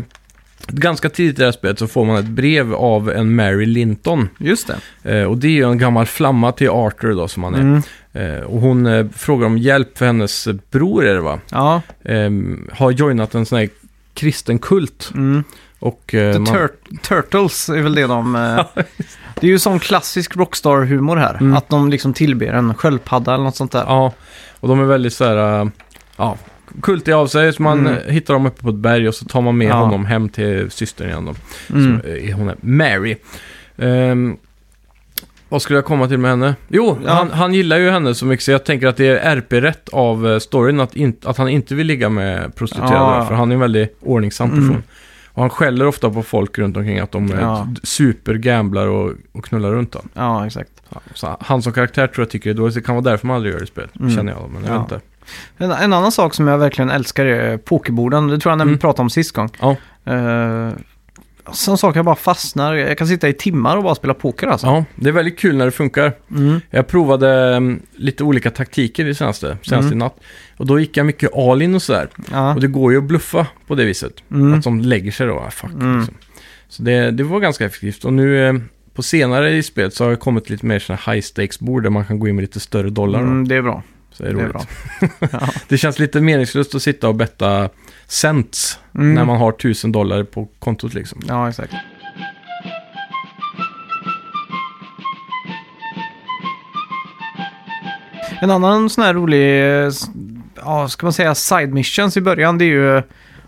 [0.68, 4.28] ganska tidigt i det här spelet så får man ett brev av en Mary Linton.
[4.38, 4.70] just
[5.02, 5.18] det.
[5.20, 7.60] Eh, och det är ju en gammal flamma till Arthur då som han är.
[7.60, 7.82] Mm,
[8.16, 11.38] Eh, och hon eh, frågar om hjälp för hennes eh, bror är det va?
[11.50, 13.68] ja, Ehm, har joinat en sån här
[14.14, 15.10] kristen kult.
[15.14, 15.44] mm.
[15.78, 18.34] Och, eh, The man- Tur- Turtles är väl det de...
[18.76, 18.82] eh,
[19.40, 21.34] det är ju sån klassisk Rockstar-humor här.
[21.40, 21.54] Mm.
[21.56, 23.84] Att de liksom tillber en sköldpadda eller något sånt där.
[23.86, 24.12] Ja,
[24.60, 25.70] och de är väldigt så här,
[26.16, 26.36] ja,
[26.82, 27.52] kultiga av sig.
[27.52, 27.92] Så man Mm.
[28.06, 29.74] äh, hittar dem uppe på ett berg och så tar man med Ja.
[29.74, 31.34] honom hem till systern igen då.
[31.74, 32.00] Mm.
[32.28, 33.16] Äh, hon är Mary.
[33.76, 34.36] Ehm,
[35.48, 36.54] vad skulle jag komma till med henne?
[36.68, 37.12] Jo, Ja.
[37.12, 40.26] han, han gillar ju henne så mycket så jag tänker att det är RP-rätt av
[40.28, 42.94] äh, storyn att, inte, att han inte vill ligga med prostituerade.
[43.18, 43.24] Ja.
[43.28, 44.64] För han är en väldigt ordningsam person.
[44.68, 44.82] Mm.
[45.32, 47.68] Och han skäller ofta på folk runt omkring att de är Ja.
[47.82, 50.00] supergamblar och, och knullar runt då.
[50.14, 50.70] Ja, exakt.
[51.14, 52.74] Så han som karaktär tror jag tycker det är dåligt.
[52.74, 54.16] Det kan vara därför man aldrig gör det i spelet, Mm.
[54.16, 54.50] känner jag.
[54.52, 54.82] Men jag Ja.
[54.82, 55.04] vet inte.
[55.56, 58.28] En, en annan sak som jag verkligen älskar är pokerborden.
[58.28, 58.78] Det tror jag när vi Mm.
[58.78, 59.48] pratade om sist gång.
[59.60, 59.76] Ja.
[60.12, 60.72] Uh,
[61.52, 62.74] sån sak jag bara fastnar.
[62.74, 64.66] Jag kan sitta i timmar och bara spela poker alltså.
[64.66, 66.12] Ja, det är väldigt kul när det funkar.
[66.30, 66.60] Mm.
[66.70, 69.98] Jag provade mm, lite olika taktiker i senaste, senaste Mm.
[69.98, 70.16] natt.
[70.56, 72.08] Och då gick jag mycket all in och sådär.
[72.32, 72.54] Ja.
[72.54, 74.12] Och det går ju att bluffa på det viset.
[74.30, 74.54] Mm.
[74.54, 75.70] Att de lägger sig då, ah, fuck.
[75.72, 75.98] Mm.
[75.98, 76.14] Liksom.
[76.68, 78.04] Så det, det var ganska effektivt.
[78.04, 78.54] Och nu eh,
[78.94, 82.04] på senare i spelet så har det kommit lite mer sådana high stakes-bord där man
[82.04, 83.20] kan gå in med lite större dollar.
[83.20, 83.82] Mm, det är bra.
[84.16, 84.52] Så det är Det roligt.
[84.52, 84.64] bra.
[85.32, 85.48] ja.
[85.68, 87.68] Det känns lite meningslöst att sitta och betta
[88.06, 89.14] cents Mm.
[89.14, 91.20] när man har tusen dollar på kontot liksom.
[91.28, 91.74] ja, exakt.
[98.40, 99.64] En annan sån här rolig,
[100.56, 103.02] ja, ska man säga side missions i början, det är ju,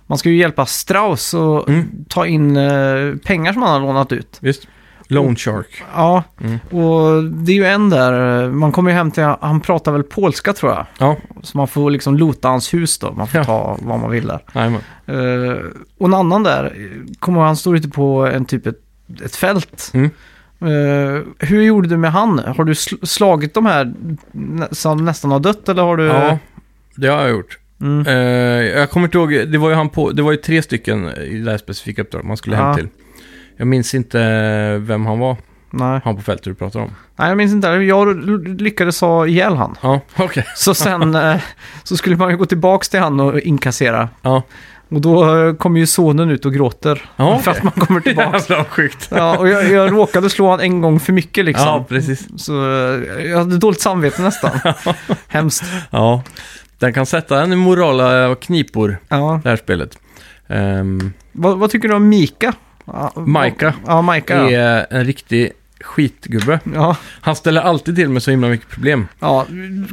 [0.06, 2.04] man ska ju hjälpa Strauss och Mm.
[2.08, 4.38] ta in eh, pengar som han har lånat ut.
[4.40, 4.68] Visst?
[5.08, 5.82] Lone Shark.
[5.94, 6.58] Ja, Mm.
[6.82, 10.52] och det är ju en där, man kommer ju hem till, han pratar väl polska
[10.52, 10.86] tror jag.
[10.98, 13.44] Ja, Så man får liksom lota hans hus då, man får Ja.
[13.44, 14.40] ta vad man vill där.
[14.54, 14.80] jajamän.
[15.06, 15.56] Eh,
[15.98, 16.72] och en annan där,
[17.18, 18.80] kommer han står ute på en typ ett,
[19.24, 19.90] ett fält.
[19.94, 20.10] Mm.
[20.60, 22.38] Eh, hur gjorde du med han?
[22.38, 23.94] Har du sl- slagit de här
[24.70, 26.04] som nästan har dött eller har du...
[26.06, 26.38] Ja,
[26.96, 27.58] det har jag gjort.
[27.80, 28.06] Mm.
[28.06, 28.14] Eh,
[28.78, 31.38] jag kommer inte ihåg, det var ju, han på, det var ju tre stycken i
[31.38, 32.62] det här specifika uppdraget man skulle Ja.
[32.66, 32.88] hem till.
[33.56, 34.18] Jag minns inte
[34.78, 35.36] vem han var,
[35.70, 36.00] Nej.
[36.04, 36.90] han på fältet du pratar om.
[37.16, 37.68] Nej, jag minns inte.
[37.68, 38.28] Jag
[38.60, 39.76] lyckades ha ihjäl han.
[39.82, 40.44] Ja, okej.
[40.56, 41.36] Så sen eh,
[41.84, 44.08] så skulle man ju gå tillbaks till han och inkassera.
[44.22, 44.42] Ja.
[44.88, 47.04] Och då eh, kommer ju sonen ut och gråter.
[47.16, 47.58] Ja, För okej.
[47.58, 48.50] att man kommer tillbaks.
[48.50, 49.08] Jävla sjukt.
[49.10, 51.66] ja, och jag, jag råkade slå han en gång för mycket liksom.
[51.66, 52.28] Ja, precis.
[52.36, 54.50] Så eh, jag hade dåligt samvete nästan.
[55.28, 55.64] Hemskt.
[55.90, 56.22] Ja,
[56.78, 59.40] den kan sätta en i morala knipor, Ja.
[59.42, 59.98] det här spelet.
[60.48, 62.52] Um, Vad, vad tycker du om Mika?
[63.26, 64.36] Micah Ja, Mika.
[64.36, 64.50] Ja.
[64.50, 66.60] är en riktig skitgubbe.
[66.74, 69.08] Ja, Han ställer alltid till med så himla mycket problem.
[69.18, 69.46] ja,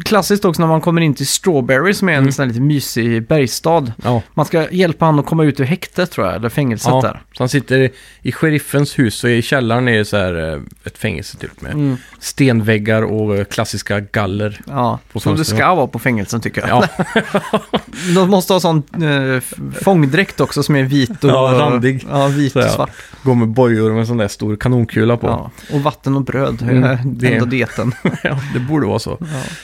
[0.06, 2.32] klassiskt också när man kommer in till Strawberry som är en Mm.
[2.32, 3.92] sån här lite mysig bergstad.
[4.04, 7.02] Ja, Man ska hjälpa han att komma ut ur häktet tror jag, eller fängelset ja.
[7.02, 7.22] där.
[7.34, 7.90] Så han sitter
[8.22, 11.72] i, sheriffens hus och i källaren är det så här eh, ett fängelse typ med
[11.74, 11.98] Mm.
[12.20, 14.62] stenväggar och eh, klassiska galler.
[14.68, 16.70] Ja, som det ska vara på fängelsen tycker jag.
[16.70, 17.06] Ja,
[18.16, 19.42] De måste ha sån eh,
[19.84, 21.30] fångdräkt också som är vit och...
[21.30, 22.06] Ja, randig.
[22.12, 22.92] Ja, vit och svart.
[23.24, 25.52] går med bojor med en sån där stor kanonkula på.
[25.74, 27.92] Och vatten och bröd, Mm, det- ändå dieten.
[28.24, 29.18] Ja, det borde vara så.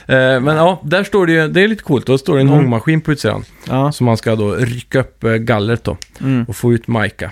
[0.07, 0.13] Ja.
[0.15, 2.05] Eh, men ja, där står det ju, det är lite coolt.
[2.05, 2.59] Då står det en Mm.
[2.59, 3.43] ångmaskin på utsidan.
[3.67, 3.91] Ja.
[3.91, 6.45] Så man ska då rycka upp eh, gallret då Mm.
[6.47, 7.31] och få ut Maika.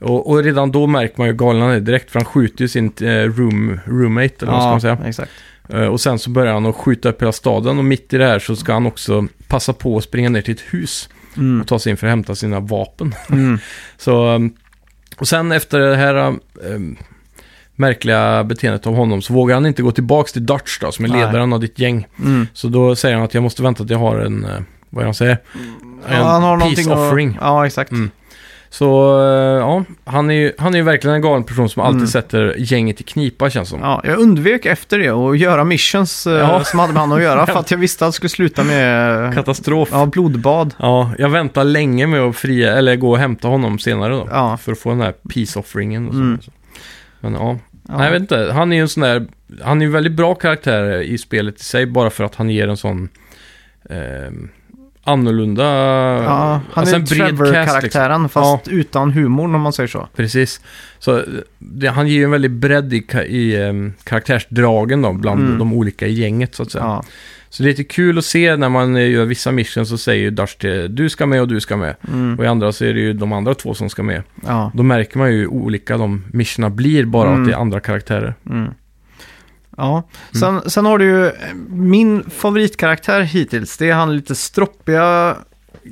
[0.00, 3.06] Och, och redan då märker man ju är direkt för han skjuter ju sin eh,
[3.06, 4.98] room, roommate eller vad ska man säga.
[5.06, 5.30] exakt.
[5.68, 8.26] Eh, och sen så börjar han att skjuta upp hela staden och mitt i det
[8.26, 11.60] här så ska han också passa på att springa ner till ett hus Mm.
[11.60, 13.14] och ta sig in för att hämta sina vapen.
[13.30, 13.58] Mm.
[13.96, 14.40] Så,
[15.16, 16.34] och sen efter det här
[17.76, 21.08] märkliga beteendet av honom så vågar han inte gå tillbaka till Dutch då, som är
[21.08, 21.20] Nej.
[21.20, 22.06] ledaren av ditt gäng.
[22.24, 22.46] Mm.
[22.52, 24.50] Så då säger han att jag måste vänta att jag har en, eh,
[24.90, 25.38] vad är det han säger?
[26.10, 27.38] Ja, han har peace att- offering.
[27.40, 27.90] Ja, exakt.
[27.90, 28.10] Mm.
[28.70, 31.96] Så eh, ja, han är ju han är ju verkligen en galen person som alltid
[31.96, 32.06] Mm.
[32.08, 33.80] sätter gänget i knipa känns som.
[33.80, 36.60] Ja, jag undvek efter det och göra missions eh, Ja.
[36.64, 39.34] som hade med han att göra för att jag visste att det skulle sluta med
[39.34, 39.88] Katastrof.
[39.92, 39.98] Ja.
[39.98, 40.74] ja, blodbad.
[41.18, 44.28] jag väntar länge med att fria, eller gå och hämta honom senare då.
[44.30, 44.56] Ja.
[44.56, 46.20] För att få den här peace offeringen och så.
[46.20, 46.38] Mm.
[47.30, 47.58] Men ja,
[47.88, 47.96] Ja.
[47.96, 48.52] Nej, jag vet inte.
[48.52, 49.26] Han är ju en sån där...
[49.62, 52.68] Han är ju väldigt bra karaktär i spelet i sig, bara för att han ger
[52.68, 53.08] en sån...
[53.90, 54.32] Eh,
[55.06, 55.64] annorlunda...
[55.64, 57.18] Ja, han alltså är liksom.
[57.18, 60.08] Trevor-karaktären fast utan humorn om man säger så.
[60.16, 60.60] Precis.
[60.98, 61.22] Så
[61.58, 65.58] det, han ger ju en väldigt bredd i, i em, karaktärsdragen då, bland Mm.
[65.58, 66.84] de olika i gänget så att säga.
[66.84, 67.04] Ja.
[67.48, 70.22] Så det är lite kul att se när man eh, gör vissa missions så säger
[70.22, 71.94] ju Dash till du ska med och du ska med.
[72.08, 72.38] Mm.
[72.38, 74.22] Och i andra så är det ju de andra två som ska med.
[74.46, 74.70] Ja.
[74.74, 77.40] Då märker man ju hur olika de missionerna blir bara Mm.
[77.42, 78.34] att det är andra karaktärer.
[78.50, 78.70] Mm.
[79.76, 80.02] Ja,
[80.40, 81.32] sen, sen har du ju
[81.68, 83.76] min favoritkaraktär hittills.
[83.76, 85.36] Det är han lite stroppiga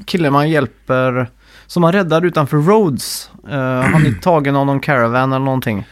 [0.06, 1.30] killen man hjälper.
[1.66, 3.30] Som man räddar utanför Rhodes.
[3.50, 5.84] Eh, han är tagen av någon caravan eller någonting.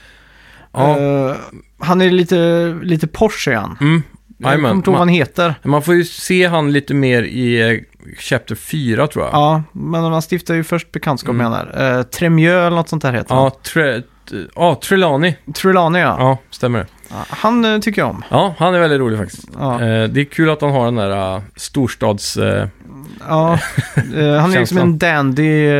[0.72, 0.98] Ja.
[0.98, 1.36] Eh,
[1.78, 3.78] han är lite, lite Porsche han.
[3.80, 4.02] Mm.
[4.38, 5.54] Jag kommer inte ihåg vad han heter.
[5.62, 7.78] Man får ju se han lite mer i eh,
[8.18, 9.34] Chapter 4 tror jag.
[9.34, 11.58] Ja, men man stiftar ju först bekantskap med Mm.
[11.58, 11.96] han där.
[11.98, 13.44] Uh, Tremieux eller något sånt där heter han.
[13.44, 14.06] Ja, tre, t-
[14.54, 15.34] ja, Trelawney.
[15.54, 16.16] Trelawney ja.
[16.18, 16.86] Ja, stämmer det.
[17.12, 18.22] Ja, Han eh, tycker jag om.
[18.28, 19.48] Ja, han är väldigt rolig faktiskt.
[19.58, 19.74] Ja.
[19.74, 22.36] Eh, det är kul att han har den där uh, storstads...
[22.36, 22.66] eh,
[23.28, 23.52] Ja,
[23.96, 25.72] eh, han är liksom en dandy, eh,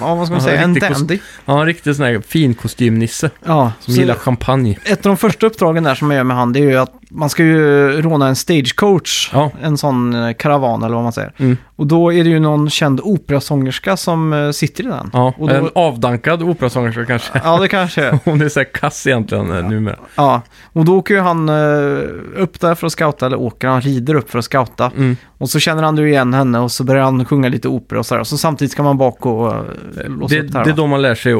[0.00, 1.18] ja vad ska man Ja, säga, en kost- dandy.
[1.44, 4.78] han har en riktig sån här fin kostymnisse Ja, som så gillar champagne.
[4.84, 6.92] ett av de första uppdragen där som jag gör med han, det är ju att
[7.16, 9.30] man ska ju råna en stagecoach.
[9.32, 9.50] Ja.
[9.62, 11.32] En sån eh, karavan eller vad man säger.
[11.36, 11.56] Mm.
[11.76, 15.10] Och då är det ju någon känd operasångerska som eh, sitter i den.
[15.12, 17.40] Ja, Och då- en avdankad operasångerska kanske.
[17.44, 18.18] Ja, det kanske är.
[18.24, 19.96] Hon är så här kass egentligen eh, numera.
[20.14, 20.42] Ja,
[20.72, 21.54] och då åker ju han eh,
[22.36, 24.90] upp där för att scouta, eller åker, han rider upp för att scouta.
[24.96, 25.16] Mm.
[25.38, 28.06] Och så känner han ju igen henne och så börjar han sjunga lite opera och
[28.06, 28.24] sådär.
[28.24, 29.52] Så samtidigt ska man bak och
[30.06, 30.64] låsa Det, upp det här.
[30.64, 30.82] det är då.
[30.82, 31.38] då man lär sig att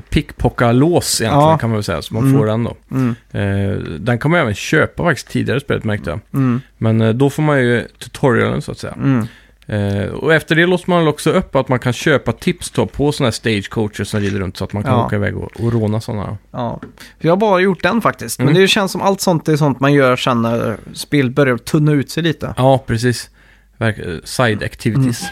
[0.00, 1.58] pickpocka lås egentligen Ja.
[1.58, 2.02] kan man väl säga.
[2.02, 2.38] Så man Mm.
[2.38, 2.76] får den då.
[2.90, 6.20] Mm, Eh, den kan man även köpa faktiskt tidigare i spelet märkte jag.
[6.34, 8.92] mm, Men eh, då får man ju tutorialen så att säga.
[8.92, 9.26] mm.
[9.66, 13.12] Eh, och efter det låser man också upp att man kan köpa tips då på
[13.12, 15.06] sådana här stagecoacher som rider runt så att man kan Ja.
[15.06, 16.36] åka iväg och, och råna sådana.
[16.50, 16.80] Ja,
[17.18, 18.38] jag har bara gjort den faktiskt.
[18.38, 18.60] Men Mm.
[18.62, 22.10] det känns som allt sånt är sånt man gör sen när spel börjar tunna ut
[22.10, 22.54] sig lite.
[22.56, 23.30] Ja, precis.
[23.78, 23.88] Eh,
[24.24, 25.24] side activities.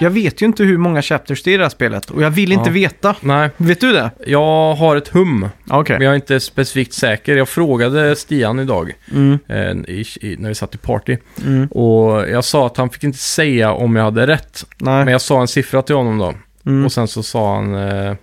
[0.00, 2.30] Jag vet ju inte hur många chapters det är i det här spelet och jag
[2.30, 2.72] vill inte Ja.
[2.72, 3.14] veta.
[3.20, 4.10] Nej, Vet du det?
[4.26, 5.98] jag har ett hum, Okej.
[5.98, 7.36] men jag är inte specifikt säker.
[7.36, 12.28] Jag frågade Stian idag, Mm, eh, i, i, när vi satt i party, mm, och
[12.30, 14.64] jag sa att han fick inte säga om jag hade rätt.
[14.78, 15.04] nej.
[15.04, 16.34] Men jag sa en siffra till honom då.
[16.70, 16.84] mm.
[16.84, 17.74] Och sen så sa han...
[17.74, 18.14] Eh,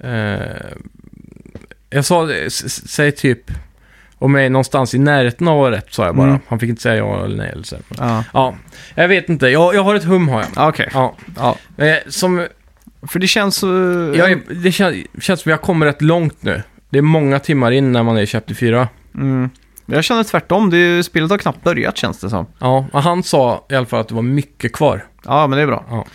[0.00, 0.40] eh,
[1.90, 3.50] jag sa, s- s- säg typ,
[4.18, 6.28] om jag är någonstans i närheten av att ha rätt, sa jag bara.
[6.28, 6.40] Mm.
[6.48, 7.50] Han fick inte säga ja eller nej.
[7.52, 7.76] Eller så.
[7.98, 8.54] Ja, Ja,
[8.94, 9.48] jag vet inte.
[9.48, 10.68] Jag, jag har ett hum har jag.
[10.68, 10.90] okej.
[10.94, 11.14] Ja.
[11.36, 11.84] Ja.
[11.84, 12.46] Eh, som,
[13.08, 16.62] För det känns jag är, det känns, känns som jag kommer rätt långt nu.
[16.90, 18.88] Det är många timmar in när man är i Chapter 4.
[19.14, 19.50] Mm.
[19.86, 20.70] Jag känner tvärtom.
[20.70, 22.46] Det, spelet har knappt börjat känns det som.
[22.58, 25.04] Ja, och han sa i alla fall att det var mycket kvar.
[25.24, 25.84] Ja, men det är bra.
[25.90, 26.06] Ja.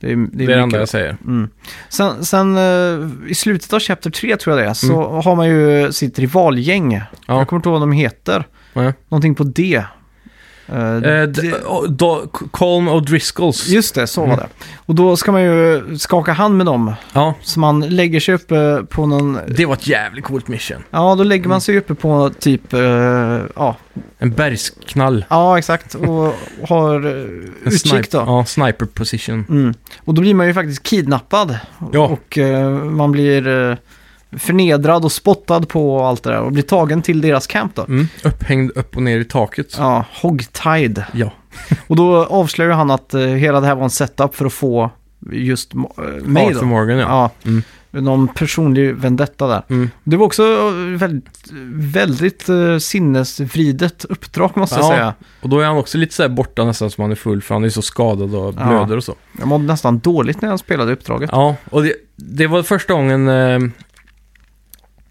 [0.00, 1.16] Det är, Det är det enda mycket jag säger.
[1.26, 1.48] Mm.
[1.88, 5.24] Sen, sen eh, i slutet av Chapter 3 tror jag det är, så Mm.
[5.24, 6.92] har man ju sitt rivalgäng.
[6.92, 7.04] Ja.
[7.26, 8.44] Jag kommer inte ihåg vad de heter.
[8.72, 8.92] Ja.
[9.08, 9.84] Någonting på D.
[10.68, 11.62] Eh, det-
[12.50, 13.68] Colm och Driscolls.
[13.68, 14.38] Just det, så var Mm.
[14.38, 14.46] det.
[14.86, 16.92] Och då ska man ju skaka hand med dem.
[17.12, 19.38] Ja, Så man lägger sig uppe på någon...
[19.48, 20.84] det var ett jävligt coolt mission.
[20.90, 22.72] Ja, då lägger man sig uppe på typ...
[22.72, 22.80] eh,
[23.56, 23.76] ja,
[24.18, 25.24] En bergsknall.
[25.30, 25.94] ja, exakt.
[25.94, 26.34] Och
[26.68, 28.18] har uh, utkik då.
[28.18, 29.44] Ja, sniper position.
[29.48, 29.74] Mm.
[30.04, 31.58] Och då blir man ju faktiskt kidnappad.
[31.92, 32.00] Ja.
[32.06, 33.76] Och eh, man blir
[34.32, 36.40] förnedrad och spottad på allt det där.
[36.40, 37.82] Och blir tagen till deras camp då.
[37.82, 38.08] Mm.
[38.24, 39.74] Upphängd upp och ner i taket.
[39.78, 41.04] Ja, hogtied.
[41.12, 41.32] Ja.
[41.86, 44.90] Och då avslöjar han att eh, hela det här var en setup för att få
[45.32, 45.82] just uh,
[46.24, 46.66] mig Arthur då.
[46.66, 47.06] Morgan, ja.
[47.08, 47.62] Ja, Mm.
[48.04, 49.62] någon personlig vendetta där.
[49.68, 49.90] Mm.
[50.04, 54.88] Det var också eh, väldigt, väldigt uh, sinnesvridet uppdrag måste jag Ja.
[54.90, 55.14] säga.
[55.42, 57.54] Och då är han också lite så här borta nästan som han är full för
[57.54, 58.68] han är så skadad och Ja.
[58.68, 59.14] blöder och så.
[59.38, 61.30] Jag mådde nästan dåligt när jag spelade uppdraget.
[61.32, 63.58] Ja, och det, det var första gången eh,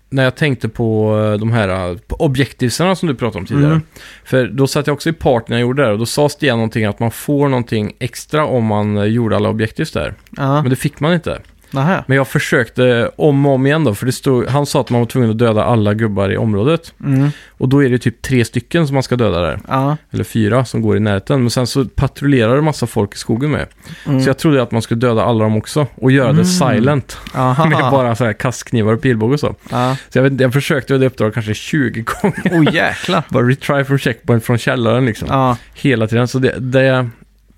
[0.09, 3.71] när jag tänkte på eh, de här eh, på objektivsarna som du pratade om tidigare.
[3.71, 3.81] Mm.
[4.23, 6.29] För då satt jag också i part när jag gjorde det här och då sa
[6.29, 10.13] Stian någonting att man får någonting extra om man eh, gjorde alla objektivs där.
[10.29, 11.41] Ja, Men det fick man inte.
[11.71, 12.03] Nähä.
[12.07, 15.01] Men jag försökte om och om igen då, för det stod, han sa att man
[15.01, 16.93] var tvungen att döda alla gubbar i området.
[17.03, 17.29] Mm.
[17.49, 19.59] Och då är det typ tre stycken som man ska döda där.
[19.67, 19.97] Ja.
[20.11, 21.41] Eller fyra som går i närheten.
[21.41, 23.65] Men sen så patrullerar det massa folk i skogen med.
[24.05, 24.21] Mm.
[24.21, 25.87] Så jag trodde att man skulle döda alla dem också.
[25.95, 26.45] Och göra det Mm.
[26.45, 27.17] silent.
[27.35, 27.65] Aha.
[27.69, 29.55] Med bara så här kastknivar och pilbåge och så.
[29.71, 29.95] Ja.
[30.09, 32.67] Så jag, vet, jag försökte det uppdraget kanske 20 gånger.
[32.67, 33.23] Oh jäklar.
[33.29, 35.27] bara retry from checkpoint från källaren liksom.
[35.31, 35.57] Ja.
[35.73, 36.27] Hela tiden.
[36.27, 36.81] Så det, det, det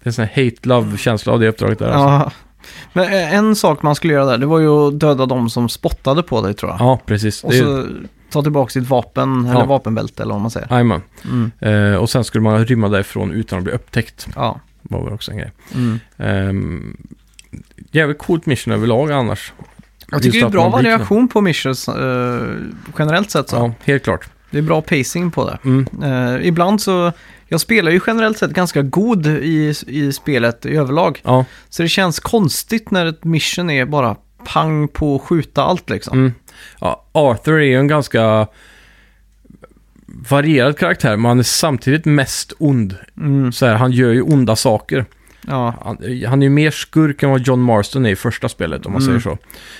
[0.03, 1.87] är en sån här hate-love-känsla av det uppdraget där.
[1.89, 2.31] Alltså.
[2.93, 5.69] Men eh, en sak man skulle göra där, det var ju att döda de som
[5.69, 6.79] spottade på dig tror jag.
[6.81, 7.43] Ja, precis.
[7.43, 7.87] Och Det är- så
[8.31, 9.65] ta tillbaka sitt vapen, eller Ja.
[9.65, 10.67] vapenbälte eller vad man säger.
[10.71, 11.01] Jajamän.
[11.25, 11.51] Mm.
[11.93, 14.27] Eh, och sen skulle man rymma därifrån utan att bli upptäckt.
[14.35, 14.59] Ja.
[14.81, 15.51] var väl också en grej.
[15.75, 15.99] Mm.
[16.49, 16.97] Um,
[17.91, 19.53] jävligt coolt mission överlag annars.
[20.11, 22.41] Jag tycker det är att bra man blir variation på missions eh,
[22.99, 23.55] generellt sett så.
[23.55, 24.29] Ja, helt klart.
[24.51, 25.57] Det är bra pacing på det.
[25.63, 25.87] Mm.
[26.03, 27.11] Eh, ibland så,
[27.47, 31.21] jag spelar ju generellt sett ganska god i, i spelet i överlag.
[31.23, 35.89] Ja, Så det känns konstigt när ett mission är bara pang på att skjuta allt
[35.89, 36.19] liksom.
[36.19, 36.33] mm.
[36.79, 38.47] ja, Arthur är ju en ganska
[40.29, 42.95] varierad karaktär, men han är samtidigt mest ond.
[43.17, 43.51] Mm.
[43.51, 45.05] Så här, han gör ju onda saker.
[45.47, 45.73] Ja.
[45.81, 48.91] Han, han är ju mer skurk än vad John Marston är i första spelet, om
[48.93, 49.07] man Mm.
[49.21, 49.37] säger så.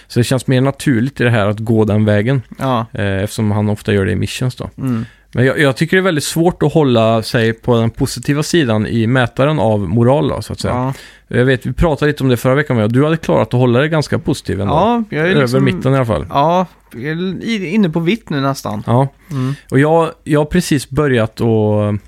[0.07, 2.85] Så det känns mer naturligt i det här att gå den vägen, Ja.
[2.93, 4.69] eh, eftersom han ofta gör det i missions då.
[4.77, 5.05] Mm.
[5.33, 8.87] Men jag, jag tycker det är väldigt svårt att hålla sig på den positiva sidan
[8.87, 10.73] i mätaren av moral då, så att säga.
[10.73, 10.93] Ja.
[11.37, 13.59] Jag vet, vi pratade lite om det förra veckan med och du hade klarat att
[13.59, 14.73] hålla dig ganska positiv ändå.
[14.73, 15.57] ja, jag är liksom...
[15.67, 16.25] Över mitten i alla fall.
[16.29, 18.83] Ja, jag är inne på vitt nu nästan.
[18.87, 19.53] Ja, Mm.
[19.71, 21.99] och jag, jag har precis börjat att...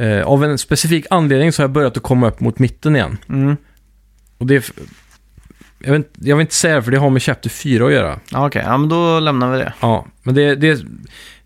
[0.00, 3.18] Eh, av en specifik anledning så har jag börjat att komma upp mot mitten igen.
[3.28, 3.56] Mm.
[4.38, 4.64] Och det är...
[5.78, 7.92] Jag vill, inte- jag vill inte säga det för det har med Chapter 4 att
[7.92, 8.20] göra.
[8.30, 9.72] Ja, Okej, ja men då lämnar vi det.
[9.80, 10.82] Ja, men det, det,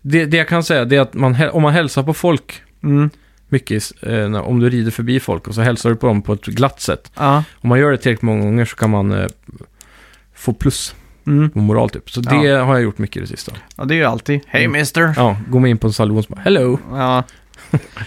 [0.01, 2.61] det, det jag kan säga det är att man, hä- om man hälsar på folk
[2.83, 3.09] Mm.
[3.49, 6.33] mycket, eh, när- om du rider förbi folk och så hälsar du på dem på
[6.33, 7.11] ett glatt sätt.
[7.15, 7.43] Ja.
[7.55, 9.27] Om man gör det tillräckligt många gånger så kan man eh,
[10.35, 10.95] få plus
[11.27, 11.49] Mm.
[11.49, 12.11] på moral typ.
[12.11, 13.51] Så det har jag gjort mycket i det sista.
[13.77, 14.39] ja, det är ju alltid.
[14.47, 14.79] Hej Mm.
[14.79, 15.13] mister!
[15.17, 16.79] Ja, går man in på en salon och bara hello.
[16.91, 17.23] Ja,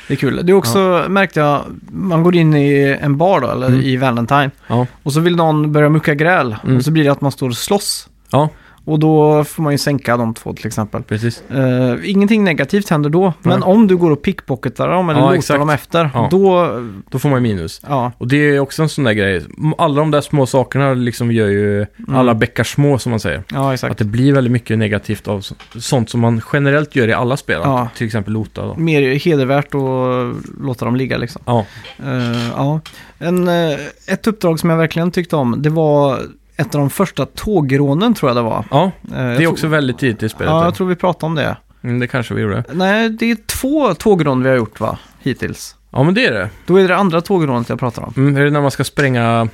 [0.08, 0.40] det är kul.
[0.46, 3.80] Det är också, märkte jag, man går in i en bar då, eller Mm.
[3.80, 4.50] i Valentine.
[4.66, 4.86] Ja.
[5.02, 6.56] Och så vill någon börja mucka gräl.
[6.64, 6.76] Mm.
[6.76, 8.08] Och så blir det att man står och slåss.
[8.30, 8.48] Ja,
[8.88, 11.02] Och då får man ju sänka de två till exempel.
[11.02, 11.42] precis.
[11.50, 13.32] Eh, ingenting negativt händer då.
[13.42, 13.68] Men Nej.
[13.68, 15.58] om du går och pickpocketar dem eller Ja, lotar exakt.
[15.60, 16.10] dem efter.
[16.14, 16.28] Ja.
[16.30, 17.80] Då, Då får man minus.
[17.88, 18.12] ja.
[18.18, 19.42] Och det är också en sån där grej.
[19.78, 23.42] Alla de där små sakerna liksom gör ju alla bäckar små som man säger.
[23.52, 23.92] Ja, exakt.
[23.92, 27.36] Att det blir väldigt mycket negativt av så- sånt som man generellt gör i alla
[27.36, 27.60] spel.
[27.64, 27.88] Ja.
[27.96, 28.74] Till exempel lota då.
[28.76, 31.42] Mer hedervärt att låta dem ligga liksom.
[31.44, 31.66] Ja,
[32.04, 32.80] Eh, ja.
[33.18, 36.18] En, eh, ett uppdrag som jag verkligen tyckte om, det var
[36.58, 38.64] ett av de första tågrånen tror jag det var.
[38.70, 40.50] ja Eh, det är jag också väldigt tidigt i spelet.
[40.50, 41.56] Ja, Ja, jag tror vi pratade om det.
[41.82, 42.64] mm, det kanske vi gjorde.
[42.72, 44.98] Nej, det är två tågrån vi har gjort va?
[45.20, 45.76] hittills.
[45.90, 46.50] Ja, men det är det.
[46.66, 48.12] Då är det det andra tågrånet jag pratar om.
[48.16, 49.48] Mm, är det när man ska spränga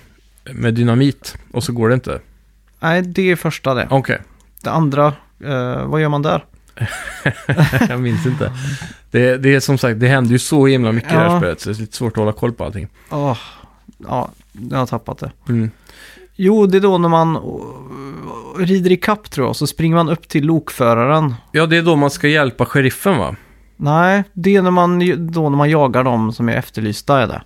[0.52, 2.20] med dynamit och så går det inte?
[2.80, 3.86] Nej, det är första det.
[3.90, 4.18] Okej,
[4.62, 5.06] Det andra,
[5.44, 6.44] eh, vad gör man där?
[7.88, 8.52] jag minns inte.
[9.10, 11.38] Det, det är som sagt, det händer ju så himla mycket i det här Ja.
[11.40, 12.88] spelet så det är lite svårt att hålla koll på allting.
[13.10, 13.36] Åh,
[14.08, 14.28] ja,
[14.70, 15.30] jag har tappat det.
[15.48, 15.70] Mm.
[16.36, 17.42] Jo, det är då när man eh,
[18.58, 21.34] rider i kapp tror jag, så springer man upp till lokföraren.
[21.52, 23.36] Ja, det är då man ska hjälpa sheriffen va?
[23.76, 24.98] Nej, det är när man,
[25.32, 27.42] då när man jagar dem som är efterlysta är det.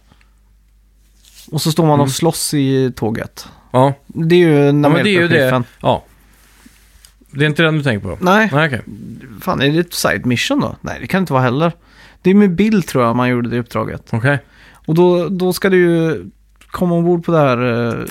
[1.50, 2.04] Och så står man Mm.
[2.04, 3.48] och slåss i tåget.
[3.70, 5.40] Ja, Det är ju när ja man det är ju hjälper det.
[5.40, 5.64] sheriffen.
[5.82, 6.04] Ja.
[7.30, 8.18] Det är inte den du tänker på?
[8.20, 8.82] Nej, Nej, okej.
[9.40, 10.76] fan är det ett side mission då?
[10.80, 11.72] Nej, det kan det inte vara heller.
[12.22, 14.08] Det är med Bill tror jag man gjorde det uppdraget.
[14.10, 14.38] Okej.
[14.86, 16.24] Och då, då ska du ju
[16.70, 18.04] komma ombord på det här eh,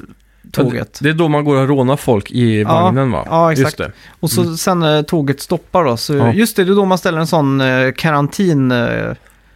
[0.51, 0.99] tåget.
[1.01, 3.23] Det är då man går och rånar folk i Ja, vagnen va?
[3.29, 3.65] ja, exakt.
[3.65, 3.91] Just det.
[4.19, 6.33] Och så sen när tåget stoppar då, så Ja.
[6.33, 8.71] just det, det är då man ställer en sån eh, karantin...
[8.71, 8.87] Eh,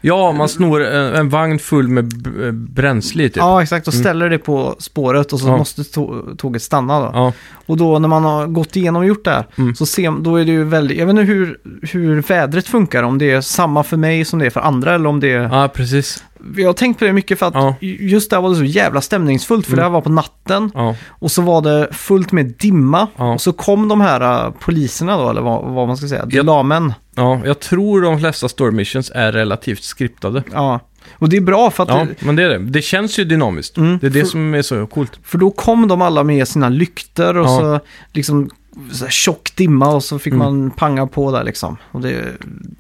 [0.04, 3.36] Ja, man snor en, en vagn full med eh, bränsle typ.
[3.38, 3.88] Ja, exakt.
[3.88, 4.04] Och Mm.
[4.04, 5.58] ställer det på spåret och så Ja.
[5.58, 7.12] måste tå- tåget stanna då.
[7.14, 7.34] Ja,
[7.66, 9.76] Och då när man har gått igenom och gjort det här, Mm.
[9.76, 10.98] så ser, då är det ju väldigt...
[10.98, 11.58] Jag vet inte hur,
[11.92, 15.10] hur vädret funkar, om det är samma för mig som det är för andra eller
[15.10, 15.42] om det är...
[15.52, 16.24] ja precis.
[16.58, 17.76] Jag har tänkt på det mycket för att Ja.
[17.82, 19.78] just där var det så jävla stämningsfullt, för Mm.
[19.78, 20.72] det här var på natten.
[20.74, 23.08] Ja, Och så var det fullt med dimma.
[23.18, 23.34] Ja.
[23.34, 26.44] Och så kom de här uh, poliserna då, eller vad, vad man ska säga, Ja.
[26.44, 26.94] lamen.
[27.16, 30.44] ja, jag tror de flesta story missions är relativt skriptade.
[30.54, 30.80] Ja.
[31.14, 32.58] Och det är bra för att Ja, men det är det.
[32.58, 33.78] Det känns ju dynamiskt.
[33.78, 35.20] Mm, Det är det för- som är så coolt.
[35.24, 37.60] För då kom de alla med sina lykter och Ja.
[37.60, 37.80] så
[38.14, 38.50] liksom
[38.92, 40.46] så här tjock dimma och så fick Mm.
[40.46, 41.78] man panga på där liksom.
[41.92, 42.24] Och det,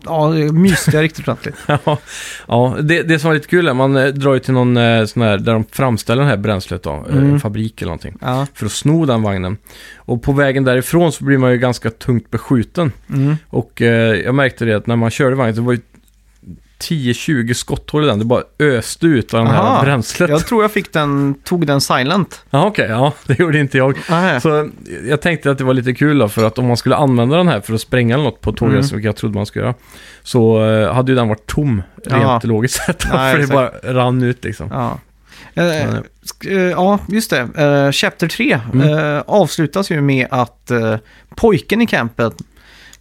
[0.05, 1.55] ja, det myste jag riktigt ordentligt.
[1.68, 1.97] Ja,
[2.47, 5.05] ja det, det som var lite kul är man eh, drar ju till någon eh,
[5.05, 7.34] sån här där de framställer det här bränslet då, eh, Mm.
[7.34, 8.47] en fabrik eller någonting, Ja.
[8.53, 9.57] för att sno den vagnen.
[9.95, 12.91] Och på vägen därifrån så blir man ju ganska tungt beskjuten.
[13.09, 13.35] Mm.
[13.49, 15.80] Och eh, jag märkte det att när man körde vagnen, det var ju
[16.82, 19.84] 10-20 skotthål i den, det bara öste ut av det här Aha.
[19.84, 20.30] bränslet.
[20.30, 22.44] Jag tror jag fick den, tog den silent.
[22.49, 23.98] Ja, okej, ja, det gjorde inte jag.
[24.10, 24.41] Nej.
[24.41, 24.70] Så
[25.10, 27.48] jag tänkte att det var lite kul då, för att om man skulle använda den
[27.48, 28.84] här för att spränga något på tåget, Mm.
[28.84, 29.76] som jag trodde man skulle göra,
[30.24, 33.06] så eh, hade ju den varit tom, rent logiskt sett.
[33.14, 33.84] Nej, för det exakt.
[33.84, 34.68] bara rann ut liksom.
[34.72, 34.99] Ja.
[35.53, 35.99] Eh, eh,
[36.72, 37.40] ja, just det.
[37.56, 39.24] Eh, Chapter 3 Mm.
[39.28, 40.72] avslutas ju med att
[41.36, 42.34] pojken i campet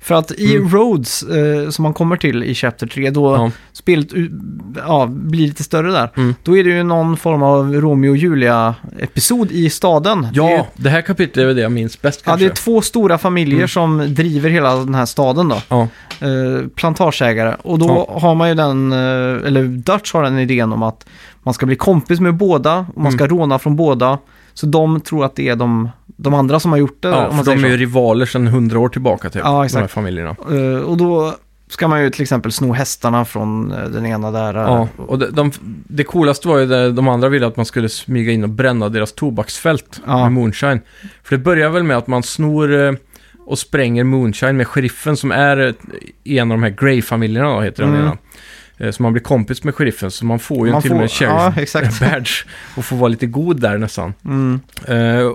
[0.02, 0.68] för att i Mm.
[0.68, 3.50] Rhodes, eh, som man kommer till i Chapter 3, då Ja.
[3.72, 4.08] spelet
[4.76, 6.10] ja, blir lite större där.
[6.16, 6.34] Mm.
[6.42, 10.22] Då är det ju någon form av Romeo och Julia-episod i staden.
[10.34, 12.46] Det är, Ja, det här kapitlet är väl det jag minns bäst ja, kanske.
[12.46, 13.68] det är två stora familjer Mm.
[13.68, 15.56] som driver hela den här staden då.
[15.68, 15.88] Ja,
[16.22, 17.54] Eh, plantageägare.
[17.62, 18.98] Och då har man ju den, eh,
[19.46, 21.06] eller Dutch har den idén om att
[21.42, 24.18] man ska bli kompis med båda och man ska råna från båda.
[24.54, 27.08] Så de tror att det är de, de andra som har gjort det.
[27.08, 29.92] ja för de är ju rivaler sedan hundra år tillbaka typ, Ja, de här exakt.
[29.92, 30.36] familjerna.
[30.50, 31.34] Eh, och då
[31.68, 34.54] ska man ju till exempel sno hästarna från eh, den ena där.
[34.54, 35.52] eh, Ja, och det, de,
[35.88, 38.88] det coolaste var ju det de andra ville att man skulle smyga in och bränna
[38.88, 40.18] deras tobaksfält Ja.
[40.22, 40.80] med moonshine.
[41.22, 42.98] För det börjar väl med att man snor
[43.46, 45.74] och spränger moonshine med sheriffen som är
[46.24, 48.02] en av de här Grey-familjerna heter den Mm.
[48.06, 48.16] ena.
[48.80, 51.10] Eh, Så man blir kompis med sheriffen, så man får ju Man till och med
[51.10, 52.30] sheriff ja, badge
[52.76, 54.14] och får vara lite god där nästan.
[54.24, 55.26] Mm, Eh,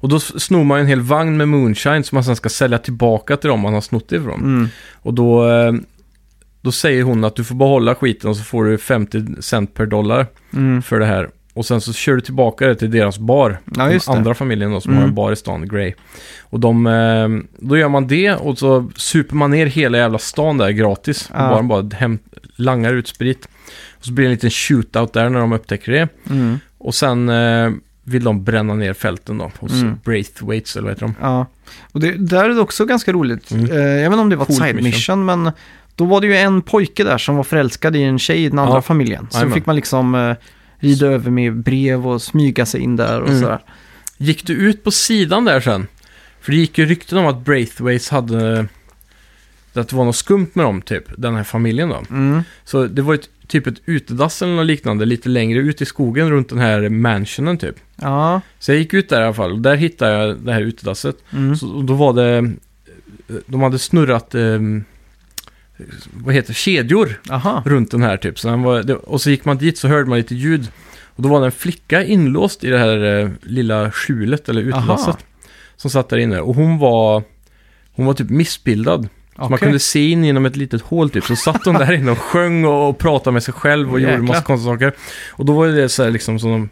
[0.00, 2.78] och- då snor man ju en hel vagn med moonshine som man sen ska sälja
[2.78, 4.40] tillbaka till dem man har snott ifrån.
[4.40, 5.72] mm, Och då, eh,
[6.60, 9.86] då säger hon att du får behålla skiten och så får du 50 cent per
[9.86, 10.82] dollar mm.
[10.82, 11.30] för det här.
[11.54, 13.58] Och sen så kör du tillbaka det till deras bar.
[13.76, 15.02] Ja, den andra familjen då, som Mm.
[15.02, 15.94] har en bar i stan, Grey.
[16.42, 17.28] Och de, eh,
[17.58, 21.30] då gör man det och så super man ner hela jävla stan där gratis.
[21.34, 21.50] Ja.
[21.58, 22.18] Och bara, bara hem,
[22.56, 23.48] langar ut sprit.
[23.98, 26.08] Och så blir det en liten shootout där när de upptäcker det.
[26.30, 26.58] Mm.
[26.78, 27.70] Och sen eh,
[28.04, 29.94] vill de bränna ner fälten då, hos Mm.
[30.04, 31.14] Braithwaites eller vad heter de?
[31.20, 31.46] Ja,
[31.92, 33.50] och det, där är det också ganska roligt.
[33.50, 33.70] Mm.
[33.70, 35.24] Eh, jag vet inte om det var ett Coolt side mission, mission.
[35.24, 35.52] men
[35.96, 38.58] då var det ju en pojke där som var förälskad i en tjej i den
[38.58, 38.82] andra Ja.
[38.82, 39.26] familjen.
[39.30, 39.54] Så Jajamän.
[39.54, 40.34] fick man liksom
[40.84, 43.40] rida över med brev och smyga sig in där och Mm.
[43.40, 43.58] sådär.
[44.16, 45.86] Gick du ut på sidan där sen?
[46.40, 48.66] För det gick ju rykten om att Braithwaite hade...
[49.76, 51.04] Att det var något skumt med dem, typ.
[51.16, 52.02] Den här familjen då.
[52.10, 52.42] Mm.
[52.64, 56.30] Så det var ett, typ ett utedass eller något liknande lite längre ut i skogen
[56.30, 57.74] runt den här mansionen typ.
[57.96, 60.60] Ja, Så jag gick ut där i alla fall och där hittade jag det här
[60.60, 61.16] utedasset.
[61.32, 61.56] mm.
[61.56, 62.52] Så och då var det...
[63.46, 64.34] De hade snurrat...
[64.34, 64.60] Eh,
[66.12, 66.54] vad heter?
[66.54, 67.62] Kedjor Aha.
[67.66, 68.38] runt den här typ.
[68.38, 70.68] Så den var, det, och så gick man dit så hörde man lite ljud.
[71.16, 75.08] Och då var det en flicka inlåst i det här eh, lilla skjulet eller utedasset.
[75.08, 75.18] Aha.
[75.76, 76.40] Som satt där inne.
[76.40, 77.22] Och hon var...
[77.96, 79.08] Hon var typ missbildad.
[79.36, 81.24] Så man kunde se in genom ett litet hål typ.
[81.24, 84.12] Så satt hon där inne och sjöng och, och pratade med sig själv och gjorde
[84.12, 84.26] Jäklar.
[84.28, 84.92] massa konstiga saker.
[85.30, 86.68] Och då var det så här liksom som de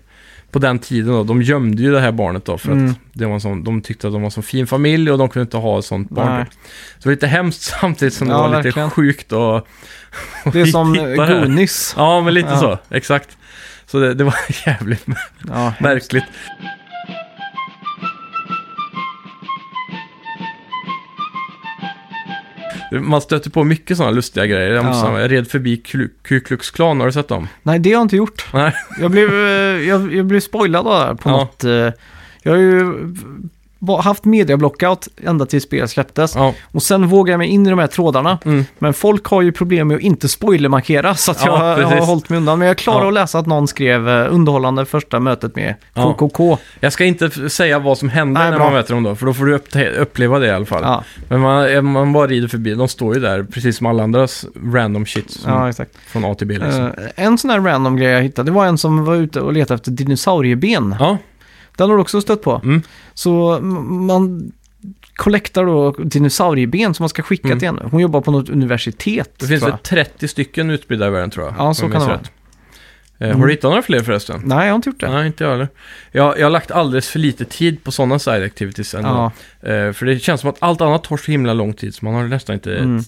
[0.53, 2.91] på den tiden då, de gömde ju det här barnet då för Mm.
[2.91, 5.29] att det var sån, de tyckte att de var en så fin familj och de
[5.29, 6.27] kunde inte ha ett sånt barn.
[6.35, 6.45] Nej.
[6.45, 6.51] då.
[6.51, 6.59] Så
[6.99, 8.91] det var lite hemskt samtidigt som det Ja, var lite verkligen.
[8.91, 9.67] sjukt och...
[10.53, 10.95] Det är som.
[10.95, 11.95] Goonies.
[11.97, 12.61] Ja, men lite Ja.
[12.61, 12.79] så.
[12.95, 13.37] Exakt.
[13.87, 14.35] Så det, det var
[14.67, 15.07] jävligt
[15.49, 16.25] Ja, märkligt.
[23.01, 24.71] Man stöter på mycket sådana lustiga grejer.
[24.71, 25.21] Jag, måste, Ja.
[25.21, 27.49] jag red förbi Ku Ku Klux Klan, har du sett dem?
[27.63, 28.47] Nej, det har jag inte gjort.
[28.53, 28.73] Nej.
[29.01, 31.37] Jag blev, eh, jag, jag blev spoilad av det här på Ja.
[31.37, 31.65] något.
[31.65, 31.91] eh,
[32.45, 32.95] Jag har ju
[33.87, 36.35] ba- haft mediablockout ända tills spelet släpptes.
[36.37, 36.55] Ja.
[36.73, 38.39] Och sen vågade jag mig in i de här trådarna.
[38.45, 38.65] Mm.
[38.79, 41.91] Men folk har ju problem med att inte spoilermarkera så att jag, Ja, jag har
[41.93, 42.09] precis.
[42.09, 42.59] hållit mig undan.
[42.59, 43.09] Men jag klarar Ja.
[43.09, 45.75] att läsa att någon skrev eh, underhållande första mötet med.
[45.95, 46.59] KKK.
[46.81, 48.67] Jag ska inte säga vad som händer Nej, när bra.
[48.67, 49.69] man möter dem då, för då får du upp
[49.99, 51.03] uppleva det i alla fall.
[51.29, 55.07] Men man, man bara rider förbi, de står ju där precis som alla andras random
[55.07, 55.39] shit
[56.07, 56.85] från A till B liksom.
[56.85, 59.53] Eh, en sån här random grej jag hittade, det var en som var ute och
[59.53, 60.95] letade efter dinosaurieben.
[61.77, 62.61] Den har du också stött på.
[62.65, 62.83] Mm.
[63.15, 64.53] Så man
[65.15, 67.59] kollektar då dinosaurieben som man ska skicka Mm.
[67.59, 67.83] till henne.
[67.91, 69.35] Hon jobbar på något universitet.
[69.39, 69.83] det finns väl jag.
[69.83, 71.55] 30 stycken utspridda i världen tror jag.
[71.59, 72.31] Ja, så kan det minns rätt.
[73.23, 73.41] Eh, Mm.
[73.41, 74.43] Har du hittat några fler förresten?
[74.45, 75.11] Nej, jag har inte gjort det.
[75.11, 75.69] Nej, inte jag heller.
[76.13, 79.33] Jag, jag har lagt alldeles för lite tid på sådana side activities ändå.
[79.61, 79.69] Ja.
[79.71, 82.15] Eh, för det känns som att allt annat tar så himla lång tid, så man
[82.15, 83.03] har nästan inte Mm.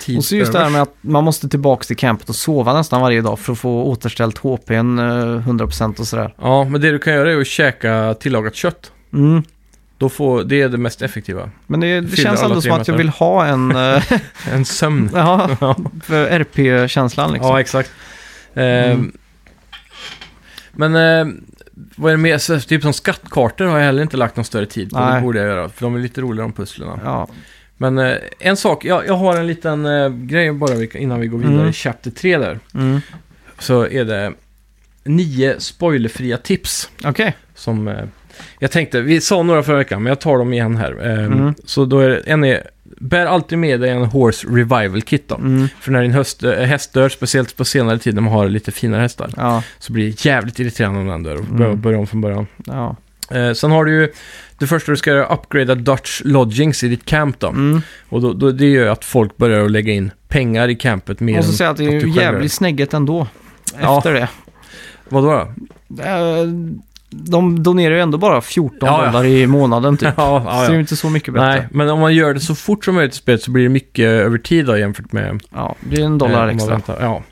[0.00, 2.72] tid Och så just det här med att man måste tillbaka till campet och sova
[2.72, 5.04] nästan varje dag för att få återställt HPn eh,
[5.48, 6.34] 100% och sådär.
[6.40, 8.92] Ja, men det du kan göra är att käka tillagat kött.
[9.12, 9.42] Mm.
[9.98, 11.50] Då får, det är det mest effektiva.
[11.66, 13.70] Men det, det känns ändå som att jag vill ha en...
[13.76, 14.02] eh,
[14.52, 15.10] En sömn.
[15.14, 15.48] ja,
[16.04, 17.50] för RP-känslan liksom.
[17.50, 17.90] Ja, exakt.
[18.54, 19.12] Eh, Mm.
[20.76, 21.34] Men eh,
[21.96, 22.38] vad är det mer?
[22.38, 24.98] Så, typ som skattkartor har jag heller inte lagt någon större tid på.
[24.98, 25.22] Det Nej.
[25.22, 27.00] borde jag göra, för de är lite roligare om pusslerna.
[27.04, 27.28] Ja.
[27.76, 31.38] Men eh, en sak, jag, jag har en liten eh, grej bara innan vi går
[31.38, 31.68] vidare Mm.
[31.68, 32.58] i Chapter 3 där.
[32.74, 33.00] Mm.
[33.58, 34.32] Så är det
[35.04, 37.36] nio spoilerfria tips Okej.
[37.54, 37.88] som...
[37.88, 38.04] Eh,
[38.58, 41.06] jag tänkte, vi sa några förra veckan, men jag tar dem igen här.
[41.06, 41.54] Eh, Mm.
[41.64, 42.62] Så då är det, en är,
[43.00, 45.34] bär alltid med dig en Horse Revival Kit då.
[45.34, 45.68] Mm.
[45.80, 48.72] För när din höst, äh, häst dör, speciellt på senare tid när man har lite
[48.72, 49.62] finare hästar, Ja.
[49.78, 51.56] så blir det jävligt irriterande om den dör och Mm.
[51.56, 52.46] börja, börja om från början.
[52.66, 52.96] Ja.
[53.30, 54.12] Eh, sen har du ju,
[54.58, 57.48] det första du ska göra är upgrada Dutch Lodgings i ditt camp då.
[57.48, 57.82] Mm.
[58.08, 61.36] Och då, då, det gör att folk börjar att lägga in pengar i campet mer
[61.36, 62.22] måste än säga att det är gör.
[62.22, 63.26] jävligt snägget ändå.
[63.80, 63.98] Ja.
[63.98, 64.28] Efter det.
[65.08, 66.02] Vadå då?
[66.02, 66.46] Eh,
[67.10, 69.06] De donerar ju ändå bara 14 Ja, ja.
[69.06, 70.08] dollar i månaden typ.
[70.16, 70.80] Ja, Så ja, det är ju ja.
[70.80, 71.46] inte så mycket bättre.
[71.46, 73.68] Nej, men om man gör det så fort som möjligt i spelet så blir det
[73.68, 75.40] mycket över tid då jämfört med...
[75.54, 76.70] Ja, det är en eh, dollar om man extra.
[76.72, 76.98] väntar.
[77.00, 77.22] Ja.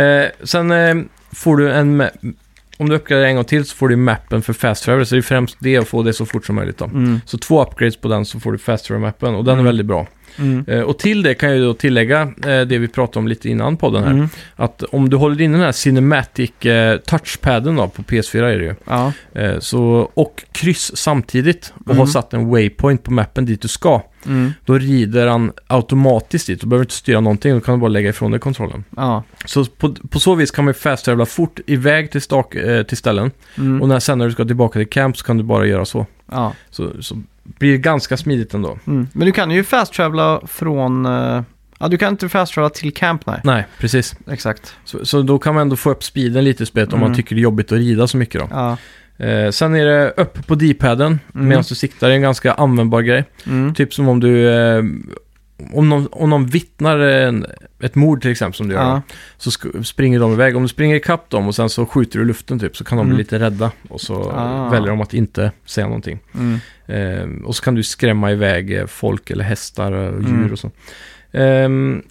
[0.00, 0.94] Eh, sen eh,
[1.32, 2.02] får du en...
[2.02, 2.34] ma-
[2.78, 5.18] Om du uppgraderar en gång till så får du mappen för fast travel, så det
[5.18, 6.84] är främst det att få det så fort som möjligt då.
[6.84, 7.20] Mm.
[7.26, 9.66] Så två upgrades på den så får du fast travel-mappen och den Mm.
[9.66, 10.06] är väldigt bra.
[10.38, 10.64] Mm.
[10.68, 13.48] Eh, och till det kan jag ju då tillägga eh, det vi pratade om lite
[13.48, 14.10] innan podden här.
[14.10, 14.28] Mm.
[14.56, 18.64] Att om du håller in den här Cinematic eh, touchpaden då, på PS4 är det
[18.64, 18.74] ju.
[18.84, 19.12] Ja.
[19.34, 21.98] Eh, så, och kryss samtidigt och Mm.
[21.98, 24.02] har satt en waypoint på mappen dit du ska.
[24.26, 24.52] Mm.
[24.64, 26.60] Då rider han automatiskt dit.
[26.60, 28.84] Du behöver inte styra någonting, då kan du bara lägga ifrån dig kontrollen.
[28.96, 29.22] Ja.
[29.44, 32.96] Så på, på så vis kan man ju fast fort iväg till, stak, eh, till
[32.96, 33.30] ställen.
[33.58, 33.82] Mm.
[33.82, 36.06] Och när, sen när du ska tillbaka till camp så kan du bara göra så.
[36.30, 36.52] ja.
[36.70, 37.22] Så, så
[37.58, 38.78] blir ganska smidigt ändå.
[38.86, 39.08] Mm.
[39.12, 41.06] Men du kan ju fast travela från...
[41.06, 41.42] eh,
[41.80, 43.40] Ja, du kan inte fast travela till camp, nej.
[43.44, 44.14] Nej, precis.
[44.30, 44.74] Exakt.
[44.84, 47.08] Så, så då kan man ändå få upp speeden lite i spelet om Mm.
[47.10, 48.48] man tycker det är jobbigt att rida så mycket då.
[48.50, 48.76] Ja.
[49.26, 51.48] Eh, sen är det upp på D-paden Mm.
[51.48, 53.24] medan du siktar, det är en ganska användbar grej.
[53.46, 53.74] Mm.
[53.74, 54.48] Typ som om du...
[54.50, 54.82] Eh,
[55.72, 57.46] om, någon, om någon vittnar en,
[57.82, 59.02] ett mord till exempel som du gör, Ja.
[59.36, 60.56] så sk- springer de iväg.
[60.56, 62.98] Om du springer ikapp dem och sen så skjuter du i luften typ, så kan
[62.98, 63.14] de Mm.
[63.16, 63.70] bli lite rädda.
[63.88, 64.68] Och så Ah.
[64.68, 66.18] väljer de att inte säga någonting.
[66.34, 66.58] Mm.
[66.86, 70.52] Eh, och så kan du skrämma iväg eh, folk eller hästar och djur Mm.
[70.52, 70.70] och så.
[71.32, 72.02] Ehm,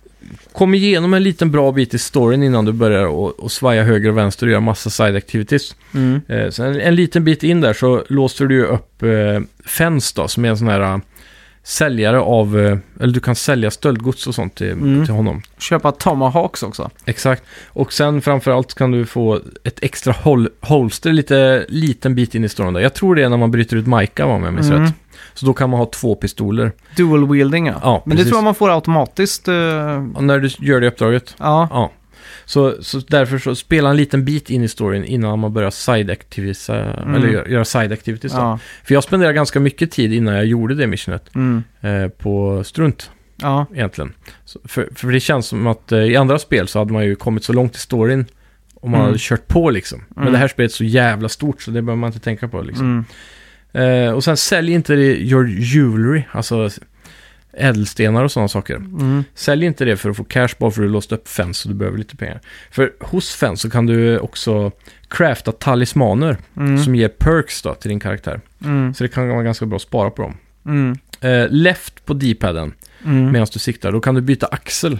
[0.54, 4.10] kom igenom en liten bra bit i storyn innan du börjar och, och svaja höger
[4.10, 5.76] och vänster och göra massa side activities.
[5.94, 6.22] Mm.
[6.28, 10.14] Eh, sen en, en liten bit in där så låser du ju upp eh, Fens
[10.14, 10.98] då, som är en sån här eh,
[11.68, 15.06] säljare av, eh, eller du kan sälja stöldgods och sånt till, Mm.
[15.06, 15.42] till honom.
[15.58, 16.90] Köpa Tomahawks också.
[17.06, 17.44] Exakt.
[17.68, 22.50] Och sen framförallt kan du få ett extra hol holster lite liten bit in i
[22.50, 22.82] storyn där.
[22.82, 24.82] Jag tror det är när man bryter ut Maika om jag minns Mm.
[24.84, 24.94] rätt.
[25.34, 26.72] Så då kan man ha två pistoler.
[26.98, 27.74] Dual wielding, ja.
[27.84, 28.30] Ja, Men det precis.
[28.32, 29.48] tror jag man får automatiskt.
[29.48, 31.36] Och när du gör det uppdraget.
[31.40, 31.68] Ja.
[31.72, 31.92] Ja.
[32.45, 36.10] Så, så därför så spela en liten bit in i storyn innan man börjar side
[36.11, 37.14] activities, Mm.
[37.15, 38.38] eller göra, göra side activities då.
[38.38, 38.60] Ja.
[38.84, 41.64] För jag spenderade ganska mycket tid innan jag gjorde det missionet Mm.
[41.81, 43.11] eh, på strunt
[43.41, 43.65] Ja.
[43.73, 44.14] egentligen.
[44.45, 47.15] Så, för, för det känns som att eh, i andra spel så hade man ju
[47.15, 48.26] kommit så långt i storyn
[48.76, 49.06] om man Mm.
[49.07, 50.03] hade kört på liksom.
[50.10, 50.34] Men Mm.
[50.34, 53.06] det här spelet är så jävla stort så det behöver man inte tänka på liksom.
[53.73, 54.07] Mm.
[54.07, 56.69] Eh, och sen sälj inte det- your jewelry, alltså
[57.57, 58.76] ädelstenar och sådana saker.
[58.76, 59.23] Mm.
[59.36, 61.69] Sälj inte det för att få cash bara för att du låst upp Fens så
[61.69, 62.41] du behöver lite pengar.
[62.72, 64.72] För hos Fens så kan du också
[65.07, 66.84] crafta talismaner Mm.
[66.84, 68.41] som ger perks då till din karaktär.
[68.64, 68.94] Mm.
[68.94, 70.38] Så det kan vara ganska bra att spara på dem.
[71.22, 72.73] Eh, left på D-paden
[73.06, 73.32] Mm.
[73.32, 74.99] medan du siktar, då kan du byta axel.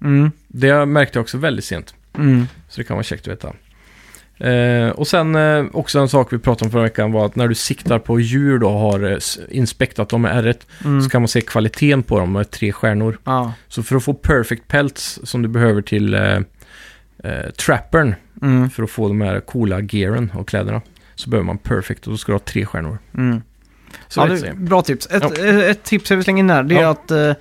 [0.00, 0.30] Mm.
[0.48, 1.94] Det märkte jag också väldigt sent.
[2.18, 2.46] Mm.
[2.68, 3.52] Så det kan vara käckt att veta.
[4.42, 7.48] Eh, och sen eh, också en sak vi pratade om förra veckan var att när
[7.48, 9.18] du siktar på djur då och har eh,
[9.50, 11.02] inspektat dem med R1 Mm.
[11.02, 13.18] så kan man se kvaliteten på dem med tre stjärnor.
[13.24, 13.52] Ja.
[13.68, 16.36] Så för att få perfect pelts som du behöver till eh,
[17.24, 18.70] eh, trappern Mm.
[18.70, 20.80] för att få de här coola gearen och kläderna
[21.14, 22.98] så behöver man perfect och då ska du ha tre stjärnor.
[23.14, 23.42] Mm.
[24.08, 25.06] Så Ja, det, bra tips.
[25.10, 25.28] Ett, Ja.
[25.46, 26.88] ett, ett tips jag vill slänga in här, det är Ja.
[26.90, 27.32] att eh,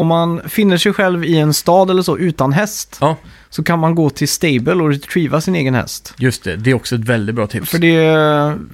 [0.00, 3.16] om man finner sig själv i en stad eller så utan häst, Ja.
[3.50, 6.14] så kan man gå till stable och retrieva sin egen häst.
[6.16, 7.70] Just det, det är också ett väldigt bra tips.
[7.70, 7.92] För det,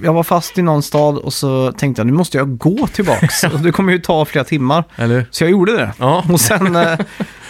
[0.03, 3.43] jag var fast i någon stad och så tänkte jag nu måste jag gå tillbaks.
[3.53, 4.83] och det kommer ju ta flera timmar.
[4.95, 5.25] Eller?
[5.31, 5.91] Så jag gjorde det.
[5.99, 6.99] Ja, Och sen eh,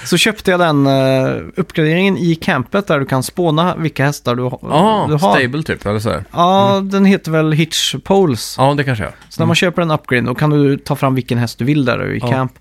[0.05, 4.43] så köpte jag den eh, uppgraderingen i campet där du kan spåna vilka hästar du,
[4.43, 5.39] ha- ah, du har.
[5.39, 6.23] stable typ, eller så här.
[6.31, 8.55] Ja, den heter väl Hitch Poles.
[8.57, 9.13] Ja, det kanske jag.
[9.29, 11.85] Så när man köper en upgrade då kan du ta fram vilken häst du vill
[11.85, 12.31] där i Ja.
[12.31, 12.51] camp.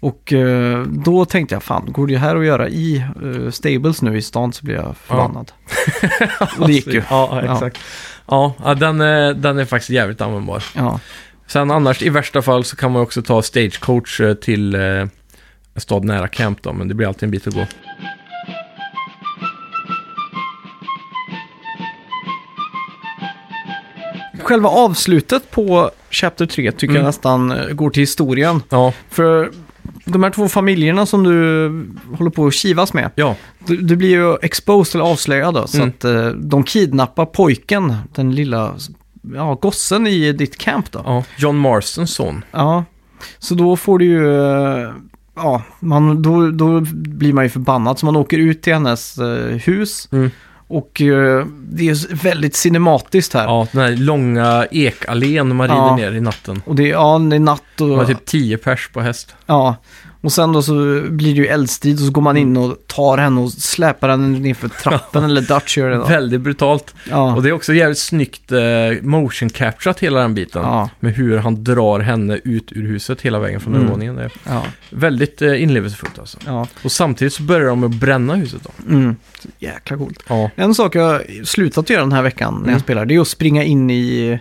[0.00, 4.16] Och eh, då tänkte jag, fan, går det här att göra i eh, stables nu
[4.16, 5.52] i stan så blir jag förbannad.
[6.58, 7.02] Och det gick ju.
[7.10, 7.52] Ja, Ja.
[7.54, 7.78] exakt.
[8.26, 10.64] Ja, ja den, är, den är faktiskt jävligt användbar.
[10.76, 11.00] Ja.
[11.46, 15.10] Sen annars, i värsta fall så kan man också ta stagecoach eh, till eh, en
[15.76, 17.66] stad nära camp då, men det blir alltid en bit att gå.
[24.42, 26.96] Själva avslutet på Chapter 3 tycker Mm.
[26.96, 28.62] jag nästan eh, går till historien.
[28.68, 29.50] Ja, För
[30.04, 31.32] de här två familjerna som du
[32.18, 33.36] håller på att kivas med, ja,
[33.66, 35.88] du, du blir ju exposed eller avslöjad då, så Mm.
[35.88, 38.74] att eh, de kidnappar pojken, den lilla
[39.34, 41.02] ja, gossen i ditt camp då.
[41.04, 41.24] ja.
[41.38, 42.44] John Marstons son.
[42.52, 42.84] Ja,
[43.38, 44.40] så då får du ju...
[44.84, 44.90] eh,
[45.34, 47.98] Ja, man, då, då blir man ju förbannad.
[47.98, 50.08] Så man åker ut till hennes eh, hus.
[50.12, 50.30] Mm.
[50.70, 53.44] Och eh, det är väldigt cinematiskt här.
[53.44, 55.96] Ja, den här långa ekallén man rider Ja.
[55.96, 56.62] ner i natten.
[56.66, 57.90] Och det, ja, det är natt Det och...
[57.96, 59.34] var typ 10 pers på häst.
[59.46, 59.76] Ja.
[60.22, 60.72] Och sen då så
[61.10, 64.38] blir det ju eldstrid och så går man in och tar henne och släpar henne
[64.38, 66.04] ner för trappen eller Dutch gör det då.
[66.04, 66.94] Väldigt brutalt.
[67.10, 67.34] Ja.
[67.36, 68.58] Och det är också jävligt snyggt eh,
[69.02, 70.62] motion capturat hela den biten.
[70.62, 70.90] Ja.
[71.00, 73.82] Med hur han drar henne ut ur huset hela vägen från Mm.
[73.86, 74.16] övervåningen.
[74.16, 74.62] Det är Ja.
[74.90, 76.38] väldigt eh, inlevelsefullt alltså.
[76.46, 76.66] Ja.
[76.84, 78.92] Och samtidigt så börjar de med att bränna huset då.
[78.94, 79.16] Mm.
[79.58, 80.22] Jäkla coolt.
[80.28, 80.50] Ja.
[80.54, 82.72] En sak jag slutat göra den här veckan när Mm.
[82.72, 84.40] jag spelar, det är att springa in i,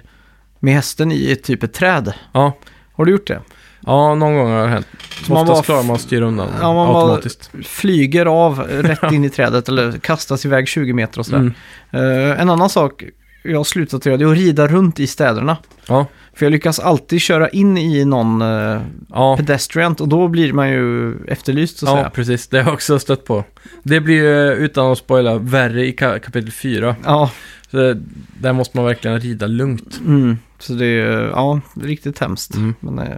[0.60, 2.14] med hästen i typ ett träd.
[2.32, 2.58] Ja.
[2.94, 3.42] Har du gjort det?
[3.86, 4.88] Ja, någon gång har det hänt.
[5.26, 7.52] Så man Oftast bara klarar man att styra undan Ja, man bara- automatiskt.
[7.66, 11.54] flyger av rätt in i trädet eller kastas iväg 20 meter och sådär.
[11.92, 12.32] Mm.
[12.32, 13.04] Eh, en annan sak
[13.44, 15.58] jag har slutat göra det är att rida runt i städerna.
[15.88, 16.06] Ja.
[16.34, 19.38] För jag lyckas alltid köra in i någon uh, Ja.
[19.38, 22.10] pedestriant och då blir man ju efterlyst så att Ja, säga.
[22.10, 22.48] precis.
[22.48, 23.44] Det har jag också stött på.
[23.84, 26.96] Det blir ju, utan att spoila, värre i ka- kapitel 4.
[27.06, 27.32] Ja,
[27.72, 27.98] Så det,
[28.40, 30.00] där måste man verkligen rida lugnt.
[30.06, 30.38] mm.
[30.60, 32.56] så det är ja, riktigt hemskt.
[32.56, 32.76] Mm.
[32.80, 33.18] Men, eh,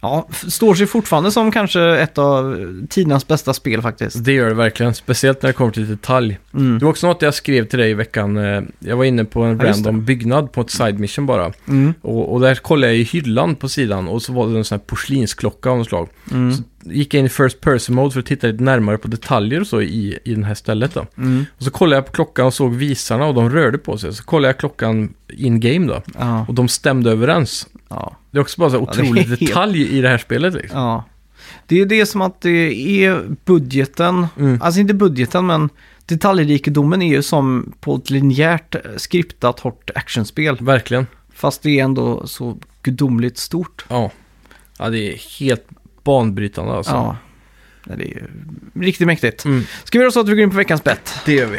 [0.00, 2.56] ja, står sig fortfarande som kanske ett av
[2.88, 4.24] tidernas bästa spel faktiskt.
[4.24, 6.38] Det gör det verkligen, speciellt när det kommer till detalj.
[6.54, 6.78] Mm.
[6.78, 8.36] Det var också något jag skrev till dig i veckan.
[8.36, 11.52] eh, Jag var inne på en Ja, random byggnad på ett side mission bara.
[11.68, 11.94] Mm.
[12.02, 14.78] Och, och där kollade jag i hyllan på sidan och så var det en sån
[14.78, 16.08] här porslinsklocka av något slag.
[16.30, 16.52] Mm.
[16.54, 19.60] Så gick jag in i first person mode för att titta lite närmare på detaljer
[19.60, 21.06] och så i, i det här stället då.
[21.16, 21.46] Mm.
[21.58, 24.14] Och så kollade jag på klockan och såg visarna och de rörde på sig.
[24.14, 26.02] Så kollade jag klockan in game då.
[26.18, 27.68] Ja, Och de stämde överens.
[27.88, 28.16] ja.
[28.30, 30.80] Det är också bara så här Ja, otrolig helt- detalj i det här spelet liksom.
[30.80, 31.04] Ja.
[31.66, 32.72] Det är det som att det
[33.04, 34.62] är budgeten, Mm.
[34.62, 35.68] alltså inte budgeten men
[36.06, 40.56] detaljrikedomen är ju som på ett linjärt eh, skriptat hårt actionspel.
[40.60, 41.06] Verkligen.
[41.34, 43.84] Fast det är ändå så gudomligt stort.
[43.88, 44.10] Ja.
[44.78, 45.66] Ja, det är helt
[46.04, 46.92] banbrytande alltså.
[46.92, 47.16] Ja.
[47.84, 48.24] Det är ju
[48.84, 49.44] riktigt mäktigt.
[49.44, 49.64] Mm.
[49.84, 51.14] Ska vi göra så att vi går in på veckans bett?
[51.26, 51.58] Det gör vi.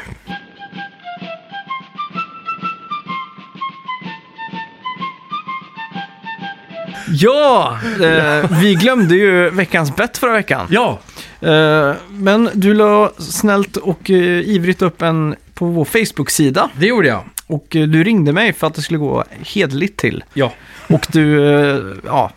[7.11, 7.79] Ja!
[8.01, 10.67] Eh, vi glömde ju veckans bett förra veckan.
[10.69, 10.99] Ja,
[11.41, 16.69] Eh, men du la snällt och eh, ivrigt upp en på vår Facebook-sida.
[16.77, 17.23] det gjorde jag.
[17.47, 20.23] Och eh, du ringde mig för att det skulle gå hederligt till.
[20.33, 20.53] Ja.
[20.87, 22.31] Och du, eh, ja,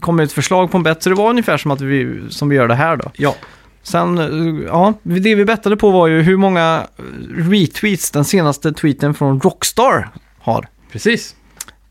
[0.00, 1.02] kom med ett förslag på en bett.
[1.02, 3.10] Så det var ungefär som att vi, som vi gör det här då.
[3.16, 3.34] Ja.
[3.82, 7.02] Sen, eh, ja, det vi bettade på var ju hur många eh,
[7.50, 10.08] retweets den senaste tweeten från Rockstar
[10.40, 10.66] har.
[10.92, 11.34] Precis.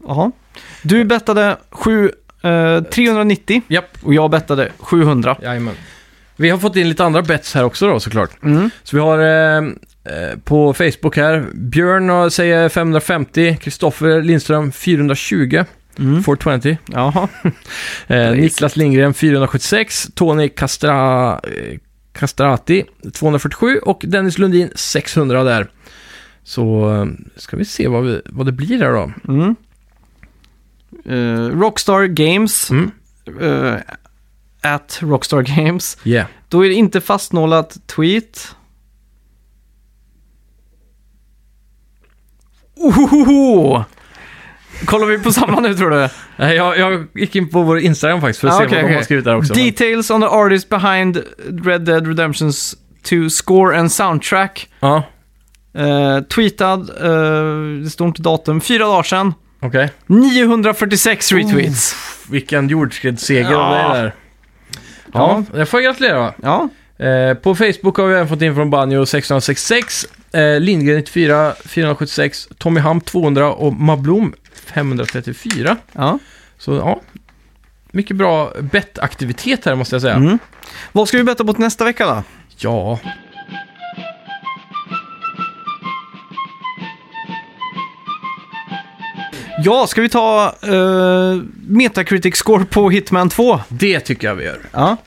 [0.07, 0.31] Jaha.
[0.81, 2.11] Du bettade sju,
[2.43, 3.97] eh, 390 Japp.
[4.03, 5.37] och jag bettade 700.
[5.41, 5.73] Jajamän.
[6.35, 8.43] Vi har fått in lite andra bets här också då såklart.
[8.43, 8.69] Mm.
[8.83, 15.63] Så vi har eh, eh, på Facebook här, Björn har- säger 550, Kristoffer Lindström 420,
[15.99, 16.23] Mm.
[16.23, 16.77] 420.
[16.85, 17.27] Jaha.
[18.07, 21.77] Eh, Niklas Lindgren 476, Tony Castra, eh,
[22.13, 25.71] Castrati 247 och Dennis Lundin 600 där.
[26.43, 27.05] Så eh,
[27.35, 29.11] ska vi se vad, vi, vad det blir där då.
[29.33, 29.55] Mm.
[31.05, 32.91] Eh, Rockstar Games, Mm.
[33.41, 33.75] eh,
[34.61, 35.97] at Rockstar Games.
[36.03, 36.27] Yeah.
[36.49, 38.55] Då är det inte fastnålat tweet.
[42.75, 43.83] Ohoho!
[44.85, 46.09] Kollar vi på samma nu tror du?
[46.37, 48.81] Nej, Jag, jag gick in på vår Instagram faktiskt för att Ah, se okej, vad
[48.81, 48.95] de okej.
[48.95, 49.53] har skrivit där också.
[49.55, 51.23] men- Details on the artist behind
[51.65, 54.67] Red Dead Redemptions 2 score and soundtrack.
[54.79, 55.03] Ja,
[55.77, 59.33] Uh, tweetad, eh, det står inte datum, fyra dagar sedan.
[59.61, 59.89] okej.
[60.07, 61.95] 946 retweets.
[62.29, 63.57] Vilken jordskredsseger Ja.
[63.57, 64.13] av dig där.
[65.13, 66.33] Ja, jag får gratulera va?
[66.43, 66.69] Ja,
[67.05, 72.47] Eh, på Facebook har vi även fått in från Banjo 666, eh, Lindgren 94, 476,
[72.57, 74.33] Tommy Hamp 200 och Mablom
[74.73, 75.77] 534.
[75.93, 76.19] ja.
[76.57, 77.01] Så ja,
[77.91, 80.15] mycket bra bettaktivitet här måste jag säga.
[80.15, 80.39] Mm.
[80.91, 82.23] Vad ska vi betta på till nästa vecka då?
[82.57, 82.99] Ja,
[89.63, 93.59] Ja, ska vi ta uh, Metacritic score på Hitman 2?
[93.67, 94.59] det tycker jag vi gör.
[94.71, 94.97] Ja.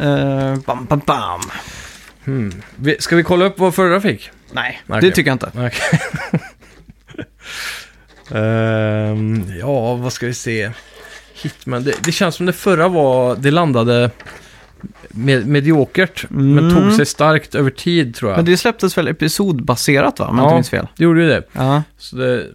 [0.00, 1.40] Eh, bam, bam, bam.
[2.24, 2.52] Hmm.
[2.98, 4.30] Ska vi kolla upp vad förra fick?
[4.52, 5.00] Nej, Okej.
[5.00, 5.50] det tycker jag inte.
[5.54, 6.00] Okej.
[8.34, 10.70] Ehm, ja, vad ska vi se?
[11.42, 14.10] Hitman, det, det känns som det förra var, det landade
[15.08, 16.74] med, mediokert, men Mm.
[16.82, 18.36] tog sig starkt över tid tror jag.
[18.38, 20.26] Men det släpptes väl episodbaserat va?
[20.26, 20.48] Om jag Ja.
[20.48, 20.88] inte minns fel.
[20.96, 21.42] Det gjorde ju det.
[21.52, 21.82] Ja.
[21.98, 22.46] Så det,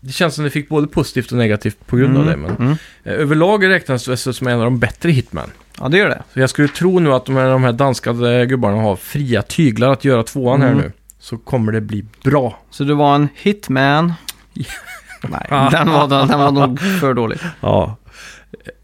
[0.00, 2.36] det känns som det fick både positivt och negativt på grund av det.
[2.36, 2.72] Men Mm.
[3.04, 5.50] eh, överlag räknas det som en av de bättre Hitman.
[5.80, 6.22] Ja, det gör det.
[6.34, 9.42] Så jag skulle tro nu att de här, de här danska eh, gubbarna har fria
[9.42, 10.80] tyglar att göra tvåan här Mm.
[10.80, 10.92] nu.
[11.20, 12.58] Så kommer det bli bra.
[12.70, 14.12] Så det var en Hitman.
[15.22, 17.38] Nej, den var, den, den var nog för dålig.
[17.60, 17.96] Ja,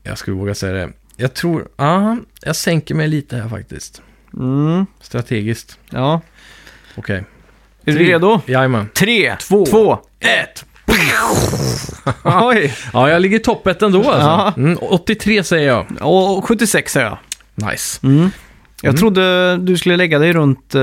[0.03, 0.93] jag skulle våga säga det.
[1.17, 4.03] Jag tror, ja, jag sänker mig lite här faktiskt.
[4.37, 4.87] Mm.
[5.01, 5.79] Strategiskt.
[5.91, 6.21] Ja.
[6.97, 7.25] Okej.
[7.85, 8.41] Är du redo?
[8.47, 8.89] Jajamän.
[8.95, 9.67] Tre, Två.
[9.67, 9.99] två.
[10.21, 10.65] Ett!
[12.25, 12.75] Oj.
[12.93, 14.61] Ja, jag ligger i topp ett ändå alltså.
[14.61, 15.87] Mm, 83 säger jag.
[16.01, 17.19] Och 76 säger jag.
[17.71, 18.01] Nice.
[18.07, 18.31] Mm.
[18.83, 18.99] Jag Mm.
[19.01, 20.75] trodde du skulle lägga dig runt...
[20.75, 20.83] eh,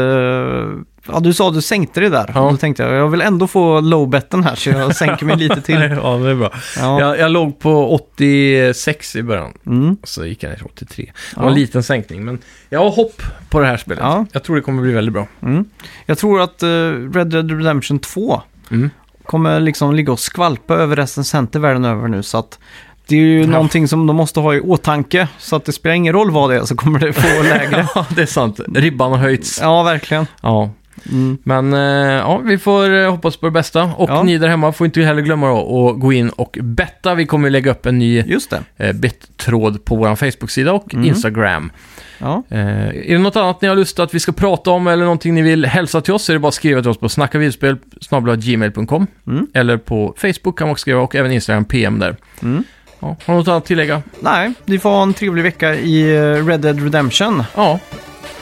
[1.07, 2.31] ja, du sa att du sänkte dig där.
[2.35, 2.49] Ja.
[2.51, 5.75] Då tänkte jag, jag vill ändå få low-betten här, så jag sänker mig lite till.
[6.03, 6.51] ja, det är bra.
[6.77, 6.99] Ja.
[6.99, 9.53] Jag, jag låg på 86 i början.
[9.65, 9.97] Mm.
[10.03, 11.03] Så gick jag ner till 83.
[11.05, 11.41] Det Ja.
[11.41, 12.39] var en liten sänkning, men
[12.69, 13.99] jag har hopp på det här spelet.
[14.03, 14.25] Ja.
[14.31, 15.27] Jag tror det kommer bli väldigt bra.
[15.41, 15.65] Mm.
[16.05, 18.89] Jag tror att uh, Red Dead Redemption 2 Mm.
[19.25, 22.23] kommer liksom ligga och skvalpa över recensenter världen över nu.
[22.23, 22.59] Så att
[23.07, 23.47] det är ju Ja.
[23.47, 25.27] någonting som de måste ha i åtanke.
[25.37, 27.87] Så att det spelar ingen roll vad det är så kommer det få lägre.
[27.95, 28.59] Ja, det är sant.
[28.75, 29.59] Ribban har höjts.
[29.61, 30.27] ja, verkligen.
[30.41, 30.69] Ja.
[31.11, 31.37] Mm.
[31.43, 31.79] Men eh,
[32.13, 33.83] ja, vi får eh, hoppas på det bästa.
[33.83, 34.23] Och Ja.
[34.23, 37.15] ni där hemma får inte heller glömma då att gå in och betta.
[37.15, 38.63] Vi kommer lägga upp en ny Just det.
[38.77, 41.05] eh, bettråd på vår Facebook-sida och Mm.
[41.07, 41.71] Instagram.
[42.17, 42.43] Ja.
[42.49, 45.41] Är det något annat ni har lust att vi ska prata om eller någonting ni
[45.41, 49.47] vill hälsa till oss så är det bara att skriva till oss på snackavidspel.gmail.com Mm.
[49.53, 52.15] eller på Facebook kan man också skriva och även Instagram PM där.
[52.41, 52.63] Mm.
[52.99, 54.01] Ja, har du något annat att tillägga?
[54.19, 57.43] Nej, ni får ha en trevlig vecka i Red Dead Redemption.
[57.55, 57.79] Ja,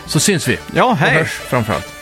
[0.06, 0.58] så syns vi.
[0.76, 1.18] Ja, Och hej!
[1.18, 1.97] hörs framförallt.